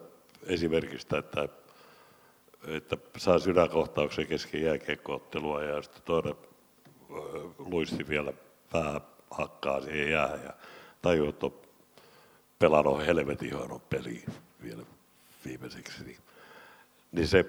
[0.47, 1.49] esimerkistä, että
[2.66, 6.35] että saa sydänkohtauksen kesken jääkiekkoottelua ja sitten toinen
[7.59, 8.33] luisti vielä
[8.73, 9.01] pää
[9.31, 10.53] hakkaa siihen jäähän ja
[11.03, 11.55] tajuu, että on
[12.59, 14.24] pelannut helvetin huono peli
[14.62, 14.83] vielä
[15.45, 16.05] viimeiseksi.
[16.05, 16.19] Niin,
[17.12, 17.47] niin se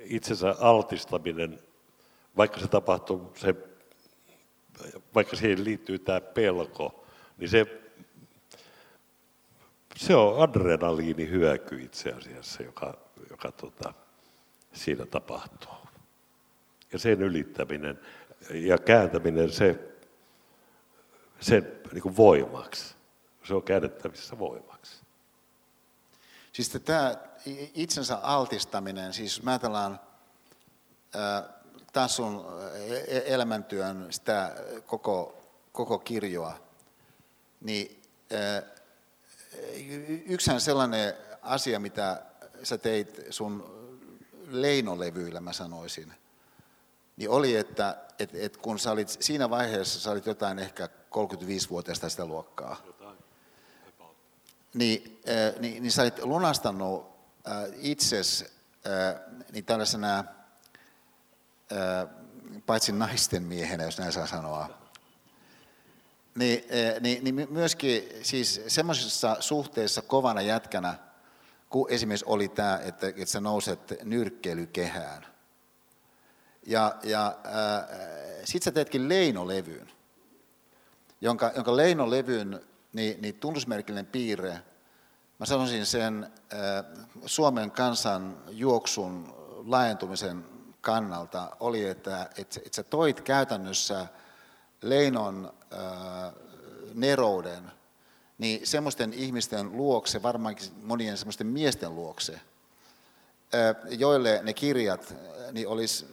[0.00, 1.58] itsensä altistaminen,
[2.36, 3.54] vaikka se tapahtuu, se,
[5.14, 7.06] vaikka siihen liittyy tämä pelko,
[7.38, 7.66] niin se,
[9.96, 13.94] se on adrenaliinihyöky itse asiassa, joka joka tota,
[14.72, 15.74] siinä tapahtuu.
[16.92, 18.00] Ja sen ylittäminen
[18.50, 19.78] ja kääntäminen se,
[21.40, 22.94] sen niin kuin voimaksi.
[23.44, 24.96] Se on käännettävissä voimaksi.
[26.52, 27.16] Siis tämä
[27.74, 30.00] itsensä altistaminen, siis mä ajatellaan
[31.94, 34.56] taas sun e-, e-, elämäntyön sitä
[34.86, 35.36] koko,
[35.72, 36.58] koko kirjoa,
[37.60, 38.02] niin
[40.26, 42.22] yksihän sellainen asia, mitä
[42.62, 43.74] sä teit sun
[44.48, 46.12] leinolevyillä, mä sanoisin,
[47.16, 52.08] niin oli, että et, et kun sä olit siinä vaiheessa, sä olit jotain ehkä 35-vuotiaista
[52.08, 52.76] sitä luokkaa,
[54.74, 57.06] niin, äh, niin, niin sä olit lunastanut
[57.48, 58.44] äh, itses
[58.86, 59.20] äh,
[59.52, 60.24] niin tällaisena,
[62.66, 64.84] paitsi naisten miehenä, jos näin saa sanoa,
[66.34, 66.64] niin,
[67.00, 70.94] niin, niin myöskin siis semmoisessa suhteessa kovana jätkänä,
[71.70, 75.26] kun esimerkiksi oli tämä, että, että sä nouset nyrkkeilykehään.
[76.66, 77.52] Ja, ja äh,
[78.44, 79.90] sitten sä teetkin Leino-levyyn,
[81.20, 82.60] jonka, jonka Leino-levyn
[82.92, 84.60] niin, niin tunnusmerkillinen piirre,
[85.38, 86.84] mä sanoisin sen äh,
[87.26, 89.34] Suomen kansan juoksun
[89.66, 90.53] laajentumisen
[90.84, 94.06] kannalta oli, että et, et sä toit käytännössä
[94.82, 96.32] Leinon äh,
[96.94, 97.70] nerouden–
[98.38, 102.40] niin semmoisten ihmisten luokse, varmaankin monien semmoisten miesten luokse,
[103.88, 105.14] joille ne kirjat
[105.52, 106.06] niin olisi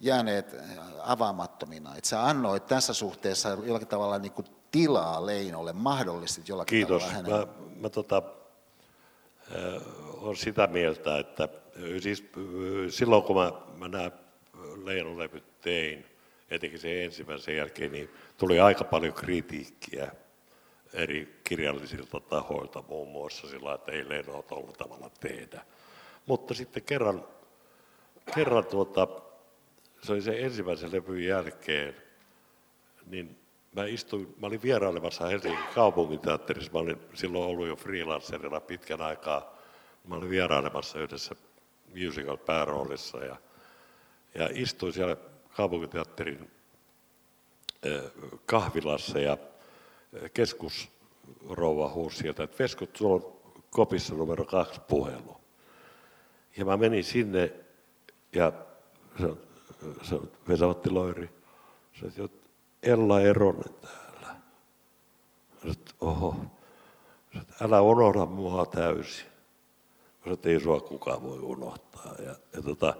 [0.00, 0.56] jääneet
[0.98, 1.96] avaamattomina.
[1.96, 7.02] Että sä annoit tässä suhteessa jollakin tavalla niin kuin tilaa Leinolle, mahdollistit jollakin Kiitos.
[7.02, 7.32] tavalla hänen.
[7.32, 7.46] Mä,
[7.80, 8.22] mä tota,
[9.54, 9.82] äh,
[10.26, 11.48] olen sitä mieltä, että
[12.00, 12.24] siis,
[12.88, 14.10] silloin kun mä, mä nämä
[14.84, 16.06] Leinolevyt tein,
[16.50, 20.12] etenkin sen ensimmäisen jälkeen, niin tuli aika paljon kritiikkiä
[20.92, 25.64] eri kirjallisilta tahoilta muun muassa sillä, että ei Leino tuolla tavalla tehdä.
[26.26, 27.24] Mutta sitten kerran,
[28.34, 29.08] kerran tuota,
[30.02, 31.96] se oli se ensimmäisen levyn jälkeen,
[33.06, 33.38] niin
[33.76, 39.55] mä istuin, mä olin vierailemassa Helsingin kaupunginteatterissa, mä olin silloin ollut jo freelancerina pitkän aikaa,
[40.06, 41.34] mä olin vierailemassa yhdessä
[41.94, 43.36] musical pääroolissa ja,
[44.34, 45.16] ja istuin siellä
[45.56, 46.50] kaupunginteatterin
[48.46, 49.38] kahvilassa ja
[50.34, 53.36] keskusrouva huusi sieltä, että Veskut, sulla on
[53.70, 55.36] kopissa numero kaksi puhelu.
[56.56, 57.52] Ja mä menin sinne
[58.32, 58.52] ja
[59.18, 59.26] se
[60.02, 61.30] se on Vesa-Matti Loiri.
[62.00, 62.30] Se on,
[62.82, 64.36] Ella Eronen täällä.
[65.60, 66.36] Sanoin, oho.
[67.32, 69.35] Sanoin, älä unohda mua täysin.
[70.26, 72.14] Sanoin, ei sua kukaan voi unohtaa.
[72.18, 72.94] Ja, ja tota,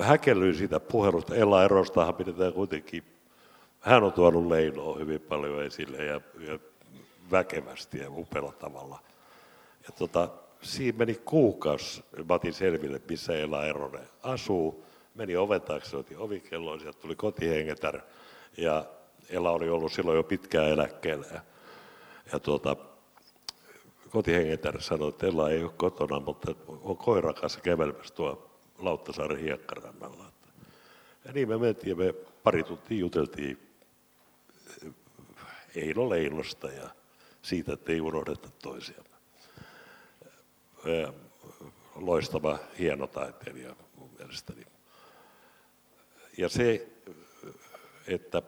[0.00, 1.34] häkellyin siitä puhelusta.
[1.34, 3.04] Ella Erostahan pidetään kuitenkin,
[3.80, 6.58] hän on tuonut Leinoa hyvin paljon esille ja, ja
[7.30, 8.98] väkevästi ja upealla tavalla.
[9.86, 10.28] Ja tota,
[10.62, 14.84] siinä meni kuukausi, mä otin selville, missä Ella Eronen asuu.
[15.14, 18.00] Meni oven taakse, otin ovikelloon, sieltä tuli kotihengetär.
[18.56, 18.84] Ja
[19.28, 21.26] Ella oli ollut silloin jo pitkään eläkkeellä.
[21.32, 21.40] Ja,
[22.32, 22.76] ja tuota,
[24.10, 30.32] kotihengetär sanoi, että Ella ei ole kotona, mutta on koiran kanssa kävelemässä tuo Lauttasaaren hiekkarannalla.
[31.24, 32.12] Ja niin me mentiin ja me
[32.42, 33.70] pari tuntia juteltiin
[35.76, 36.90] Eino Leinosta ja
[37.42, 39.10] siitä, että ei unohdeta toisiamme.
[41.94, 44.62] Loistava, hieno taiteilija mun mielestäni.
[46.38, 46.88] Ja se,
[48.06, 48.42] että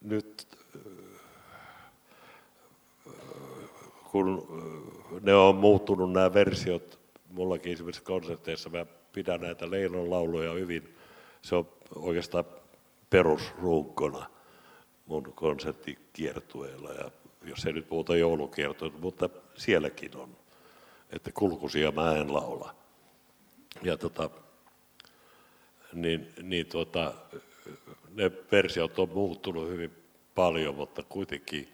[0.00, 0.46] nyt
[4.10, 4.46] kun
[5.22, 7.00] ne on muuttunut nämä versiot,
[7.30, 8.70] mullakin esimerkiksi konserteissa.
[8.70, 10.94] Mä pidän näitä Leinon lauluja hyvin,
[11.42, 12.44] se on oikeastaan
[13.10, 14.26] perusrunkona
[15.06, 16.92] mun konserttikiertueella.
[16.92, 17.10] Ja
[17.44, 20.36] jos ei nyt puhuta joulukiertoja, mutta sielläkin on,
[21.10, 22.74] että kulkusia mä en laula.
[23.82, 24.30] Ja tota,
[25.92, 27.14] niin, niin tuota,
[28.14, 29.92] ne versiot on muuttunut hyvin
[30.34, 31.68] paljon, mutta kuitenkin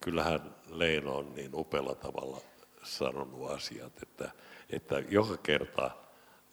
[0.00, 2.40] kyllähän Leino on niin upealla tavalla
[2.82, 4.30] sanonut asiat, että,
[4.70, 5.90] että joka kerta,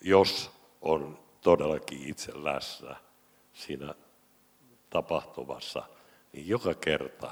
[0.01, 0.51] jos
[0.81, 2.95] on todellakin itse läsnä
[3.53, 3.95] siinä
[4.89, 5.83] tapahtumassa,
[6.33, 7.31] niin joka kerta,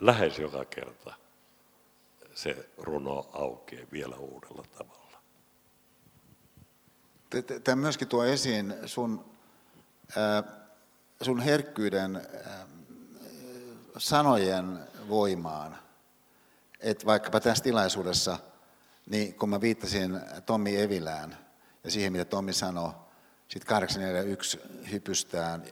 [0.00, 1.14] lähes joka kerta,
[2.34, 5.18] se runo aukeaa vielä uudella tavalla.
[7.64, 9.24] Tämä myöskin tuo esiin sun,
[11.22, 12.22] sun herkkyyden
[13.98, 14.78] sanojen
[15.08, 15.78] voimaan.
[16.80, 18.38] Että vaikkapa tässä tilaisuudessa,
[19.10, 21.38] niin kun mä viittasin Tommi Evilään
[21.84, 22.90] ja siihen, mitä Tommi sanoi,
[23.48, 24.60] sitten 841
[24.90, 25.64] hypystään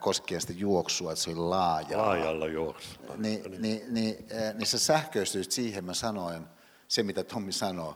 [0.00, 1.98] koskien sitä juoksua, että se oli laaja.
[1.98, 2.88] Laajalla juoksu.
[3.16, 6.46] Niin, niin, niin, niin, niin se sähköistyy siihen, mä sanoin,
[6.88, 7.94] se mitä Tommi sanoi.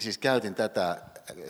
[0.00, 1.02] Siis käytin tätä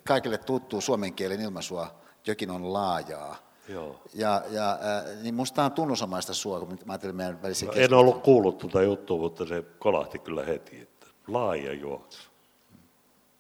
[0.05, 3.54] kaikille tuttuu suomen kielen ilmaisua, jokin on laajaa.
[3.69, 4.03] Joo.
[4.15, 7.95] Ja, ja äh, niin musta on tunnusomaista sua, kun mä ajattelin meidän välisiä no, En
[7.95, 12.29] ollut kuullut tuota juttua, mutta se kolahti kyllä heti, että laaja juoksu.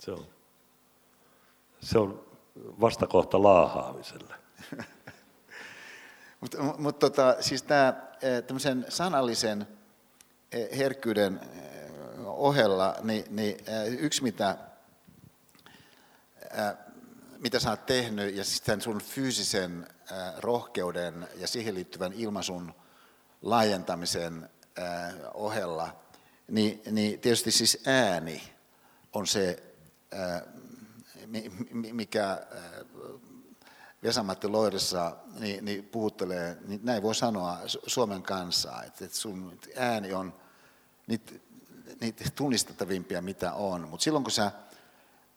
[0.01, 0.27] Se on,
[1.81, 2.25] se on
[2.81, 4.35] vastakohta laahaamiselle.
[6.41, 7.95] mutta mut, tota, siis tämä
[8.47, 9.67] tämmöisen sanallisen
[10.79, 11.41] herkkyyden
[12.27, 13.57] ohella, niin, niin
[13.99, 14.59] yksi mitä
[17.39, 19.87] mitä sä oot tehnyt ja sitten sun fyysisen
[20.39, 22.74] rohkeuden ja siihen liittyvän ilmaisun
[23.43, 24.51] laajentamisen
[25.35, 25.97] ohella,
[26.48, 28.43] niin, niin tietysti siis ääni
[29.12, 29.62] on se,
[31.93, 32.47] mikä
[34.02, 40.35] Vesamatti Loirissa niin, niin puhuttelee, niin näin voi sanoa Suomen kansaa, että, sun ääni on
[41.06, 41.32] niitä,
[42.01, 43.89] niitä tunnistettavimpia, mitä on.
[43.89, 44.52] Mutta silloin kun sä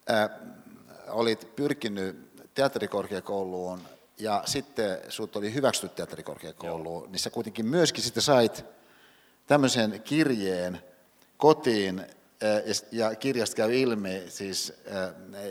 [0.07, 0.29] ää,
[1.07, 3.81] olit pyrkinyt teatterikorkeakouluun
[4.19, 7.11] ja sitten sinut oli hyväksytty teatterikorkeakouluun, Joo.
[7.11, 8.65] niin sä kuitenkin myöskin sitten sait
[9.47, 10.81] tämmöisen kirjeen
[11.37, 12.05] kotiin,
[12.91, 14.73] ja kirjasta käy ilmi, siis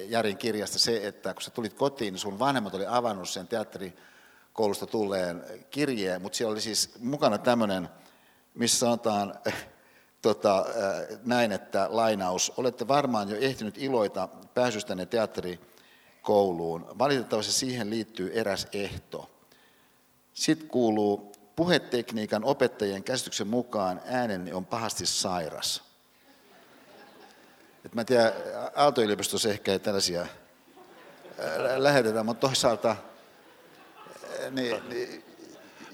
[0.09, 4.87] Järin kirjasta se, että kun sä tulit kotiin, niin sun vanhemmat oli avannut sen teatterikoulusta
[4.87, 7.89] tulleen kirjeen, mutta siellä oli siis mukana tämmöinen,
[8.55, 9.35] missä sanotaan
[10.23, 10.67] tota,
[11.25, 15.07] näin, että lainaus, olette varmaan jo ehtinyt iloita pääsystänne
[16.27, 16.87] teatterikouluun.
[16.99, 19.31] Valitettavasti siihen liittyy eräs ehto.
[20.35, 25.83] Sitten kuuluu, puhetekniikan opettajien käsityksen mukaan ääneni on pahasti sairas.
[27.85, 28.33] Et mä en tiedä,
[28.75, 30.27] Aalto-yliopistossa ehkä ei tällaisia
[31.77, 32.97] lähetetä, mutta toisaalta
[34.51, 35.25] niin, niin,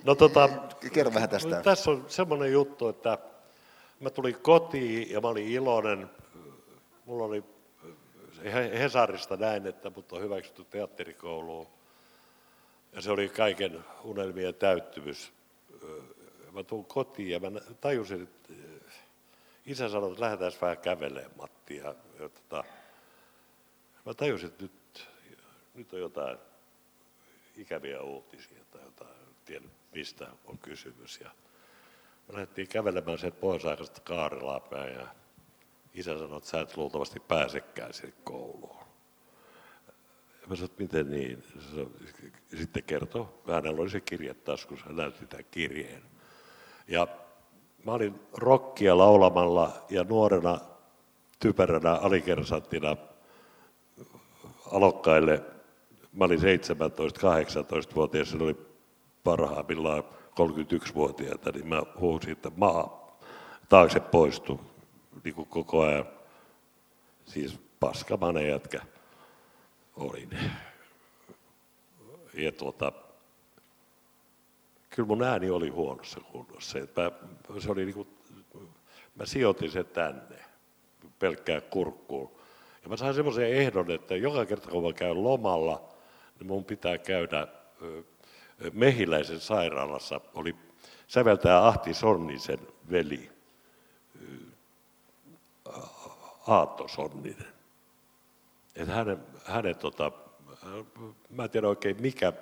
[0.05, 0.49] no, tota,
[0.93, 1.63] kerro vähän tästä.
[1.63, 3.19] Tässä on semmoinen juttu, että
[4.01, 6.11] mä tulin kotiin ja mä olin iloinen.
[7.07, 7.45] Mulla oli
[8.79, 11.67] Hesarista näin, että mut on hyväksytty teatterikouluun.
[12.93, 15.33] Ja se oli kaiken unelmien täyttymys.
[16.53, 18.53] Mä tulin kotiin ja mä tajusin, että
[19.67, 21.77] isä sanoi, että lähdetään vähän kävelemään Matti.
[21.77, 22.65] Ja, ja tota,
[24.07, 25.09] mä tajusin, että nyt,
[25.75, 26.39] nyt on jotain
[27.57, 29.65] ikäviä uutisia tai jotain, en tiedä
[29.95, 31.21] mistä on kysymys.
[31.21, 31.31] Ja
[32.29, 35.22] me lähdettiin kävelemään sieltä pohjois Kaarelaa päin ja
[35.95, 38.83] isä sanoi, että sä et luultavasti pääsekään sinne kouluun.
[40.47, 41.45] Mä sanoin, että miten niin?
[42.59, 46.03] Sitten kertoi, hänellä oli se kirje taskussa, hän näytti tämän kirjeen.
[46.89, 47.07] Ja
[47.85, 50.61] mä olin rokkia laulamalla ja nuorena
[51.41, 52.97] typeränä alikersanttina
[54.73, 55.43] alokkaille,
[56.13, 58.57] mä olin 17-18-vuotias, se oli
[59.25, 63.17] parhaimmillaan 31-vuotiaita, niin mä huusin, että maa
[63.69, 64.72] taakse poistu
[65.25, 66.09] niin kuin koko ajan.
[67.27, 68.81] Siis paskamainen jätkä
[69.97, 70.39] olin.
[72.35, 72.93] Ja tuota,
[74.91, 76.79] kyllä mun ääni oli huonossa kunnossa.
[76.79, 78.09] Mä, se oli niin kuin,
[79.15, 80.37] mä sijoitin sen tänne
[81.19, 82.33] pelkkää kurkkuun.
[82.83, 85.89] Ja mä sain semmoisen ehdon, että joka kerta kun mä käyn lomalla,
[86.39, 87.47] niin mun pitää käydä
[88.73, 90.21] Mehiläisen sairaalassa.
[90.35, 90.57] Oli
[91.07, 92.59] säveltää Ahti Sonnisen
[92.91, 93.31] veli,
[96.47, 97.53] Aatto Sonninen.
[98.77, 100.13] Että hänen, hänen tota,
[101.31, 102.33] mä en tiedä oikein mikä,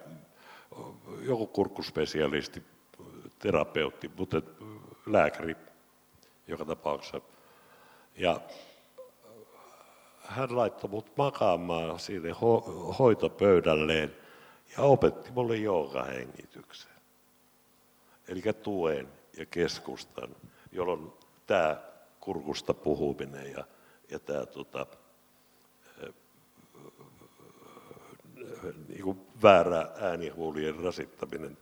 [1.21, 2.63] joku kurkkuspesialisti,
[3.39, 4.43] terapeutti, mutta
[5.07, 5.57] lääkäri
[6.47, 7.21] joka tapauksessa.
[8.17, 8.41] Ja
[10.21, 14.17] hän laittoi mut makaamaan sinne ho- hoitopöydälleen
[14.77, 16.91] ja opetti mulle joogahengityksen.
[18.29, 20.37] Eli tuen ja keskustan,
[20.73, 21.13] jolloin
[21.47, 21.77] tämä
[22.21, 23.65] kurkusta puhuminen ja,
[24.11, 24.87] ja tämä tota,
[28.89, 31.59] niin kuin väärä äänihuulien rasittaminen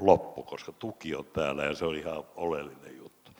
[0.00, 3.30] loppu, koska tuki on täällä ja se on ihan oleellinen juttu.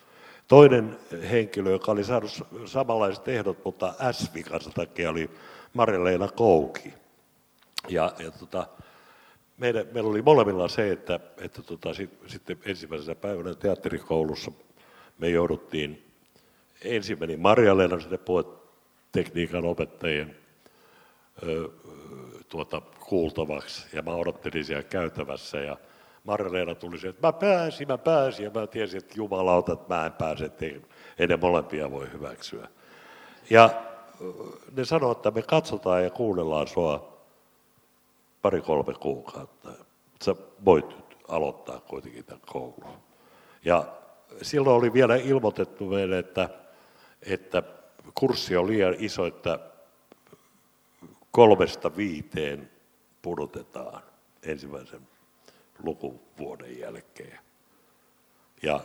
[0.48, 0.98] Toinen
[1.30, 5.30] henkilö, joka oli saanut samanlaiset ehdot, mutta S-vikansa takia, oli
[5.74, 6.94] Marja-Leena Kouki.
[7.88, 8.66] Ja, ja tota,
[9.58, 14.52] meidän, meillä oli molemmilla se, että, että tota, sit, sitten ensimmäisenä päivänä teatterikoulussa
[15.18, 16.07] me jouduttiin,
[16.84, 20.36] ensin meni Marja-Leena sinne puhetekniikan opettajien
[21.42, 21.68] ö,
[22.48, 25.76] tuota, kuultavaksi ja mä odottelin siellä käytävässä ja
[26.24, 30.06] Marja-Leena tuli se, että mä pääsin, mä pääsin ja mä tiesin, että jumalauta, että mä
[30.06, 30.66] en pääse, että
[31.18, 32.68] ei ne molempia voi hyväksyä.
[33.50, 33.70] Ja
[34.76, 37.18] ne sanoivat, että me katsotaan ja kuunnellaan sua
[38.42, 39.70] pari-kolme kuukautta.
[40.22, 40.96] Sä voit
[41.28, 42.98] aloittaa kuitenkin tämän koulun.
[43.64, 43.84] Ja
[44.42, 46.48] silloin oli vielä ilmoitettu meille, että,
[47.22, 47.62] että
[48.14, 49.58] kurssi on liian iso, että
[51.30, 52.70] kolmesta viiteen
[53.22, 54.02] pudotetaan
[54.42, 55.08] ensimmäisen
[55.82, 57.38] lukuvuoden jälkeen.
[58.62, 58.80] Ja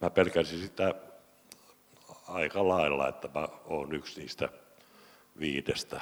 [0.00, 0.94] mä pelkäsin sitä
[2.28, 4.48] aika lailla, että mä oon yksi niistä
[5.38, 6.00] viidestä.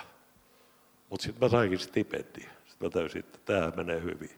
[1.11, 2.49] Mutta sitten mä sainkin stipendin.
[2.69, 4.31] Sitten mä täysin, että tämä menee hyvin.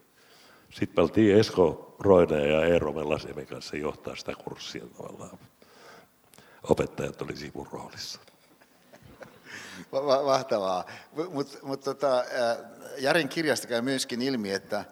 [0.69, 5.39] Sitten me oltiin Esko Roine ja Eero Mellasemin kanssa johtaa sitä kurssia tavallaan.
[6.63, 8.19] Opettajat oli sivun roolissa.
[10.25, 10.85] Mahtavaa.
[11.29, 12.23] Mutta mut tota,
[12.97, 14.85] Jarin kirjasta käy myöskin ilmi, että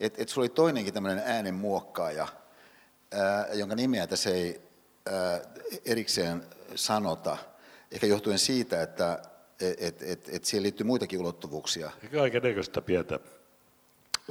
[0.00, 2.28] et, et sulla oli toinenkin tämmöinen äänen muokkaaja,
[3.12, 4.60] ää, jonka nimeä tässä ei
[5.06, 5.40] ää,
[5.84, 6.42] erikseen
[6.74, 7.36] sanota,
[7.92, 9.22] ehkä johtuen siitä, että
[9.78, 11.90] et, et, et siihen liittyy muitakin ulottuvuuksia.
[12.12, 13.20] Kaiken näköistä pientä,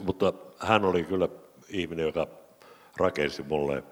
[0.01, 1.29] mutta hän oli kyllä
[1.69, 2.27] ihminen, joka
[2.97, 3.83] rakensi mulle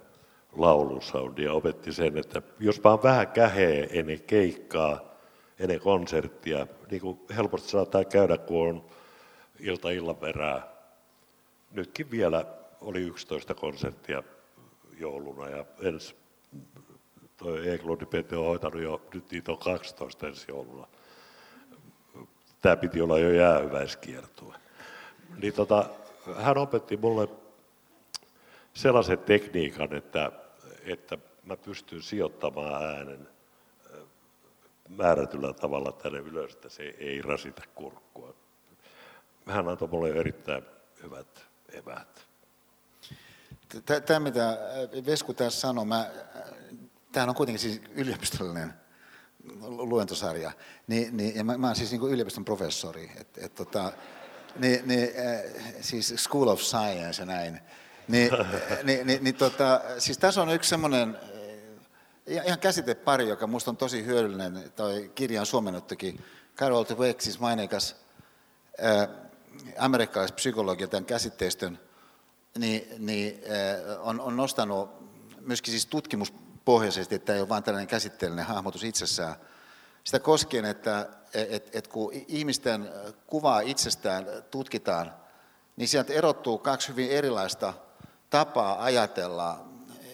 [0.56, 5.00] laulusoundia ja opetti sen, että jos vaan vähän kähee ennen keikkaa,
[5.60, 6.68] ennen konserttia.
[6.92, 8.86] Niin kuin helposti saattaa käydä, kun on
[9.60, 10.68] ilta illan perää.
[11.72, 12.46] Nytkin vielä
[12.82, 14.24] oli 11 konserttia
[15.00, 16.16] jouluna ja ensi
[17.38, 20.88] toi Eklodi Pete on hoitanut jo, nyt niitä on 12 ensi jouluna.
[22.62, 24.56] Tämä piti olla jo jäähyväiskiertue.
[25.42, 25.86] Niin tota,
[26.36, 27.30] hän opetti mulle
[28.74, 30.32] sellaisen tekniikan, että,
[30.86, 33.28] että mä pystyn sijoittamaan äänen
[34.90, 38.34] määrätyllä tavalla tänne ylös, että se ei rasita kurkkua.
[39.46, 40.64] Hän antoi mulle erittäin
[41.04, 42.26] hyvät eväät.
[44.06, 44.58] Tämä, mitä
[45.06, 46.12] Vesku tässä sanoi, mä,
[47.12, 48.74] tämähän on kuitenkin siis yliopistollinen
[49.62, 50.52] luentosarja,
[50.88, 53.92] niin, niin, ja mä, mä olen siis niin yliopiston professori, et, et, tota,
[54.56, 55.10] niin, niin,
[55.82, 57.60] siis School of Science ja näin.
[58.08, 58.32] Niin,
[58.84, 61.18] niin, niin, niin tota, siis tässä on yksi semmoinen
[62.28, 66.24] ihan käsitepari, joka minusta on tosi hyödyllinen, toi kirjan suomennettukin.
[66.58, 67.96] Carol Dweck, siis maineikas
[69.78, 71.80] amerikkalaispsykologi tämän käsitteistön,
[72.58, 73.42] niin, niin
[74.00, 74.90] on, on nostanut
[75.40, 79.36] myöskin siis tutkimuspohjaisesti, että ei ole vain tällainen käsitteellinen hahmotus itsessään,
[80.04, 82.90] sitä koskien, että et, et kun ihmisten
[83.28, 85.14] kuvaa itsestään tutkitaan,
[85.76, 87.74] niin sieltä erottuu kaksi hyvin erilaista
[88.36, 89.66] tapaa ajatella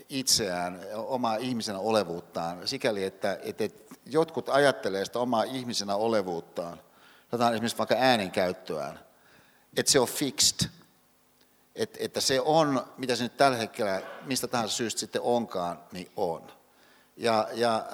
[0.10, 3.64] itseään, omaa ihmisenä olevuuttaan, sikäli että, että
[4.06, 6.80] jotkut ajattelee sitä omaa ihmisenä olevuuttaan
[7.31, 8.99] otetaan esimerkiksi vaikka äänenkäyttöään,
[9.77, 10.69] että se on fixed,
[11.76, 16.11] että, että se on, mitä se nyt tällä hetkellä, mistä tahansa syystä sitten onkaan, niin
[16.15, 16.52] on.
[17.18, 17.85] Ja, ja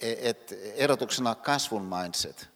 [0.00, 2.48] et, erotuksena kasvun mindset,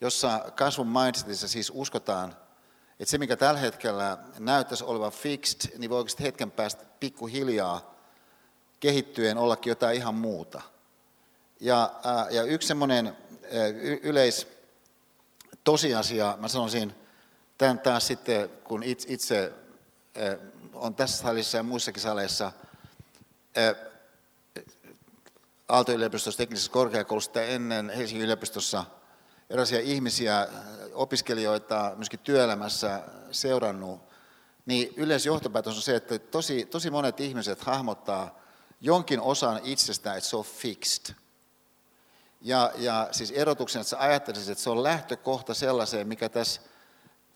[0.00, 2.36] jossa kasvun mindsetissa siis uskotaan,
[3.00, 7.96] että se, mikä tällä hetkellä näyttäisi olevan fixed, niin voi oikeasti hetken päästä pikkuhiljaa
[8.80, 10.62] kehittyen ollakin jotain ihan muuta.
[11.60, 11.92] Ja,
[12.30, 13.16] ja yksi semmoinen
[14.02, 14.46] yleis
[15.64, 16.94] tosiasia, mä sanoisin,
[17.58, 19.52] tämän taas sitten, kun itse, itse
[20.74, 22.52] on tässä salissa ja muissakin saleissa,
[25.68, 28.84] Aalto-yliopistossa, teknisessä korkeakoulussa ennen Helsingin yliopistossa
[29.50, 30.48] erilaisia ihmisiä,
[30.96, 34.00] opiskelijoita myöskin työelämässä seurannut,
[34.66, 38.38] niin yleisjohtopäätös on se, että tosi, tosi monet ihmiset hahmottaa
[38.80, 41.14] jonkin osan itsestään, että se on fixed.
[42.40, 46.60] Ja, ja siis erotuksen, että sä ajattelisit, että se on lähtökohta sellaiseen, mikä tässä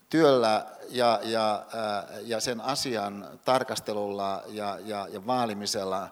[0.09, 1.65] työllä ja, ja,
[2.21, 6.09] ja sen asian tarkastelulla ja, ja, ja vaalimisella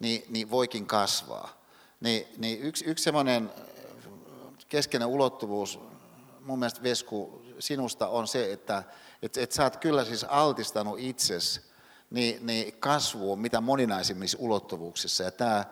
[0.00, 1.58] niin, niin voikin kasvaa.
[2.00, 3.52] Niin, niin yksi, yksi semmoinen
[4.68, 5.80] keskeinen ulottuvuus
[6.48, 8.82] mun mielestä Vesku sinusta on se, että
[9.22, 11.60] et, et sä oot kyllä siis altistanut itsesi
[12.10, 15.24] niin, niin kasvuun mitä moninaisimmissa ulottuvuuksissa.
[15.24, 15.64] Ja tämä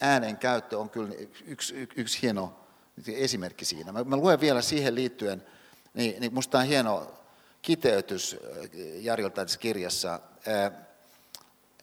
[0.00, 2.56] äänen käyttö on kyllä yksi, yksi, yksi hieno
[3.06, 3.92] esimerkki siinä.
[3.92, 5.46] Mä, mä luen vielä siihen liittyen,
[5.94, 7.14] niin, niin musta on hieno
[7.62, 8.36] kiteytys
[9.00, 10.20] Jarilta tässä kirjassa.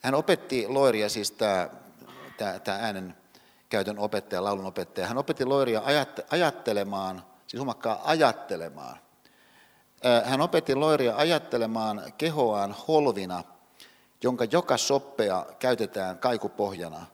[0.02, 1.70] Hän opetti Loiria, siis tämä,
[2.38, 3.16] tämä, tämä äänen
[3.70, 5.08] käytön opettaja, laulun opettaja.
[5.08, 5.82] Hän opetti Loiria
[6.30, 8.98] ajattelemaan, siis huomakkaa ajattelemaan.
[10.24, 13.44] Hän opetti Loiria ajattelemaan kehoaan holvina,
[14.24, 17.06] jonka joka soppea käytetään kaikupohjana,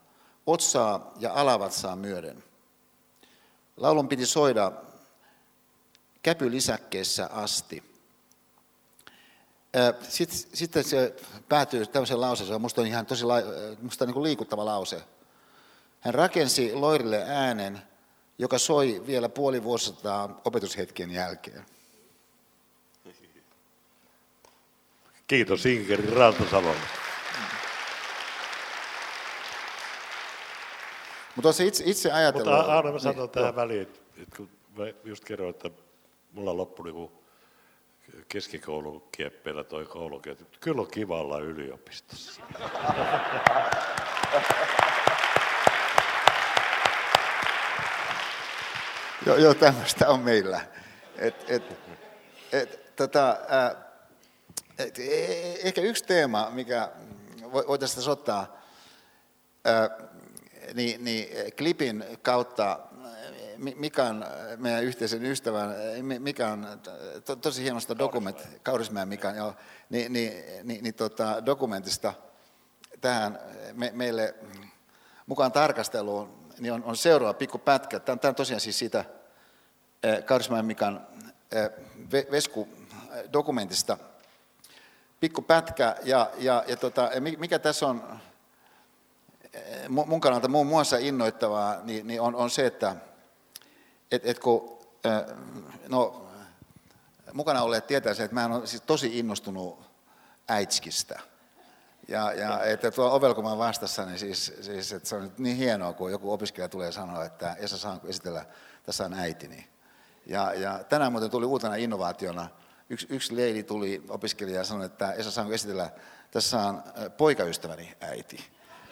[0.47, 2.43] otsaa ja alavatsaa myöden.
[3.77, 4.72] Laulun piti soida
[6.23, 7.93] käpylisäkkeessä asti.
[10.53, 11.15] Sitten, se
[11.49, 13.26] päätyy tämmöiseen lauseeseen, minusta on ihan tosi
[13.81, 15.03] musta on niin kuin liikuttava lause.
[15.99, 17.81] Hän rakensi Loirille äänen,
[18.38, 21.65] joka soi vielä puoli vuosisataa opetushetken jälkeen.
[25.27, 26.76] Kiitos Inkeri Rantasalo.
[31.35, 32.53] Mutta itse, itse ajatellut...
[32.53, 33.99] Mutta Aarne, mä sanon niin, tähän väliin, että
[34.38, 35.69] kun mä just kerroin, että
[36.31, 37.11] mulla loppui niin
[38.30, 42.41] keskikoulun kieppeillä toi koulukin, että kyllä on kiva olla yliopistossa.
[49.26, 50.62] joo, joo, tämmöistä on meillä.
[51.18, 51.64] Et, et,
[52.52, 53.76] et, tota, äh,
[54.78, 56.90] et, e, e, ehkä yksi teema, mikä
[57.52, 58.62] voitaisiin tässä ottaa,
[59.68, 60.10] äh,
[60.74, 61.28] niin, niin
[61.58, 62.80] klipin kautta
[63.76, 64.26] Mikan,
[64.58, 65.76] meidän yhteisen ystävän,
[66.20, 66.82] Mikan,
[67.26, 69.56] to, tosi hienosta dokument, Kaurismäen Mikan, joo,
[69.90, 70.34] niin, niin,
[70.64, 72.14] niin, niin tota, dokumentista
[73.02, 73.40] tähän
[73.74, 74.36] me, meille
[75.26, 77.99] mukaan tarkasteluun, niin on, on seuraava pikku pätkä.
[77.99, 79.05] Tämä, tämä on tosiaan siis siitä
[80.25, 81.07] Kaurismäen Mikan
[82.31, 83.97] Vesku-dokumentista
[85.19, 88.19] pikku pätkä, ja, ja, ja tota, mikä tässä on
[89.89, 92.95] mun kannalta muun muassa innoittavaa, niin, niin on, on se, että
[94.11, 94.80] et, et kun,
[95.88, 96.27] no,
[97.34, 99.80] mukana olleet tietää se, että mä olen siis tosi innostunut
[100.49, 101.19] äitskistä.
[102.07, 102.91] Ja, ja että
[103.35, 106.91] kun mä vastassa, niin siis, siis että se on niin hienoa, kun joku opiskelija tulee
[106.91, 108.45] sanoa, että Esa, saanko esitellä,
[108.84, 109.67] tässä on äitini.
[110.25, 112.47] Ja, ja tänään muuten tuli uutena innovaationa,
[112.89, 115.89] yksi, yksi leidi tuli opiskelija ja sanoi, että Esa, saanko esitellä,
[116.31, 116.84] tässä on
[117.17, 118.45] poikaystäväni äiti.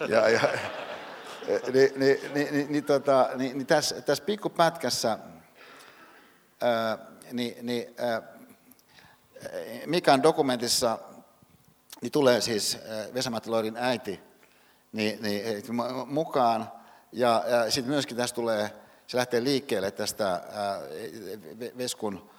[0.08, 0.42] Ja, ja,
[1.74, 5.20] niin, niin, niin, niin, niin, tota, niin, niin tässä, tässä pikkupätkässä
[6.62, 6.98] ää,
[7.32, 8.22] niin, niin, ää,
[9.86, 11.00] Mikan dokumentissa
[12.02, 12.78] niin tulee siis
[13.14, 14.20] Vesamatti Loirin äiti
[14.92, 15.64] niin, niin,
[16.06, 16.72] mukaan.
[17.12, 18.72] Ja, ja sitten myöskin tässä tulee,
[19.08, 20.80] se lähtee liikkeelle tästä ää,
[21.78, 22.30] Veskun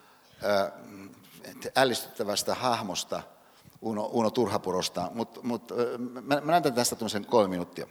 [0.42, 0.72] ää,
[1.76, 3.22] ällistyttävästä hahmosta,
[3.80, 5.10] Uno, Uno Turhapurosta.
[5.14, 7.86] Mutta mut, mä, mä näytän tästä kolme minuuttia.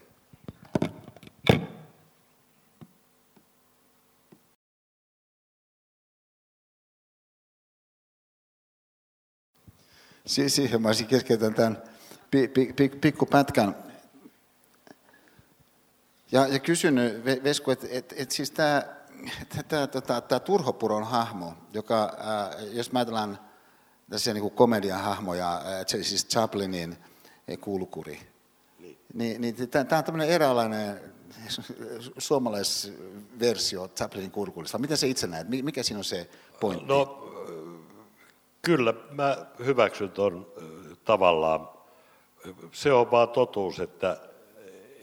[10.26, 11.84] Siihen mä keskeytän tämän
[13.02, 13.76] pikkupätkän.
[16.31, 18.84] Ja, ja kysynyt Vesku, että et, et siis tämä
[19.68, 23.39] tämä, tota, tämä Turhopuron hahmo, joka, ää, jos mä ajatellaan
[24.10, 26.98] tässä niin komedian hahmoja, ää, siis Chaplinin
[27.61, 28.19] kulkuri,
[28.80, 31.02] niin, niin, niin tämä on tämmöinen eräänlainen
[32.18, 34.77] suomalaisversio Chaplinin kurkulista.
[34.77, 35.48] Miten se itse näet?
[35.49, 36.30] Mikä siinä on se
[36.60, 36.85] pointti?
[36.85, 37.30] No
[38.61, 40.47] kyllä mä hyväksyn tuon
[41.05, 41.69] tavallaan.
[42.71, 44.17] Se on vaan totuus, että,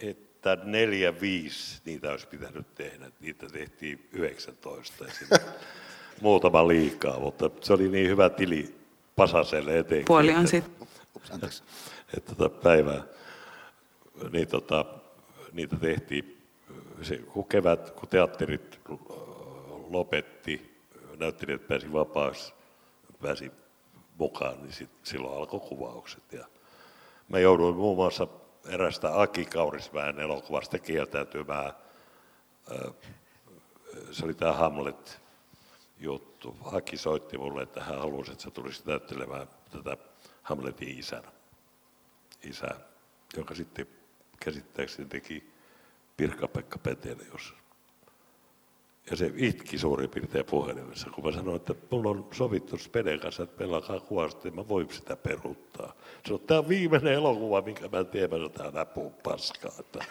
[0.00, 3.10] että neljä, viisi niitä olisi pitänyt tehdä.
[3.20, 5.04] Niitä tehtiin 19
[6.20, 8.74] muutama liikaa, mutta se oli niin hyvä tili
[9.16, 10.04] Pasaselle eteen.
[10.04, 10.88] Puoli on sitten.
[12.16, 13.02] Että tota päivää,
[14.32, 14.84] niin tota,
[15.52, 16.38] niitä tehtiin,
[17.02, 18.80] se, kun kevät, kun teatterit
[19.90, 20.78] lopetti,
[21.18, 22.57] näyttelijät pääsi vapaasti,
[23.22, 23.52] pääsi
[24.18, 26.32] mukaan, niin sit, silloin alkoi kuvaukset.
[26.32, 26.46] Ja
[27.28, 28.26] mä jouduin muun muassa
[28.68, 31.72] erästä Aki Kaurismäen elokuvasta kieltäytymään.
[34.10, 35.20] Se oli tämä Hamlet
[35.98, 36.56] juttu.
[36.64, 39.96] Aki soitti mulle, että hän halusi, että sä tulisit näyttelemään tätä
[40.42, 41.24] Hamletin isän,
[42.42, 42.80] isää,
[43.36, 43.86] joka sitten
[44.40, 45.52] käsittääkseni teki
[46.16, 47.54] Pirkka-Pekka Petele jos
[49.10, 53.42] Ja se itki suurin piirtein puhelimessa, kun mä sanoin, että mulla on sovittu Speden kanssa,
[53.42, 55.92] että meillä alkaa kuvaa, että mä voin sitä peruuttaa.
[56.26, 59.72] Se on tämä viimeinen elokuva, minkä mä teen, mä tämä näpuu paskaa.
[59.80, 60.04] Että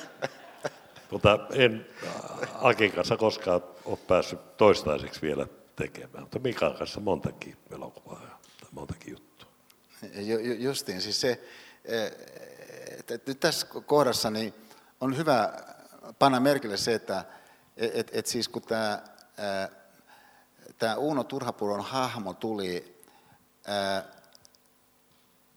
[1.10, 1.86] mutta en
[2.54, 5.46] Akin kanssa koskaan ole päässyt toistaiseksi vielä
[5.76, 9.48] tekemään, mutta Mikan kanssa montakin elokuvaa ja montakin juttua.
[10.58, 11.40] Justiin, siis se,
[12.98, 14.54] että nyt tässä kohdassa niin
[15.00, 15.52] on hyvä
[16.18, 17.24] panna merkille se, että
[17.76, 19.02] et, et siis kun tämä,
[20.78, 23.02] tämä Uuno Turhapuron hahmo tuli
[23.66, 24.04] ää,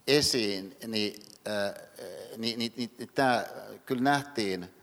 [0.07, 1.73] esiin, niin, ää,
[2.38, 3.45] niin, niin, niin, niin tämä
[3.86, 4.76] kyllä nähtiin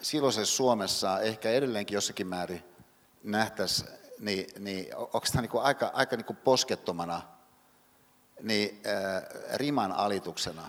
[0.00, 2.64] silloisessa Suomessa ehkä edelleenkin jossakin määrin
[3.22, 3.88] nähtäisiin,
[4.18, 7.22] niin, niin onko tämä niin aika, aika niin poskettomana
[8.42, 9.22] niin, äh,
[9.54, 10.68] riman alituksena,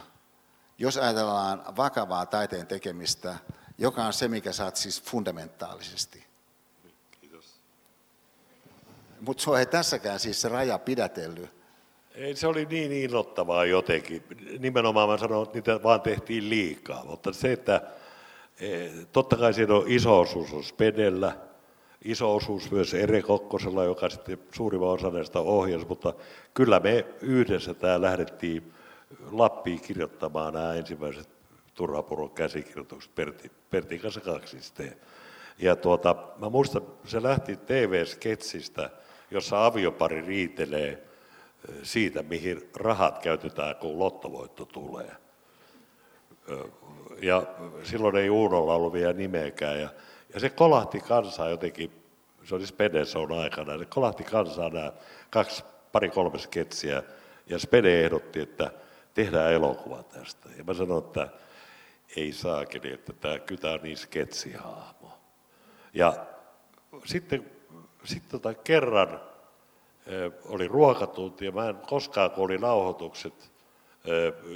[0.78, 3.38] jos ajatellaan vakavaa taiteen tekemistä,
[3.78, 6.24] joka on se, mikä saat siis fundamentaalisesti.
[7.22, 7.46] Kiitos.
[9.22, 11.50] Mutta se ei tässäkään siis se raja pidätellyt.
[12.16, 14.24] Ei, se oli niin innoittavaa jotenkin.
[14.60, 17.82] Nimenomaan mä sanoin, että niitä vaan tehtiin liikaa, mutta se, että
[18.60, 21.36] Eh, totta kai siinä on iso osuus on Spedellä,
[22.06, 26.14] iso osuus myös Ere Kokkosella, joka sitten suurimman osa näistä ohjasi, mutta
[26.54, 28.74] kyllä me yhdessä tämä lähdettiin
[29.32, 31.30] Lappiin kirjoittamaan nämä ensimmäiset
[31.78, 34.98] Turhapuron käsikirjoitukset Perti, Pertin kanssa kaksi sitten.
[35.58, 38.90] Ja tuota, mä muistan, se lähti TV-sketsistä,
[39.32, 45.12] jossa aviopari riitelee eh, siitä, mihin rahat käytetään, kun lottovoitto tulee
[47.22, 47.44] ja
[47.84, 49.82] silloin ei Uunolla ollut vielä nimeäkään.
[49.82, 49.90] Ja,
[50.34, 51.92] ja se kolahti kansaa jotenkin,
[52.44, 54.92] se oli Spedeson aikana, se kolahti kansaa nämä
[55.30, 57.04] kaksi, pari kolme sketsiä,
[57.48, 58.72] ja Spede ehdotti, että
[59.14, 60.50] tehdään elokuva tästä.
[60.58, 61.28] Ja mä sanoin, että
[62.16, 65.20] ei saakeli, että tämä kytä on niin sketsihahmo.
[65.94, 66.26] Ja
[67.06, 67.52] sitten,
[68.04, 69.22] sitten tota kerran
[70.46, 73.52] oli ruokatunti, ja mä en koskaan, kun oli nauhoitukset,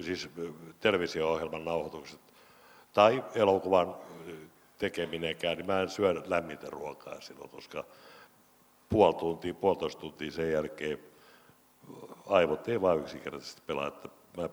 [0.01, 0.29] siis
[0.79, 2.19] televisio-ohjelman nauhoitukset,
[2.93, 3.95] tai elokuvan
[4.77, 7.83] tekeminenkään, niin mä en syö lämmintä ruokaa silloin, koska
[8.89, 10.99] puoli tuntia, puolitoista tuntia sen jälkeen
[12.27, 14.49] aivot ei vaan yksinkertaisesti pelaa, että mä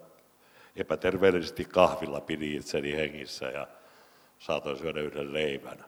[0.78, 3.66] epäterveellisesti kahvilla pidin itseni hengissä ja
[4.38, 5.84] saatoin syödä yhden leivän.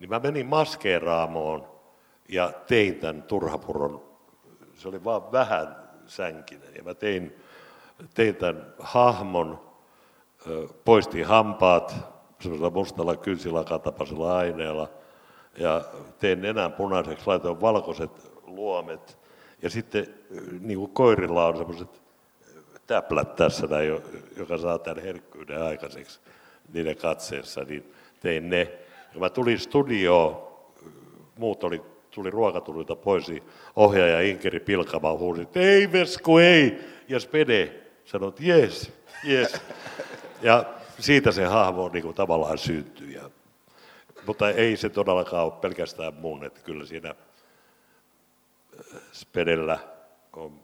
[0.00, 1.68] Niin mä menin maskeeraamoon
[2.28, 4.04] ja tein tämän turhapuron,
[4.74, 5.76] se oli vaan vähän
[6.06, 7.36] sänkinen, ja mä tein,
[8.14, 9.74] tein tämän hahmon,
[10.84, 11.94] poistin hampaat
[12.40, 14.88] semmoisella mustalla kynsilakatapaisella aineella
[15.58, 15.84] ja
[16.18, 19.18] tein nenän punaiseksi, laitoin valkoiset luomet.
[19.62, 20.06] Ja sitten
[20.60, 22.03] niin kuin koirilla on semmoiset
[22.86, 24.00] täplät tässä, näin,
[24.36, 26.20] joka saa tämän herkkyyden aikaiseksi
[26.72, 28.72] niiden katseessa, niin tein ne.
[29.14, 30.48] Ja mä tulin studioon,
[31.38, 33.42] muut oli, tuli ruokatulilta pois, niin
[33.76, 36.78] ohjaaja Inkeri Pilkama huusi, että ei Vesku, ei!
[37.08, 37.72] Ja Spede
[38.04, 38.92] sanoi, että jes,
[39.24, 39.60] jes.
[40.42, 40.64] Ja
[40.98, 43.10] siitä se hahmo niin kuin tavallaan syntyy.
[43.10, 43.30] Ja,
[44.26, 49.78] mutta ei se todellakaan ole pelkästään mun, että kyllä siinä äh, Spedellä
[50.36, 50.63] on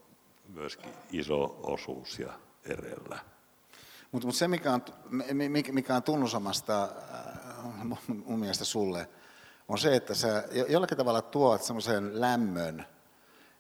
[0.55, 2.33] myöskin iso osuus ja
[2.65, 3.19] erellä.
[4.13, 4.83] Mutta mut se, mikä on,
[5.73, 9.09] mikä on tunnusomasta äh, mun mielestä sulle,
[9.69, 12.87] on se, että sä jollakin tavalla tuot semmoisen lämmön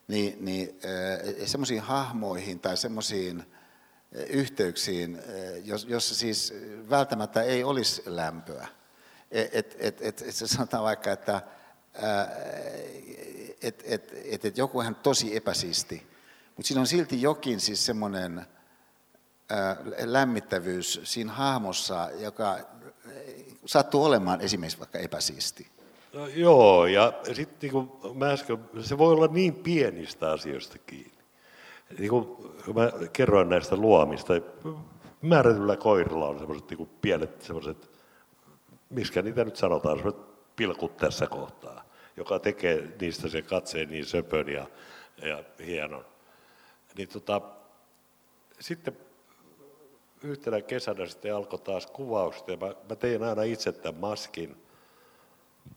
[0.08, 3.44] niin, niin äh, semmoisiin hahmoihin tai semmoisiin
[4.28, 5.18] yhteyksiin,
[5.86, 6.54] jossa siis
[6.90, 8.68] välttämättä ei olisi lämpöä.
[9.30, 11.42] Et, et, et, et, et sanotaan vaikka, että
[13.62, 16.10] et, et, et, et joku on tosi epäsiisti,
[16.61, 18.47] mutta siinä on silti jokin siis semmoinen
[20.05, 22.59] lämmittävyys siinä hahmossa, joka
[23.66, 25.66] sattuu olemaan esimerkiksi vaikka epäsiisti.
[26.12, 31.19] No, joo, ja sitten niin kuin mä äsken, se voi olla niin pienistä asioista kiinni.
[31.99, 32.37] Niin kuin
[32.74, 34.32] mä kerroin näistä luomista,
[35.23, 37.91] määrätyllä koirilla on semmoiset niin pienet semmoiset,
[38.91, 40.23] miskä niitä nyt sanotaan, semmoiset
[40.57, 41.85] pilkut tässä kohtaa,
[42.16, 44.66] joka tekee niistä se katseen niin söpön ja,
[45.23, 46.11] ja hienon.
[46.96, 47.40] Niin tota,
[48.60, 48.96] sitten
[50.22, 54.62] yhtenä kesänä sitten alkoi taas kuvausta ja mä, mä tein aina itse tämän maskin.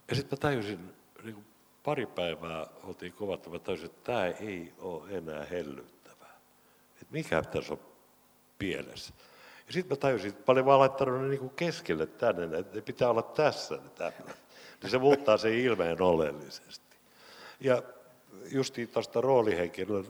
[0.10, 1.46] Ja sitten mä tajusin, niin kuin
[1.84, 6.40] pari päivää oltiin kovat, mä tajusin, että tämä ei ole enää hellyttävää.
[6.94, 7.80] Että mikä tässä on
[8.60, 9.14] pielessä.
[9.68, 13.10] Ja sitten mä tajusin, että paljon vaan laittanut ne niin keskelle tänne, että ne pitää
[13.10, 14.36] olla tässä ne tämmöinen.
[14.82, 16.98] Niin se muuttaa sen ilmeen oleellisesti.
[17.60, 17.84] Ja
[18.52, 20.04] justiin tuosta roolihenkilöä,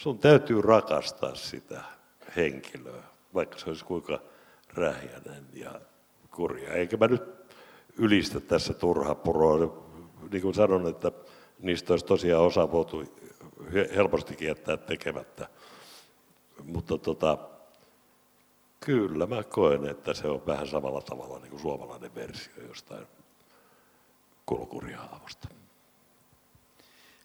[0.00, 1.82] sun täytyy rakastaa sitä
[2.36, 3.02] henkilöä,
[3.34, 4.20] vaikka se olisi kuinka
[4.74, 5.80] rähjäinen ja
[6.30, 6.72] kurja.
[6.72, 7.22] Eikä mä nyt
[7.98, 9.58] ylistä tässä turha puroa.
[10.30, 11.12] Niin kuin sanon, että
[11.58, 13.04] niistä olisi tosiaan osa voitu
[13.96, 15.48] helpostikin jättää tekemättä.
[16.64, 17.38] Mutta tota,
[18.80, 23.06] kyllä mä koen, että se on vähän samalla tavalla niin kuin suomalainen versio jostain
[24.46, 25.48] kulkurihaamosta.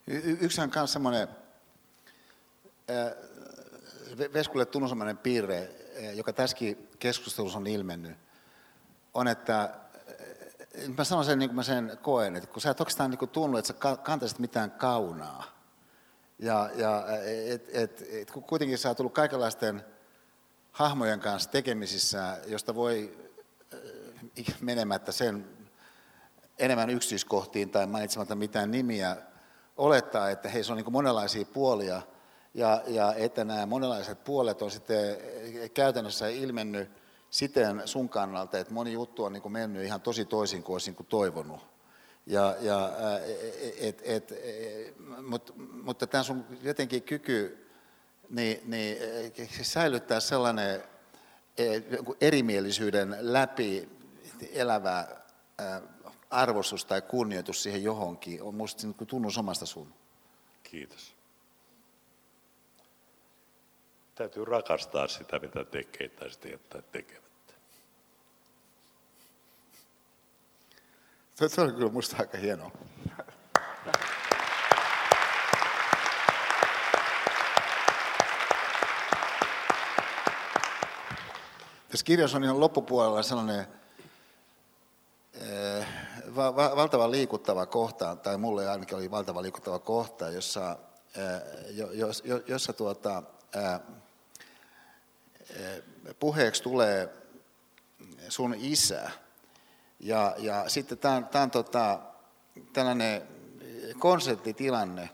[0.08, 1.28] Y- yksi on myös semmoinen
[4.34, 5.70] Veskulle tunnusomainen piirre,
[6.14, 8.18] joka tässäkin keskustelussa on ilmennyt,
[9.14, 9.74] on, että
[10.98, 13.58] mä sanon sen niin kuin mä sen koen, että kun sä et oikeastaan niin tunnu,
[13.58, 15.44] että sä kantaisit mitään kaunaa,
[16.40, 17.06] ja, ja
[17.48, 19.86] et, et, et, kun kuitenkin sä oot tullut kaikenlaisten
[20.72, 23.18] hahmojen kanssa tekemisissä, josta voi
[24.62, 25.48] menemättä sen
[26.60, 29.18] enemmän yksityiskohtiin tai mainitsematta mitään nimiä,
[29.78, 32.02] olettaa, että hei, se on niin monenlaisia puolia,
[32.56, 35.18] ja, ja että nämä monenlaiset puolet on sitten
[35.74, 36.90] käytännössä ilmennyt
[37.30, 41.08] siten sun kannalta, että moni juttu on niin mennyt ihan tosi toisin kuin olisin kuin
[41.08, 41.68] toivonut.
[42.26, 42.92] Ja, ja,
[43.80, 44.34] et, et,
[45.28, 45.54] mutta,
[45.84, 47.68] mutta tämä sun jotenkin kyky
[48.30, 48.98] niin, niin,
[49.62, 50.84] säilyttää sellainen
[52.22, 53.90] erimielisyyden läpi
[54.54, 55.08] elävä
[56.30, 59.94] arvostus tai kunnioitus siihen johonkin on minusta niin tunnus omasta sun.
[60.64, 61.15] Kiitos.
[64.16, 67.54] Täytyy rakastaa sitä, mitä tekee, tai sitten jättää tekemättä.
[71.48, 72.72] Se on kyllä minusta aika hienoa.
[81.90, 83.68] Tässä kirjassa on ihan loppupuolella sellainen
[85.34, 85.88] eh,
[86.36, 90.78] va- va- valtava liikuttava kohta, tai mulle ainakin oli valtava liikuttava kohta, jossa,
[91.16, 92.08] eh, jo, jo,
[92.48, 93.24] jossa tuota,
[93.56, 93.80] eh,
[96.20, 97.10] puheeksi tulee
[98.30, 99.12] sun isä.
[100.00, 102.00] Ja, ja sitten tämä on, tämä on tota,
[102.74, 103.22] tällainen
[104.00, 105.10] konserttitilanne.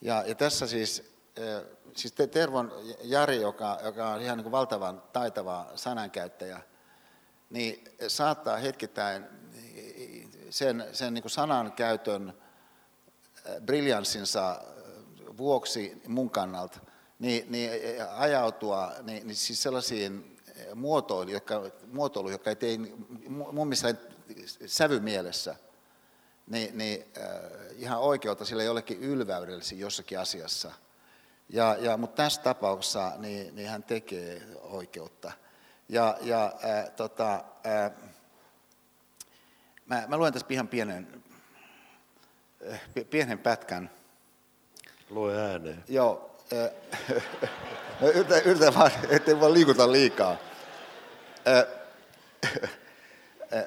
[0.00, 1.14] Ja, ja tässä siis,
[1.96, 2.72] siis Tervon
[3.02, 6.60] Jari, joka, joka on ihan niin kuin valtavan taitava sanankäyttäjä,
[7.50, 9.26] niin saattaa hetkittäin
[10.50, 12.34] sen, sen niin kuin sanankäytön
[13.66, 14.60] briljanssinsa
[15.36, 16.80] vuoksi mun kannalta–
[17.18, 17.70] niin, niin
[18.16, 20.34] ajautua niin, niin siis sellaisiin
[20.74, 21.62] muotoiluihin, jotka,
[21.92, 22.78] muotoilu, jotka ei tee
[23.28, 23.94] mun mielestä
[24.66, 25.56] sävymielessä,
[26.46, 27.24] niin, niin äh,
[27.76, 30.72] ihan oikeutta sille jollekin ylväydellisiin jossakin asiassa.
[31.48, 35.32] Ja, ja, mutta tässä tapauksessa niin, niin hän tekee oikeutta.
[35.88, 37.92] Ja, ja äh, tota, äh,
[39.86, 41.24] mä, mä luen tässä ihan pienen,
[42.72, 42.80] äh,
[43.10, 43.90] pienen pätkän.
[45.10, 45.84] Lue ääneen.
[45.88, 46.33] Joo,
[48.14, 50.36] yritä, yritä vaan, ettei vaan liikuta liikaa.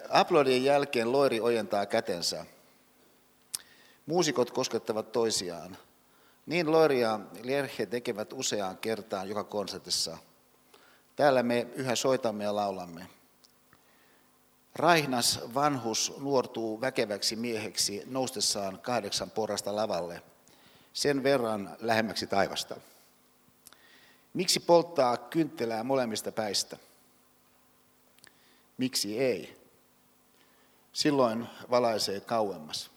[0.10, 2.46] Aplodien jälkeen Loiri ojentaa kätensä.
[4.06, 5.78] Muusikot koskettavat toisiaan.
[6.46, 10.18] Niin Loiri ja Lierhe tekevät useaan kertaan joka konsertissa.
[11.16, 13.08] Täällä me yhä soitamme ja laulamme.
[14.76, 20.22] Raihnas vanhus nuortuu väkeväksi mieheksi noustessaan kahdeksan porrasta lavalle–
[20.98, 22.76] sen verran lähemmäksi taivasta.
[24.34, 26.78] Miksi polttaa kynttilää molemmista päistä?
[28.78, 29.58] Miksi ei?
[30.94, 32.92] Silloin valaisee kauemmas.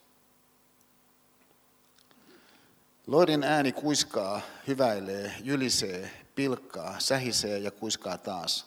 [3.06, 8.66] Loidin ääni kuiskaa, hyväilee, jylisee, pilkkaa, sähisee ja kuiskaa taas.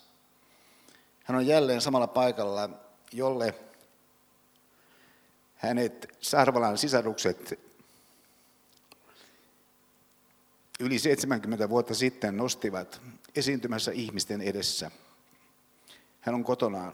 [1.24, 2.70] Hän on jälleen samalla paikalla,
[3.12, 3.56] jolle
[5.56, 7.73] hänet Sarvalan sisarukset
[10.80, 13.02] yli 70 vuotta sitten nostivat
[13.36, 14.92] esiintymässä ihmisten edessä.
[16.22, 16.94] Hän on kotonaan.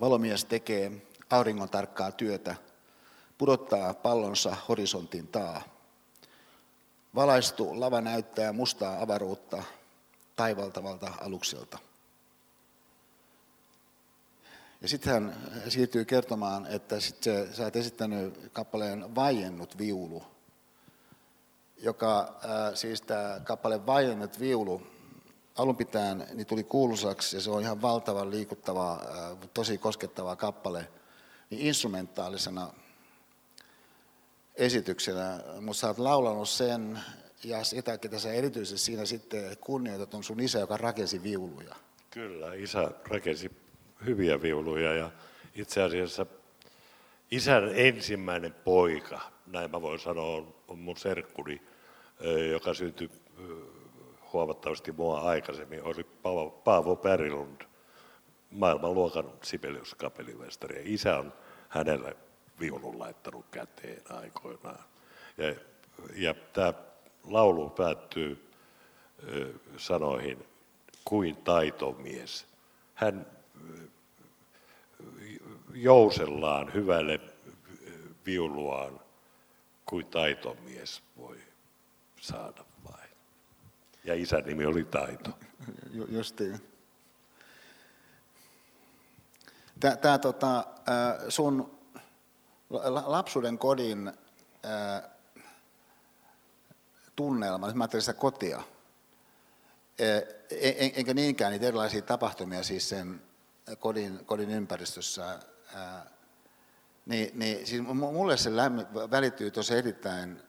[0.00, 0.92] Valomies tekee
[1.30, 2.56] auringon tarkkaa työtä.
[3.38, 5.62] pudottaa pallonsa horisontin taa.
[7.14, 9.62] Valaistu lava näyttää mustaa avaruutta
[10.36, 11.78] taivaltavalta alukselta.
[14.80, 15.36] Ja sitten hän
[15.68, 20.37] siirtyy kertomaan, että sit se, sä oot esittänyt kappaleen Vaiennut viulu,
[21.82, 24.82] joka äh, siis tämä kappale Vaiennut viulu
[25.56, 30.88] alun pitäen niin tuli kuuluisaksi ja se on ihan valtavan liikuttava, äh, tosi koskettava kappale,
[31.50, 32.72] niin instrumentaalisena
[34.54, 37.00] esityksenä, mutta sä oot laulanut sen
[37.44, 41.74] ja sitä, ketä sä erityisesti siinä sitten kunnioitat, on sun isä, joka rakensi viuluja.
[42.10, 43.50] Kyllä, isä rakensi
[44.06, 45.10] hyviä viuluja ja
[45.54, 46.26] itse asiassa
[47.30, 49.20] isän ensimmäinen poika,
[49.52, 50.36] näin mä voin sanoa,
[50.68, 51.62] on, mun serkkuni,
[52.50, 53.10] joka syntyi
[54.32, 57.60] huomattavasti mua aikaisemmin, oli Paavo, Paavo Pärilund,
[58.50, 60.82] maailmanluokan Sibelius kapellimestari.
[60.84, 61.32] Isä on
[61.68, 62.16] hänelle
[62.60, 64.84] viulun laittanut käteen aikoinaan.
[65.38, 65.54] Ja,
[66.14, 66.72] ja tämä
[67.24, 68.50] laulu päättyy
[69.76, 70.46] sanoihin
[71.04, 72.46] kuin taitomies.
[72.94, 73.26] Hän
[75.74, 77.20] jousellaan hyvälle
[78.26, 79.00] viuluaan
[79.88, 81.38] kuin taitomies voi
[82.20, 83.10] saada vain.
[84.04, 85.30] Ja isän nimi oli Taito.
[86.08, 86.60] Justiin.
[90.00, 90.64] Tämä tota,
[91.28, 91.78] sun
[93.04, 94.12] lapsuuden kodin
[97.16, 98.62] tunnelma, mä ajattelin sitä kotia,
[100.94, 103.22] enkä niinkään niitä erilaisia tapahtumia siis sen
[103.78, 105.38] kodin, kodin ympäristössä,
[107.08, 110.42] niin, niin siis mulle se lämmi, välittyy tosi erittäin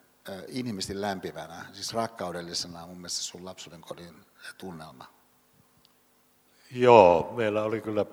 [0.48, 4.15] inhimillisesti lämpimänä, siis rakkaudellisena mun mielestä sun lapsuuden kodin
[4.57, 5.06] tunnelma.
[6.72, 8.06] Joo, meillä oli kyllä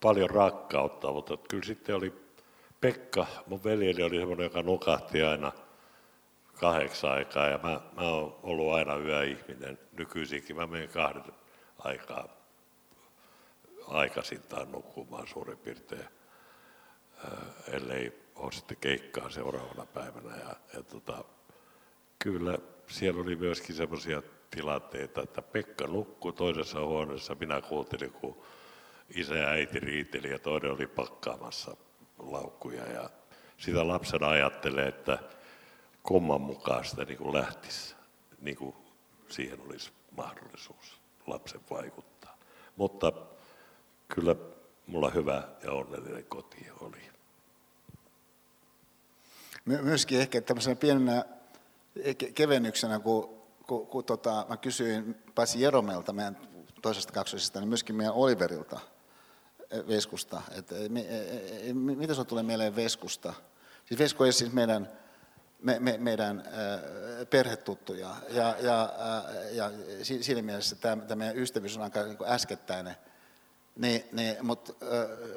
[0.00, 2.26] paljon rakkautta, mutta kyllä sitten oli
[2.80, 5.52] Pekka, mun veljeni oli semmoinen, joka nukahti aina
[6.60, 10.56] kahdeksan aikaa ja mä, mä oon ollut aina yöihminen nykyisinkin.
[10.56, 11.22] Mä menen kahden
[11.78, 12.28] aikaa
[13.88, 16.08] aikaisintaan nukkumaan suurin piirtein,
[17.72, 20.36] ellei ole sitten keikkaa seuraavana päivänä.
[20.36, 21.24] Ja, ja tota,
[22.18, 28.42] kyllä siellä oli myöskin semmoisia tilanteita, että Pekka nukkui toisessa huoneessa, minä kuuntelin, kun
[29.14, 31.76] isä ja äiti riiteli ja toinen oli pakkaamassa
[32.18, 32.92] laukkuja.
[32.92, 33.10] Ja
[33.56, 35.18] sitä lapsena ajattelee, että
[36.02, 37.94] kumman mukaan sitä niin kuin lähtisi,
[38.40, 38.76] niin kuin
[39.28, 42.38] siihen olisi mahdollisuus lapsen vaikuttaa.
[42.76, 43.12] Mutta
[44.08, 44.36] kyllä
[44.86, 47.15] mulla hyvä ja onnellinen koti oli.
[49.66, 51.24] Myöskin ehkä tämmöisenä pienenä
[52.34, 53.36] kevennyksenä, kun,
[53.66, 56.36] kun, kun tota, mä kysyin paitsi Jeromelta, meidän
[56.82, 58.80] toisesta kaksoisesta, niin myöskin meidän Oliverilta
[59.70, 63.34] eh, Veskusta, että eh, mitä sinulle tulee mieleen Veskusta?
[63.84, 64.88] Siis Vesku on siis meidän,
[65.62, 69.70] me, me, meidän äh, perhetuttuja ja, ja, äh, ja
[70.20, 72.96] siinä mielessä tämä, tämä meidän ystävyys on aika niin äskettäinen.
[73.76, 74.72] Niin, niin, Mutta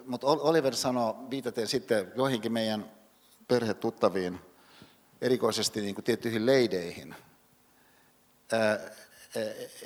[0.06, 2.99] mut Oliver sanoi, viitaten sitten joihinkin meidän
[3.50, 4.40] perhetuttaviin,
[5.22, 7.16] erikoisesti niin kuin tiettyihin leideihin,
[8.42, 8.80] että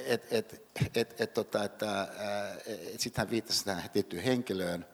[0.06, 0.34] et,
[0.95, 2.07] et, et, tota, että
[2.65, 4.85] et, sitten hän viittasi tähän tiettyyn henkilöön,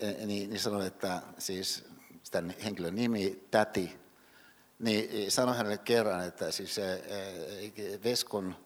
[0.00, 1.84] niin, niin sanoi, että siis
[2.30, 3.98] tämän henkilön nimi, täti,
[4.78, 7.02] niin sanoi hänelle kerran, että siis se
[8.04, 8.56] Veskon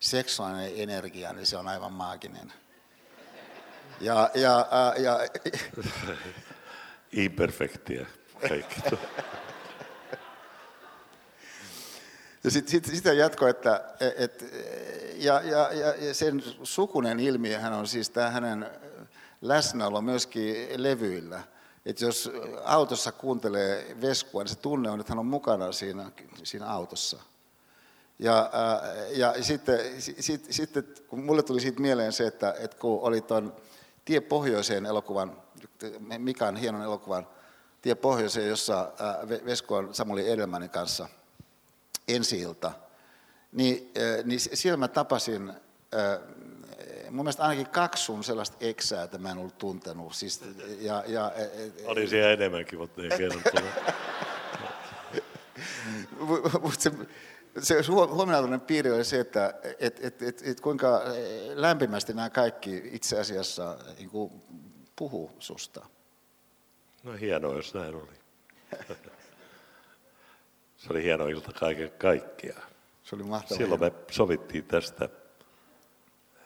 [0.00, 2.52] seksuaalinen energia, niin se on aivan maaginen.
[4.00, 5.18] Ja, ja, ja, ja
[7.12, 8.06] Imperfektiä
[8.48, 8.80] kaikki.
[12.44, 13.84] Ja sitten sit, sitä jatkoi, että
[14.16, 14.44] et,
[15.16, 18.70] ja, ja, ja sen sukunen ilmiöhän on siis tämä hänen
[19.42, 21.42] läsnäolo myöskin levyillä.
[21.86, 22.30] Että jos
[22.64, 26.10] autossa kuuntelee Veskua, niin se tunne on, että hän on mukana siinä,
[26.42, 27.18] siinä autossa.
[28.18, 28.50] Ja,
[29.10, 33.56] ja sitten, sit, sitten kun mulle tuli siitä mieleen se, että, että kun oli tuon
[34.04, 35.42] Tie Pohjoiseen elokuvan,
[36.18, 37.26] Mikan hienon elokuvan
[37.84, 38.92] Tie Pohjoiseen, jossa
[39.44, 41.08] Vesku on Samuli Edelmanin kanssa–
[42.08, 42.72] ensi ilta,
[43.52, 43.92] niin,
[44.24, 45.52] niin siellä mä tapasin
[47.10, 50.14] mun mielestä ainakin kaksi sun sellaista eksää, että mä en ollut tuntenut.
[50.14, 50.40] Siis,
[50.78, 51.32] ja, ja,
[51.84, 53.42] Oli siellä enemmänkin, mutta ei kerran
[56.62, 56.90] Mutta se,
[57.62, 61.02] se huomioon piiri oli se, että et, et, et, et kuinka
[61.54, 64.32] lämpimästi nämä kaikki itse asiassa niin kuin
[64.96, 65.86] puhuu susta.
[67.04, 68.18] No hienoa, jos näin oli.
[70.76, 72.62] Se oli hieno ilta kaiken kaikkiaan.
[73.02, 73.58] Se oli mahtavaa.
[73.58, 75.08] Silloin me sovittiin tästä,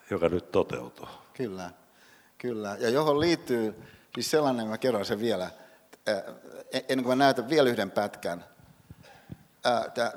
[0.09, 1.07] joka nyt toteutuu.
[1.33, 1.71] Kyllä,
[2.37, 2.77] kyllä.
[2.79, 3.83] Ja johon liittyy,
[4.13, 5.51] siis sellainen, mä kerron sen vielä,
[6.73, 8.45] ennen kuin mä näytän vielä yhden pätkän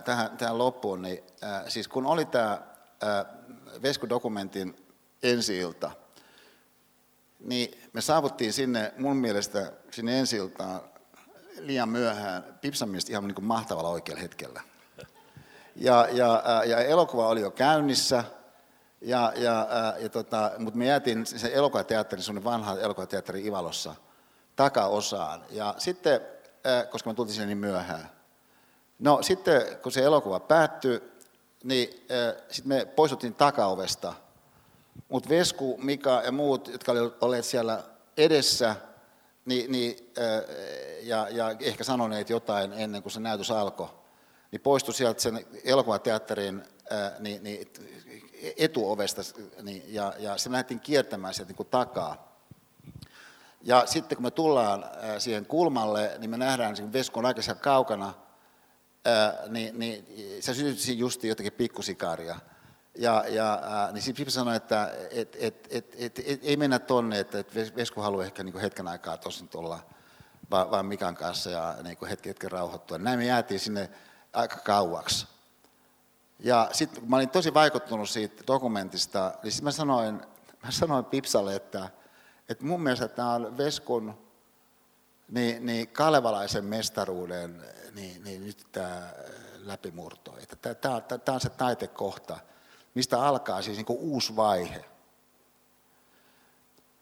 [0.05, 1.25] tähän, tähän loppuun, niin
[1.69, 2.63] siis kun oli tämä
[3.83, 4.87] Vesku-dokumentin
[5.23, 5.91] ensi-ilta,
[7.45, 10.37] niin me saavuttiin sinne mun mielestä sinne ensi
[11.59, 14.63] liian myöhään, Pipsan mielestä ihan niin kuin mahtavalla oikealla hetkellä.
[15.77, 18.25] Ja, ja, ja elokuva oli jo käynnissä,
[19.01, 19.67] ja, ja,
[19.99, 23.95] ja tota, mutta me jäätiin se elokuvateatteri, semmoinen vanha elokuvateatteri Ivalossa,
[24.57, 25.45] takaosaan.
[25.51, 26.21] Ja sitten,
[26.91, 28.11] koska me tultiin sinne niin myöhään,
[28.99, 31.13] no sitten kun se elokuva päättyi,
[31.65, 32.07] niin
[32.49, 34.15] sitten me poistuttiin takaovesta.
[35.09, 37.85] Mutta Vesku, Mika ja muut, jotka olivat olleet siellä
[38.17, 38.77] edessä,
[39.45, 40.13] niin, niin,
[41.03, 43.89] ja, ja ehkä sanoneet jotain ennen kuin se näytös alkoi,
[44.53, 46.63] niin poistui sieltä sen elokuvateatterin
[47.19, 47.73] niin, niin,
[48.57, 49.23] etuovesta
[49.63, 52.33] niin, ja, ja se lähdettiin kiertämään sieltä niin kuin takaa.
[53.63, 54.85] Ja sitten kun me tullaan
[55.19, 58.15] siihen kulmalle, niin me nähdään, että Vesku on aika kaukana,
[59.49, 60.07] niin, niin
[60.41, 62.37] se sytytti just jotakin pikkusikaria.
[62.95, 63.61] Ja, ja
[63.93, 68.01] niin sitten sanoi, että et, et, et, et, et, ei mennä tonne, että et Vesku
[68.01, 69.79] haluaa ehkä niin hetken aikaa tuossa olla
[70.51, 72.99] vaan, vaan Mikan kanssa ja niin hetken, hetken rauhoittua.
[72.99, 73.91] Näin me jäätiin sinne
[74.33, 75.27] aika kauaksi.
[76.39, 80.21] Ja sitten mä olin tosi vaikuttunut siitä dokumentista, niin sitten mä sanoin,
[80.65, 81.91] mä sanoin Pipsalle, että,
[82.49, 84.19] että mun mielestä tämä on Veskun
[85.29, 87.65] niin, niin kalevalaisen mestaruuden
[87.95, 89.13] niin, niin nyt tämä
[89.59, 90.39] läpimurto.
[91.25, 92.39] Tämä on se taitekohta,
[92.95, 94.85] mistä alkaa siis niin kuin uusi vaihe.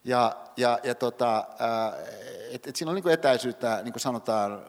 [0.04, 1.46] Ja, ja, ja tota,
[2.50, 4.66] et, et siinä on niin kuin etäisyyttä, niin kuin sanotaan,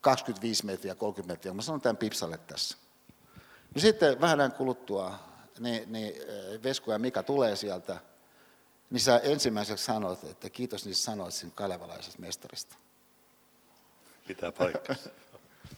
[0.00, 1.54] 25 metriä, 30 metriä.
[1.54, 2.76] Mä sanon tämän Pipsalle tässä.
[3.74, 5.18] No sitten vähän kuluttua,
[5.58, 6.14] niin, niin
[6.62, 8.00] Vesku ja Mika tulee sieltä,
[8.90, 12.76] niin sä ensimmäiseksi sanot, että kiitos niistä sanoit sinun kalevalaisesta mestarista.
[14.26, 14.96] Pitää paikkaa.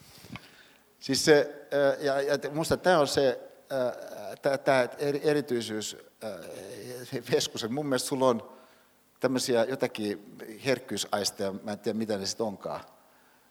[1.00, 1.66] siis se,
[2.00, 3.49] ja, ja minusta tämä on se,
[4.64, 4.88] tämä
[5.22, 5.96] erityisyys
[7.32, 7.72] Veskusen.
[7.72, 8.52] Mun mielestä sulla on
[9.20, 12.80] tämmöisiä jotakin herkkyysaisteja, mä en tiedä mitä ne sitten onkaan.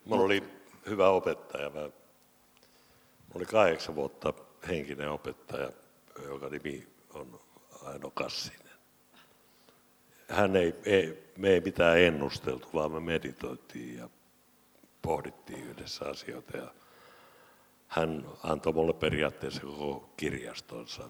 [0.05, 0.43] Mulla oli
[0.89, 1.69] hyvä opettaja.
[1.69, 1.89] Mä,
[3.35, 4.33] oli kahdeksan vuotta
[4.67, 5.71] henkinen opettaja,
[6.23, 7.39] joka nimi on
[7.83, 8.59] Aino Kassinen.
[10.29, 14.09] Hän ei, ei, me ei mitään ennusteltu, vaan me meditoitiin ja
[15.01, 16.57] pohdittiin yhdessä asioita.
[16.57, 16.73] Ja
[17.89, 21.09] hän antoi mulle periaatteessa koko kirjastonsa,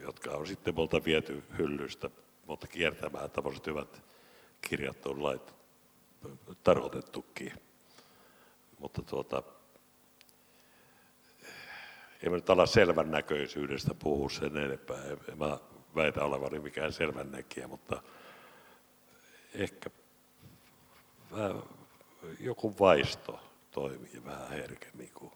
[0.00, 2.10] jotka on sitten multa viety hyllystä,
[2.46, 4.02] mutta kiertämään tämmöiset hyvät
[4.60, 5.54] kirjat on lait,
[6.64, 7.52] tarkoitettukin.
[8.78, 9.42] Mutta tuota,
[12.22, 15.04] en nyt ala selvän näköisyydestä puhu sen enempää.
[15.28, 15.58] En mä
[15.94, 18.02] väitä olevani mikään selvän näkijä, mutta
[19.54, 19.90] ehkä
[22.40, 23.40] joku vaisto
[23.70, 25.32] toimii vähän herkemmin kuin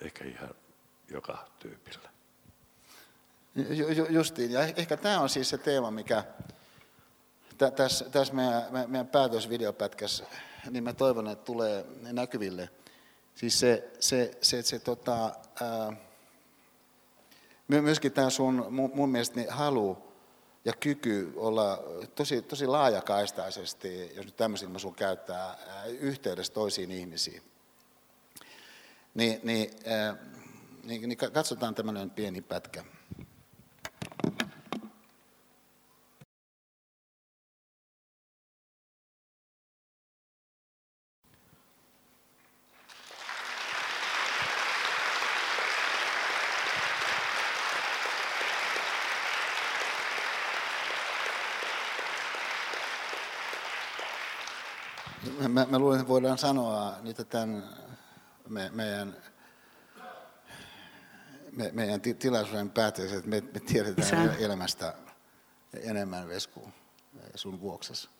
[0.00, 0.54] ehkä ihan
[1.08, 2.10] joka tyypillä.
[4.08, 6.24] Justiin, ja ehkä tämä on siis se teema, mikä
[7.76, 10.24] tässä, tässä meidän, meidän päätösvideopätkässä,
[10.70, 12.70] niin mä toivon, että tulee näkyville.
[13.34, 15.92] Siis se, se, se, se tota, ää,
[17.68, 19.98] myöskin tämä sun mun, mun mielestä niin halu
[20.64, 21.82] ja kyky olla
[22.14, 25.56] tosi, tosi laajakaistaisesti, jos nyt tämmöisen sun käyttää,
[25.86, 27.49] yhteydessä toisiin ihmisiin.
[29.14, 30.16] Niin, niin, ää,
[30.84, 32.84] niin, niin katsotaan tämmöinen pieni pätkä.
[55.48, 57.64] mä, mä luulen, että voidaan sanoa niitä tämän
[58.50, 59.16] me, meidän,
[61.52, 64.36] me, meidän tilaisuuden päätteeksi, että me, me tiedetään Isä.
[64.38, 64.94] elämästä
[65.82, 66.68] enemmän Vesku
[67.34, 68.10] sun vuoksessa.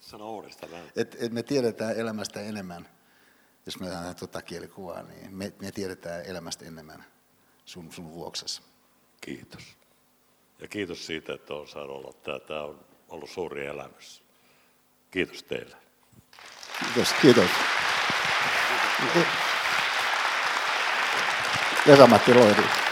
[0.00, 0.72] Sano uudestaan.
[0.96, 2.88] Et, et me tiedetään elämästä enemmän,
[3.66, 7.04] jos me otetaan tuota kielikuvaa, niin me, me tiedetään elämästä enemmän
[7.64, 8.62] sun, sun vuoksessa.
[9.20, 9.62] Kiitos.
[10.58, 12.12] Ja kiitos siitä, että on saanut olla.
[12.12, 14.22] Tämä, tämä on ollut suuri elämys.
[15.10, 15.76] Kiitos teille.
[16.78, 17.50] Kiitos, kiitos.
[21.86, 22.62] Vesa-Matti Loiri.
[22.62, 22.91] Niin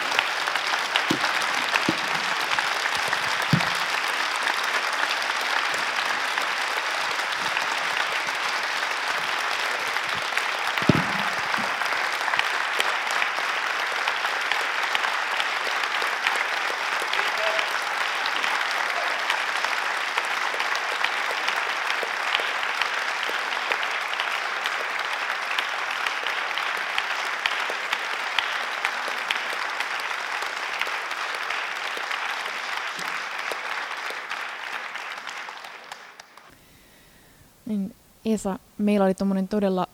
[38.80, 39.86] meillä oli tuommoinen todella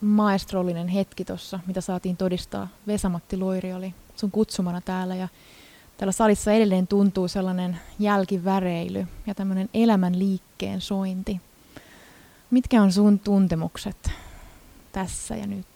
[0.00, 2.68] maestrollinen hetki tuossa, mitä saatiin todistaa.
[2.86, 5.28] Vesamatti Loiri oli sun kutsumana täällä ja
[5.96, 11.40] täällä salissa edelleen tuntuu sellainen jälkiväreily ja tämmöinen elämän liikkeen sointi.
[12.50, 14.10] Mitkä on sun tuntemukset
[14.92, 15.66] tässä ja nyt?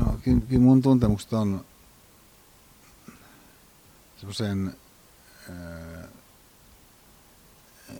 [0.00, 1.64] No kyllä, mun tuntemukset on
[4.16, 4.74] semmoisen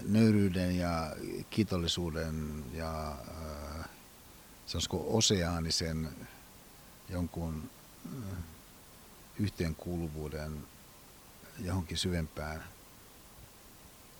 [0.08, 1.12] nöyryyden ja
[1.50, 3.88] kiitollisuuden ja äh,
[4.66, 6.28] sanoisiko oseaanisen
[7.08, 7.70] jonkun
[8.06, 8.38] äh,
[9.38, 10.66] yhteenkuuluvuuden
[11.58, 12.64] johonkin syvempään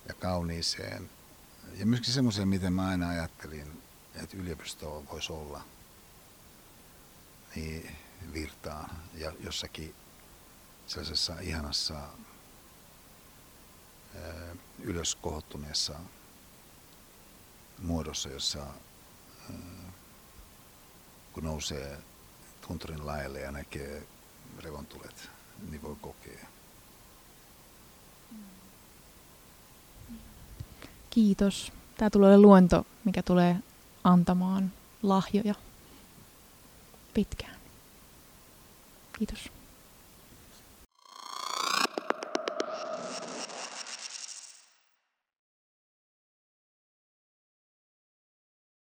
[0.07, 1.09] ja kauniiseen.
[1.75, 3.81] Ja myöskin semmoiseen, miten mä aina ajattelin,
[4.15, 5.61] että yliopisto voisi olla
[7.55, 7.95] niin
[8.33, 9.95] virtaa ja jossakin
[10.87, 12.07] sellaisessa ihanassa
[14.79, 15.99] ylös kohottuneessa
[17.81, 18.59] muodossa, jossa
[21.33, 21.97] kun nousee
[22.67, 24.07] tunturin laelle ja näkee
[24.59, 25.29] revontulet,
[25.69, 26.47] niin voi kokea.
[31.09, 31.71] Kiitos.
[31.97, 33.55] Tämä tulee luonto, mikä tulee
[34.03, 34.71] antamaan
[35.03, 35.55] lahjoja
[37.13, 37.55] pitkään.
[39.17, 39.51] Kiitos.